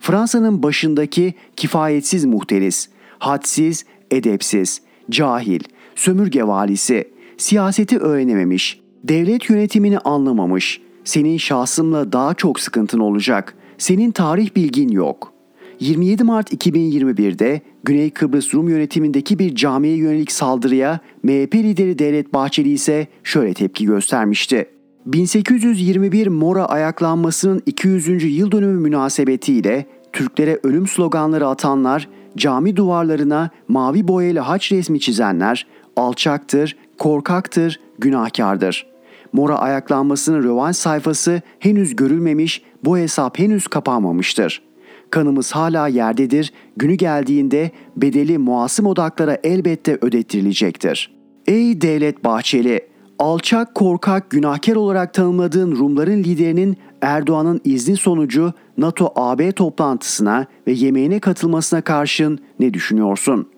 Fransa'nın 0.00 0.62
başındaki 0.62 1.34
kifayetsiz 1.56 2.24
muhteris, 2.24 2.88
hadsiz, 3.18 3.84
edepsiz, 4.10 4.80
cahil, 5.10 5.60
sömürge 5.94 6.46
valisi, 6.46 7.08
siyaseti 7.36 7.98
öğrenememiş, 7.98 8.80
devlet 9.04 9.50
yönetimini 9.50 9.98
anlamamış, 9.98 10.80
senin 11.04 11.38
şahsımla 11.38 12.12
daha 12.12 12.34
çok 12.34 12.60
sıkıntın 12.60 12.98
olacak, 12.98 13.54
senin 13.78 14.10
tarih 14.10 14.56
bilgin 14.56 14.88
yok.'' 14.88 15.33
27 15.80 16.24
Mart 16.24 16.52
2021'de 16.52 17.60
Güney 17.84 18.10
Kıbrıs 18.10 18.54
Rum 18.54 18.68
yönetimindeki 18.68 19.38
bir 19.38 19.54
camiye 19.54 19.96
yönelik 19.96 20.32
saldırıya 20.32 21.00
MHP 21.22 21.54
lideri 21.54 21.98
Devlet 21.98 22.34
Bahçeli 22.34 22.68
ise 22.68 23.06
şöyle 23.24 23.54
tepki 23.54 23.86
göstermişti. 23.86 24.68
1821 25.06 26.26
Mora 26.26 26.66
ayaklanmasının 26.66 27.62
200. 27.66 28.36
yıl 28.36 28.52
dönümü 28.52 28.80
münasebetiyle 28.80 29.86
Türklere 30.12 30.58
ölüm 30.62 30.86
sloganları 30.86 31.46
atanlar, 31.46 32.08
cami 32.36 32.76
duvarlarına 32.76 33.50
mavi 33.68 34.08
boyayla 34.08 34.48
haç 34.48 34.72
resmi 34.72 35.00
çizenler 35.00 35.66
alçaktır, 35.96 36.76
korkaktır, 36.98 37.80
günahkardır. 37.98 38.86
Mora 39.32 39.58
ayaklanmasının 39.58 40.42
rövanş 40.42 40.76
sayfası 40.76 41.42
henüz 41.58 41.96
görülmemiş, 41.96 42.62
bu 42.84 42.98
hesap 42.98 43.38
henüz 43.38 43.66
kapanmamıştır.'' 43.66 44.73
Kanımız 45.14 45.52
hala 45.52 45.88
yerdedir, 45.88 46.52
günü 46.76 46.94
geldiğinde 46.94 47.70
bedeli 47.96 48.38
muasım 48.38 48.86
odaklara 48.86 49.38
elbette 49.44 49.98
ödettirilecektir. 50.00 51.14
Ey 51.46 51.80
Devlet 51.80 52.24
Bahçeli! 52.24 52.80
Alçak, 53.18 53.74
korkak, 53.74 54.30
günahkar 54.30 54.76
olarak 54.76 55.14
tanımladığın 55.14 55.76
Rumların 55.76 56.24
liderinin 56.24 56.76
Erdoğan'ın 57.02 57.60
izni 57.64 57.96
sonucu 57.96 58.52
NATO-AB 58.78 59.52
toplantısına 59.52 60.46
ve 60.66 60.72
yemeğine 60.72 61.20
katılmasına 61.20 61.80
karşın 61.80 62.38
ne 62.60 62.74
düşünüyorsun? 62.74 63.48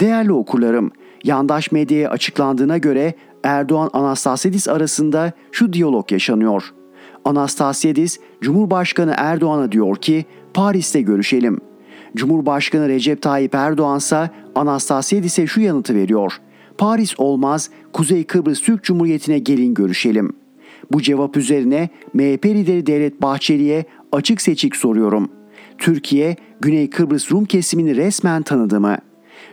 Değerli 0.00 0.32
okurlarım, 0.32 0.90
yandaş 1.24 1.72
medyaya 1.72 2.10
açıklandığına 2.10 2.78
göre 2.78 3.14
Erdoğan 3.44 3.90
Anastasidis 3.92 4.68
arasında 4.68 5.32
şu 5.52 5.72
diyalog 5.72 6.12
yaşanıyor. 6.12 6.74
Anastasidis, 7.24 8.20
Cumhurbaşkanı 8.40 9.14
Erdoğan'a 9.16 9.72
diyor 9.72 9.96
ki 9.96 10.24
Paris'te 10.54 11.00
görüşelim. 11.00 11.58
Cumhurbaşkanı 12.16 12.88
Recep 12.88 13.22
Tayyip 13.22 13.54
Erdoğan 13.54 13.98
ise 13.98 14.30
Anastasidis'e 14.54 15.46
şu 15.46 15.60
yanıtı 15.60 15.94
veriyor. 15.94 16.40
Paris 16.78 17.20
olmaz, 17.20 17.70
Kuzey 17.92 18.24
Kıbrıs 18.24 18.60
Türk 18.60 18.84
Cumhuriyeti'ne 18.84 19.38
gelin 19.38 19.74
görüşelim. 19.74 20.32
Bu 20.92 21.02
cevap 21.02 21.36
üzerine 21.36 21.88
MHP 22.14 22.46
lideri 22.46 22.86
Devlet 22.86 23.22
Bahçeli'ye 23.22 23.84
açık 24.12 24.40
seçik 24.40 24.76
soruyorum. 24.76 25.28
Türkiye, 25.78 26.36
Güney 26.60 26.90
Kıbrıs 26.90 27.32
Rum 27.32 27.44
kesimini 27.44 27.96
resmen 27.96 28.42
tanıdı 28.42 28.80
mı? 28.80 28.96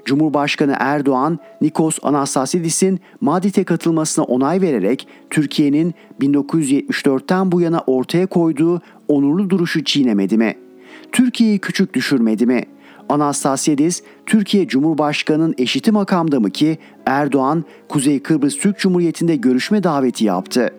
Cumhurbaşkanı 0.05 0.75
Erdoğan, 0.79 1.39
Nikos 1.61 1.99
Anastasidis'in 2.03 2.99
Madrid'e 3.21 3.63
katılmasına 3.63 4.25
onay 4.25 4.61
vererek 4.61 5.07
Türkiye'nin 5.29 5.93
1974'ten 6.21 7.51
bu 7.51 7.61
yana 7.61 7.79
ortaya 7.87 8.25
koyduğu 8.25 8.81
onurlu 9.07 9.49
duruşu 9.49 9.83
çiğnemedi 9.83 10.37
mi?'' 10.37 10.70
Türkiye'yi 11.11 11.59
küçük 11.59 11.93
düşürmedi 11.93 12.45
mi? 12.45 12.63
Anastasyadis, 13.09 14.03
Türkiye 14.25 14.67
Cumhurbaşkanı'nın 14.67 15.55
eşiti 15.57 15.91
makamda 15.91 16.39
mı 16.39 16.49
ki 16.49 16.77
Erdoğan, 17.05 17.65
Kuzey 17.89 18.19
Kıbrıs 18.19 18.57
Türk 18.57 18.79
Cumhuriyeti'nde 18.79 19.35
görüşme 19.35 19.83
daveti 19.83 20.25
yaptı. 20.25 20.73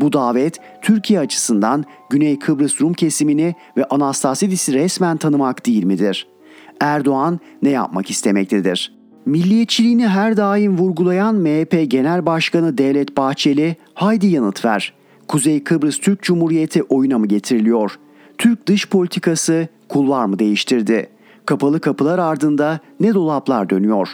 Bu 0.00 0.12
davet 0.12 0.60
Türkiye 0.82 1.20
açısından 1.20 1.84
Güney 2.10 2.38
Kıbrıs 2.38 2.80
Rum 2.80 2.92
kesimini 2.92 3.54
ve 3.76 3.84
Anastasidis'i 3.84 4.72
resmen 4.74 5.16
tanımak 5.16 5.66
değil 5.66 5.84
midir? 5.84 6.26
Erdoğan 6.80 7.40
ne 7.62 7.70
yapmak 7.70 8.10
istemektedir? 8.10 8.96
Milliyetçiliğini 9.26 10.08
her 10.08 10.36
daim 10.36 10.78
vurgulayan 10.78 11.34
MHP 11.34 11.90
Genel 11.90 12.26
Başkanı 12.26 12.78
Devlet 12.78 13.16
Bahçeli, 13.16 13.76
haydi 13.94 14.26
yanıt 14.26 14.64
ver. 14.64 14.94
Kuzey 15.28 15.64
Kıbrıs 15.64 15.98
Türk 15.98 16.22
Cumhuriyeti 16.22 16.82
oyuna 16.82 17.18
mı 17.18 17.26
getiriliyor? 17.26 17.98
Türk 18.38 18.66
dış 18.66 18.88
politikası 18.88 19.68
kulvar 19.88 20.26
mı 20.26 20.38
değiştirdi? 20.38 21.08
Kapalı 21.46 21.80
kapılar 21.80 22.18
ardında 22.18 22.80
ne 23.00 23.14
dolaplar 23.14 23.70
dönüyor? 23.70 24.08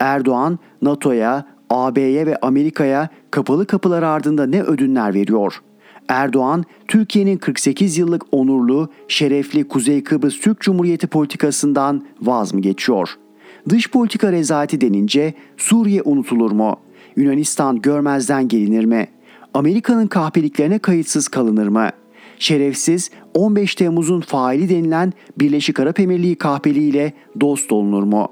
Erdoğan 0.00 0.58
NATO'ya, 0.82 1.46
AB'ye 1.70 2.26
ve 2.26 2.36
Amerika'ya 2.36 3.08
kapalı 3.30 3.66
kapılar 3.66 4.02
ardında 4.02 4.46
ne 4.46 4.62
ödünler 4.62 5.14
veriyor? 5.14 5.62
Erdoğan, 6.08 6.64
Türkiye'nin 6.88 7.36
48 7.36 7.98
yıllık 7.98 8.22
onurlu, 8.32 8.88
şerefli 9.08 9.68
Kuzey 9.68 10.04
Kıbrıs 10.04 10.40
Türk 10.40 10.60
Cumhuriyeti 10.60 11.06
politikasından 11.06 12.06
vaz 12.22 12.54
mı 12.54 12.60
geçiyor? 12.60 13.08
Dış 13.68 13.90
politika 13.90 14.32
rezaleti 14.32 14.80
denince 14.80 15.34
Suriye 15.56 16.02
unutulur 16.02 16.50
mu? 16.50 16.76
Yunanistan 17.16 17.82
görmezden 17.82 18.48
gelinir 18.48 18.84
mi? 18.84 19.08
Amerika'nın 19.54 20.06
kahpeliklerine 20.06 20.78
kayıtsız 20.78 21.28
kalınır 21.28 21.68
mı?'' 21.68 21.92
şerefsiz 22.38 23.10
15 23.36 23.74
Temmuz'un 23.74 24.20
faili 24.20 24.68
denilen 24.68 25.12
Birleşik 25.38 25.80
Arap 25.80 26.00
Emirliği 26.00 26.36
kahpeliğiyle 26.36 27.12
dost 27.40 27.72
olunur 27.72 28.02
mu? 28.02 28.28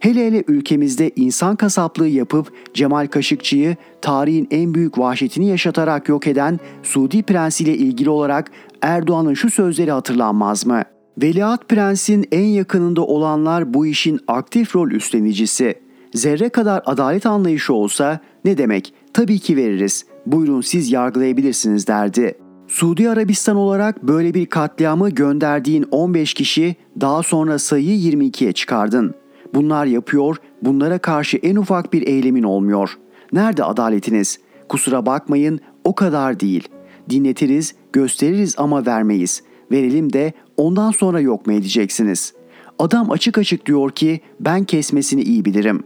Hele 0.00 0.26
hele 0.26 0.44
ülkemizde 0.48 1.10
insan 1.16 1.56
kasaplığı 1.56 2.08
yapıp 2.08 2.52
Cemal 2.74 3.06
Kaşıkçı'yı 3.06 3.76
tarihin 4.02 4.48
en 4.50 4.74
büyük 4.74 4.98
vahşetini 4.98 5.48
yaşatarak 5.48 6.08
yok 6.08 6.26
eden 6.26 6.60
Suudi 6.82 7.22
Prensi 7.22 7.64
ile 7.64 7.76
ilgili 7.76 8.10
olarak 8.10 8.50
Erdoğan'ın 8.82 9.34
şu 9.34 9.50
sözleri 9.50 9.90
hatırlanmaz 9.90 10.66
mı? 10.66 10.82
Veliaht 11.22 11.68
Prens'in 11.68 12.26
en 12.32 12.44
yakınında 12.44 13.02
olanlar 13.02 13.74
bu 13.74 13.86
işin 13.86 14.20
aktif 14.28 14.76
rol 14.76 14.90
üstlenicisi. 14.90 15.74
Zerre 16.14 16.48
kadar 16.48 16.82
adalet 16.86 17.26
anlayışı 17.26 17.74
olsa 17.74 18.20
ne 18.44 18.58
demek? 18.58 18.94
Tabii 19.14 19.38
ki 19.38 19.56
veririz. 19.56 20.06
Buyurun 20.26 20.60
siz 20.60 20.92
yargılayabilirsiniz 20.92 21.86
derdi.'' 21.86 22.47
Suudi 22.68 23.10
Arabistan 23.10 23.56
olarak 23.56 24.02
böyle 24.02 24.34
bir 24.34 24.46
katliamı 24.46 25.10
gönderdiğin 25.10 25.86
15 25.90 26.34
kişi 26.34 26.76
daha 27.00 27.22
sonra 27.22 27.58
sayıyı 27.58 28.12
22'ye 28.12 28.52
çıkardın. 28.52 29.14
Bunlar 29.54 29.86
yapıyor, 29.86 30.36
bunlara 30.62 30.98
karşı 30.98 31.36
en 31.36 31.56
ufak 31.56 31.92
bir 31.92 32.06
eylemin 32.06 32.42
olmuyor. 32.42 32.98
Nerede 33.32 33.64
adaletiniz? 33.64 34.38
Kusura 34.68 35.06
bakmayın, 35.06 35.60
o 35.84 35.94
kadar 35.94 36.40
değil. 36.40 36.68
Dinletiriz, 37.10 37.74
gösteririz 37.92 38.54
ama 38.58 38.86
vermeyiz. 38.86 39.42
Verelim 39.72 40.12
de 40.12 40.32
ondan 40.56 40.90
sonra 40.90 41.20
yok 41.20 41.46
mu 41.46 41.52
edeceksiniz? 41.52 42.34
Adam 42.78 43.10
açık 43.10 43.38
açık 43.38 43.66
diyor 43.66 43.90
ki 43.90 44.20
ben 44.40 44.64
kesmesini 44.64 45.22
iyi 45.22 45.44
bilirim. 45.44 45.82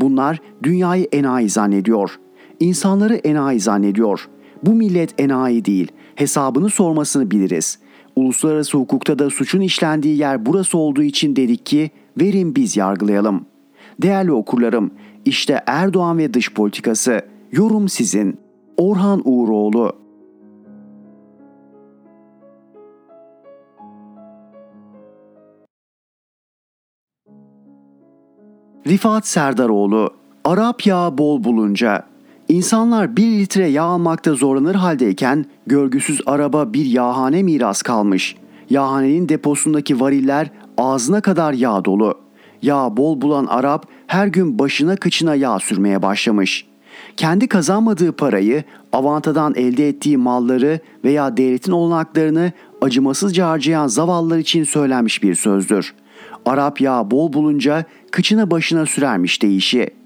Bunlar 0.00 0.40
dünyayı 0.62 1.08
enayi 1.12 1.48
zannediyor. 1.48 2.18
İnsanları 2.60 3.14
enayi 3.14 3.60
zannediyor. 3.60 4.28
Bu 4.62 4.74
millet 4.74 5.20
enayi 5.20 5.64
değil 5.64 5.92
hesabını 6.14 6.70
sormasını 6.70 7.30
biliriz. 7.30 7.78
Uluslararası 8.16 8.78
hukukta 8.78 9.18
da 9.18 9.30
suçun 9.30 9.60
işlendiği 9.60 10.18
yer 10.18 10.46
burası 10.46 10.78
olduğu 10.78 11.02
için 11.02 11.36
dedik 11.36 11.66
ki 11.66 11.90
verin 12.20 12.56
biz 12.56 12.76
yargılayalım. 12.76 13.46
Değerli 14.02 14.32
okurlarım, 14.32 14.90
işte 15.24 15.60
Erdoğan 15.66 16.18
ve 16.18 16.34
dış 16.34 16.54
politikası. 16.54 17.22
Yorum 17.52 17.88
sizin. 17.88 18.38
Orhan 18.76 19.22
Uğuroğlu 19.24 19.92
Rifat 28.86 29.26
Serdaroğlu 29.26 30.10
Arap 30.44 30.86
yağı 30.86 31.18
bol 31.18 31.44
bulunca 31.44 32.09
İnsanlar 32.50 33.16
bir 33.16 33.26
litre 33.26 33.66
yağ 33.66 33.82
almakta 33.82 34.34
zorlanır 34.34 34.74
haldeyken 34.74 35.44
görgüsüz 35.66 36.20
araba 36.26 36.72
bir 36.72 36.84
yağhane 36.84 37.42
miras 37.42 37.82
kalmış. 37.82 38.36
Yağhanenin 38.70 39.28
deposundaki 39.28 40.00
variller 40.00 40.50
ağzına 40.78 41.20
kadar 41.20 41.52
yağ 41.52 41.84
dolu. 41.84 42.14
Yağ 42.62 42.96
bol 42.96 43.20
bulan 43.20 43.46
Arap 43.46 43.86
her 44.06 44.26
gün 44.26 44.58
başına 44.58 44.96
kıçına 44.96 45.34
yağ 45.34 45.58
sürmeye 45.58 46.02
başlamış. 46.02 46.66
Kendi 47.16 47.48
kazanmadığı 47.48 48.12
parayı, 48.12 48.64
avantadan 48.92 49.54
elde 49.54 49.88
ettiği 49.88 50.16
malları 50.16 50.80
veya 51.04 51.36
devletin 51.36 51.72
olanaklarını 51.72 52.52
acımasızca 52.80 53.48
harcayan 53.48 53.86
zavallılar 53.86 54.38
için 54.38 54.64
söylenmiş 54.64 55.22
bir 55.22 55.34
sözdür. 55.34 55.94
Arap 56.46 56.80
yağı 56.80 57.10
bol 57.10 57.32
bulunca 57.32 57.84
kıçına 58.10 58.50
başına 58.50 58.86
sürermiş 58.86 59.42
deyişi. 59.42 59.99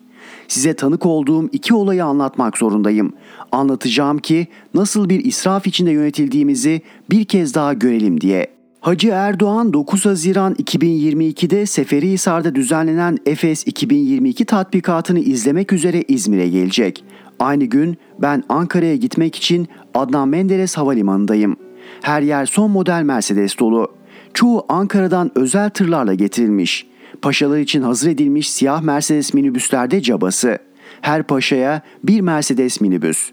Size 0.48 0.74
tanık 0.74 1.06
olduğum 1.06 1.48
iki 1.52 1.74
olayı 1.74 2.04
anlatmak 2.04 2.58
zorundayım. 2.58 3.12
Anlatacağım 3.52 4.18
ki 4.18 4.46
nasıl 4.74 5.08
bir 5.08 5.24
israf 5.24 5.66
içinde 5.66 5.90
yönetildiğimizi 5.90 6.82
bir 7.10 7.24
kez 7.24 7.54
daha 7.54 7.72
görelim 7.72 8.20
diye. 8.20 8.54
Hacı 8.80 9.08
Erdoğan 9.08 9.72
9 9.72 10.06
Haziran 10.06 10.54
2022'de 10.54 11.66
Seferihisar'da 11.66 12.54
düzenlenen 12.54 13.18
Efes 13.26 13.66
2022 13.66 14.44
tatbikatını 14.44 15.20
izlemek 15.20 15.72
üzere 15.72 16.02
İzmir'e 16.08 16.48
gelecek. 16.48 17.04
Aynı 17.38 17.64
gün 17.64 17.96
ben 18.18 18.44
Ankara'ya 18.48 18.96
gitmek 18.96 19.36
için 19.36 19.68
Adnan 19.94 20.28
Menderes 20.28 20.76
Havalimanı'ndayım. 20.76 21.56
Her 22.02 22.22
yer 22.22 22.46
son 22.46 22.70
model 22.70 23.02
Mercedes 23.02 23.58
dolu. 23.58 23.88
Çoğu 24.34 24.66
Ankara'dan 24.68 25.30
özel 25.34 25.70
tırlarla 25.70 26.14
getirilmiş. 26.14 26.86
Paşalar 27.22 27.58
için 27.58 27.82
hazır 27.82 28.10
edilmiş 28.10 28.50
siyah 28.50 28.82
Mercedes 28.82 29.34
minibüslerde 29.34 30.02
cabası. 30.02 30.58
Her 31.00 31.22
paşaya 31.22 31.82
bir 32.04 32.20
Mercedes 32.20 32.80
minibüs. 32.80 33.30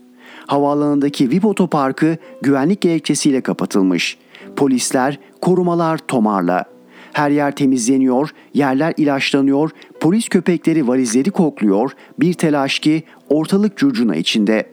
Havaalanındaki 0.47 1.29
VIP 1.29 1.45
otoparkı 1.45 2.17
güvenlik 2.41 2.81
gerekçesiyle 2.81 3.41
kapatılmış. 3.41 4.17
Polisler, 4.55 5.19
korumalar 5.41 5.97
tomarla. 5.97 6.65
Her 7.13 7.31
yer 7.31 7.55
temizleniyor, 7.55 8.29
yerler 8.53 8.93
ilaçlanıyor, 8.97 9.69
polis 9.99 10.29
köpekleri 10.29 10.87
valizleri 10.87 11.31
kokluyor, 11.31 11.91
bir 12.19 12.33
telaş 12.33 12.79
ki 12.79 13.03
ortalık 13.29 13.77
curcuna 13.77 14.15
içinde. 14.15 14.69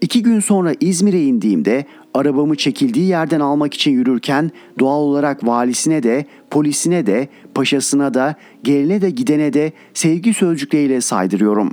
İki 0.00 0.22
gün 0.22 0.40
sonra 0.40 0.72
İzmir'e 0.80 1.22
indiğimde 1.22 1.84
arabamı 2.14 2.56
çekildiği 2.56 3.06
yerden 3.06 3.40
almak 3.40 3.74
için 3.74 3.90
yürürken 3.90 4.50
doğal 4.78 5.00
olarak 5.00 5.46
valisine 5.46 6.02
de, 6.02 6.24
polisine 6.50 7.06
de, 7.06 7.28
paşasına 7.54 8.14
da, 8.14 8.34
geline 8.62 9.00
de 9.00 9.10
gidene 9.10 9.52
de 9.52 9.72
sevgi 9.94 10.34
sözcükleriyle 10.34 11.00
saydırıyorum. 11.00 11.70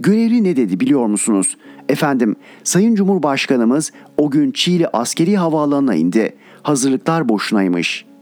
Görevli 0.00 0.44
ne 0.44 0.56
dedi 0.56 0.80
biliyor 0.80 1.06
musunuz? 1.06 1.56
Efendim, 1.88 2.36
Sayın 2.64 2.94
Cumhurbaşkanımız 2.94 3.92
o 4.16 4.30
gün 4.30 4.50
Çiğli 4.50 4.88
askeri 4.88 5.36
havaalanına 5.36 5.94
indi. 5.94 6.36
Hazırlıklar 6.62 7.28
boşunaymış.'' 7.28 8.14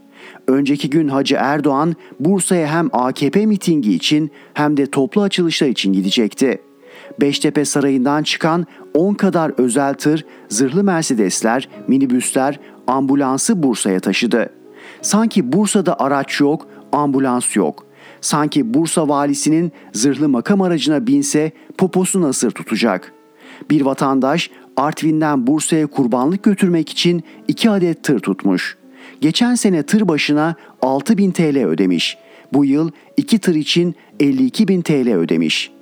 Önceki 0.47 0.89
gün 0.89 1.07
Hacı 1.07 1.35
Erdoğan 1.39 1.95
Bursa'ya 2.19 2.67
hem 2.67 2.89
AKP 2.93 3.45
mitingi 3.45 3.93
için 3.93 4.31
hem 4.53 4.77
de 4.77 4.85
toplu 4.85 5.21
açılışlar 5.21 5.67
için 5.67 5.93
gidecekti. 5.93 6.61
Beştepe 7.21 7.65
Sarayı'ndan 7.65 8.23
çıkan 8.23 8.65
10 8.93 9.13
kadar 9.13 9.51
özel 9.57 9.93
tır, 9.93 10.25
zırhlı 10.49 10.83
Mercedesler, 10.83 11.69
minibüsler, 11.87 12.59
ambulansı 12.87 13.63
Bursa'ya 13.63 13.99
taşıdı. 13.99 14.49
Sanki 15.01 15.53
Bursa'da 15.53 15.99
araç 15.99 16.39
yok, 16.39 16.67
ambulans 16.91 17.55
yok. 17.55 17.85
Sanki 18.21 18.73
Bursa 18.73 19.09
valisinin 19.09 19.71
zırhlı 19.93 20.29
makam 20.29 20.61
aracına 20.61 21.07
binse 21.07 21.51
poposu 21.77 22.21
nasır 22.21 22.51
tutacak. 22.51 23.13
Bir 23.69 23.81
vatandaş 23.81 24.49
Artvin'den 24.77 25.47
Bursa'ya 25.47 25.87
kurbanlık 25.87 26.43
götürmek 26.43 26.89
için 26.89 27.23
iki 27.47 27.69
adet 27.69 28.03
tır 28.03 28.19
tutmuş. 28.19 28.77
Geçen 29.21 29.55
sene 29.55 29.83
tır 29.83 30.07
başına 30.07 30.55
6 30.81 31.17
bin 31.17 31.31
TL 31.31 31.65
ödemiş. 31.65 32.17
Bu 32.53 32.65
yıl 32.65 32.91
iki 33.17 33.39
tır 33.39 33.55
için 33.55 33.95
52 34.19 34.67
bin 34.67 34.81
TL 34.81 35.09
ödemiş. 35.09 35.72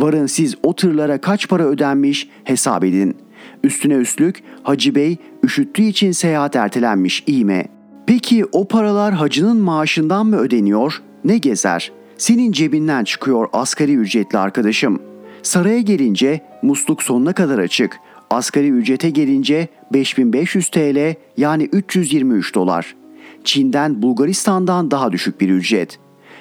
Varın 0.00 0.26
siz 0.26 0.54
o 0.62 0.74
tırlara 0.74 1.20
kaç 1.20 1.48
para 1.48 1.64
ödenmiş 1.64 2.28
hesap 2.44 2.84
edin. 2.84 3.16
Üstüne 3.64 3.94
üstlük 3.94 4.42
Hacı 4.62 4.94
Bey 4.94 5.16
üşüttüğü 5.44 5.82
için 5.82 6.12
seyahat 6.12 6.56
ertelenmiş 6.56 7.24
iyi 7.26 7.44
mi? 7.44 7.64
Peki 8.06 8.44
o 8.52 8.68
paralar 8.68 9.14
hacının 9.14 9.56
maaşından 9.56 10.26
mı 10.26 10.36
ödeniyor? 10.36 11.02
Ne 11.24 11.38
gezer? 11.38 11.92
Senin 12.18 12.52
cebinden 12.52 13.04
çıkıyor 13.04 13.48
asgari 13.52 13.94
ücretli 13.94 14.38
arkadaşım. 14.38 15.02
Saraya 15.42 15.80
gelince 15.80 16.40
musluk 16.62 17.02
sonuna 17.02 17.32
kadar 17.32 17.58
açık. 17.58 17.96
Asgari 18.30 18.68
ücrete 18.68 19.10
gelince 19.10 19.68
5500 19.92 20.68
TL 20.68 21.14
yani 21.36 21.64
323 21.64 22.54
dolar. 22.54 22.94
Çin'den 23.44 24.02
Bulgaristan'dan 24.02 24.90
daha 24.90 25.12
düşük 25.12 25.40
bir 25.40 25.48
ücret. 25.48 25.98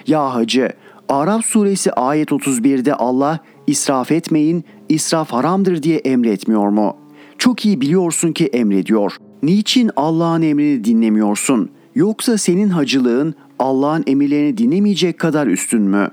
Ya 0.07 0.33
hacı, 0.33 0.69
Arap 1.09 1.45
suresi 1.45 1.93
ayet 1.93 2.31
31'de 2.31 2.93
Allah 2.93 3.39
israf 3.67 4.11
etmeyin, 4.11 4.63
israf 4.89 5.31
haramdır 5.31 5.83
diye 5.83 5.97
emretmiyor 5.97 6.69
mu? 6.69 6.97
Çok 7.37 7.65
iyi 7.65 7.81
biliyorsun 7.81 8.31
ki 8.31 8.45
emrediyor. 8.45 9.15
Niçin 9.43 9.91
Allah'ın 9.95 10.41
emrini 10.41 10.83
dinlemiyorsun? 10.83 11.69
Yoksa 11.95 12.37
senin 12.37 12.69
hacılığın 12.69 13.35
Allah'ın 13.59 14.03
emirlerini 14.07 14.57
dinlemeyecek 14.57 15.19
kadar 15.19 15.47
üstün 15.47 15.81
mü? 15.81 16.11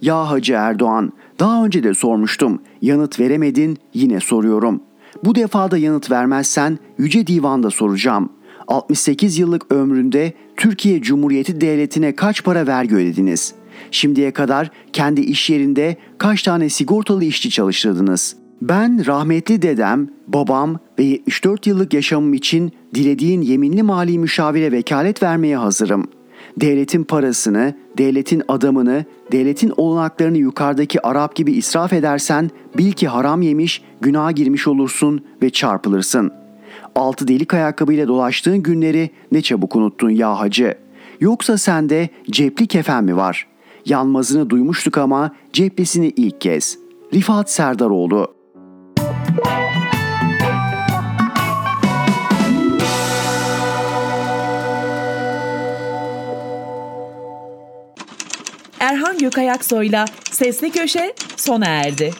Ya 0.00 0.30
Hacı 0.30 0.52
Erdoğan, 0.52 1.12
daha 1.40 1.64
önce 1.64 1.82
de 1.82 1.94
sormuştum. 1.94 2.62
Yanıt 2.82 3.20
veremedin, 3.20 3.78
yine 3.94 4.20
soruyorum. 4.20 4.80
Bu 5.24 5.34
defa 5.34 5.70
da 5.70 5.78
yanıt 5.78 6.10
vermezsen 6.10 6.78
Yüce 6.98 7.26
Divan'da 7.26 7.70
soracağım. 7.70 8.28
68 8.68 9.38
yıllık 9.38 9.72
ömründe 9.72 10.32
Türkiye 10.56 11.02
Cumhuriyeti 11.02 11.60
Devleti'ne 11.60 12.14
kaç 12.16 12.44
para 12.44 12.66
vergi 12.66 12.94
ödediniz? 12.94 13.54
Şimdiye 13.90 14.30
kadar 14.30 14.70
kendi 14.92 15.20
iş 15.20 15.50
yerinde 15.50 15.96
kaç 16.18 16.42
tane 16.42 16.68
sigortalı 16.68 17.24
işçi 17.24 17.50
çalıştırdınız? 17.50 18.36
Ben 18.62 19.06
rahmetli 19.06 19.62
dedem, 19.62 20.08
babam 20.28 20.78
ve 20.98 21.04
74 21.04 21.66
yıllık 21.66 21.94
yaşamım 21.94 22.34
için 22.34 22.72
dilediğin 22.94 23.40
yeminli 23.40 23.82
mali 23.82 24.18
müşavire 24.18 24.72
vekalet 24.72 25.22
vermeye 25.22 25.56
hazırım. 25.56 26.08
Devletin 26.60 27.04
parasını, 27.04 27.74
devletin 27.98 28.42
adamını, 28.48 29.04
devletin 29.32 29.72
olanaklarını 29.76 30.38
yukarıdaki 30.38 31.06
Arap 31.06 31.36
gibi 31.36 31.52
israf 31.52 31.92
edersen 31.92 32.50
bil 32.78 32.92
ki 32.92 33.08
haram 33.08 33.42
yemiş, 33.42 33.82
günaha 34.00 34.34
girmiş 34.34 34.66
olursun 34.66 35.24
ve 35.42 35.50
çarpılırsın. 35.50 36.32
Altı 36.94 37.28
delik 37.28 37.54
ayakkabıyla 37.54 38.08
dolaştığın 38.08 38.62
günleri 38.62 39.10
ne 39.32 39.42
çabuk 39.42 39.76
unuttun 39.76 40.10
ya 40.10 40.38
hacı. 40.38 40.74
Yoksa 41.20 41.58
sende 41.58 42.08
cepli 42.30 42.66
kefen 42.66 43.04
mi 43.04 43.16
var? 43.16 43.46
Yanmazını 43.86 44.50
duymuştuk 44.50 44.98
ama 44.98 45.30
ceplisini 45.52 46.08
ilk 46.08 46.40
kez. 46.40 46.78
Rifat 47.14 47.50
Serdaroğlu 47.50 48.36
Erhan 58.80 59.18
Gökayaksoy'la 59.18 60.04
Sesli 60.30 60.70
Köşe 60.70 61.14
sona 61.36 61.66
erdi. 61.66 62.10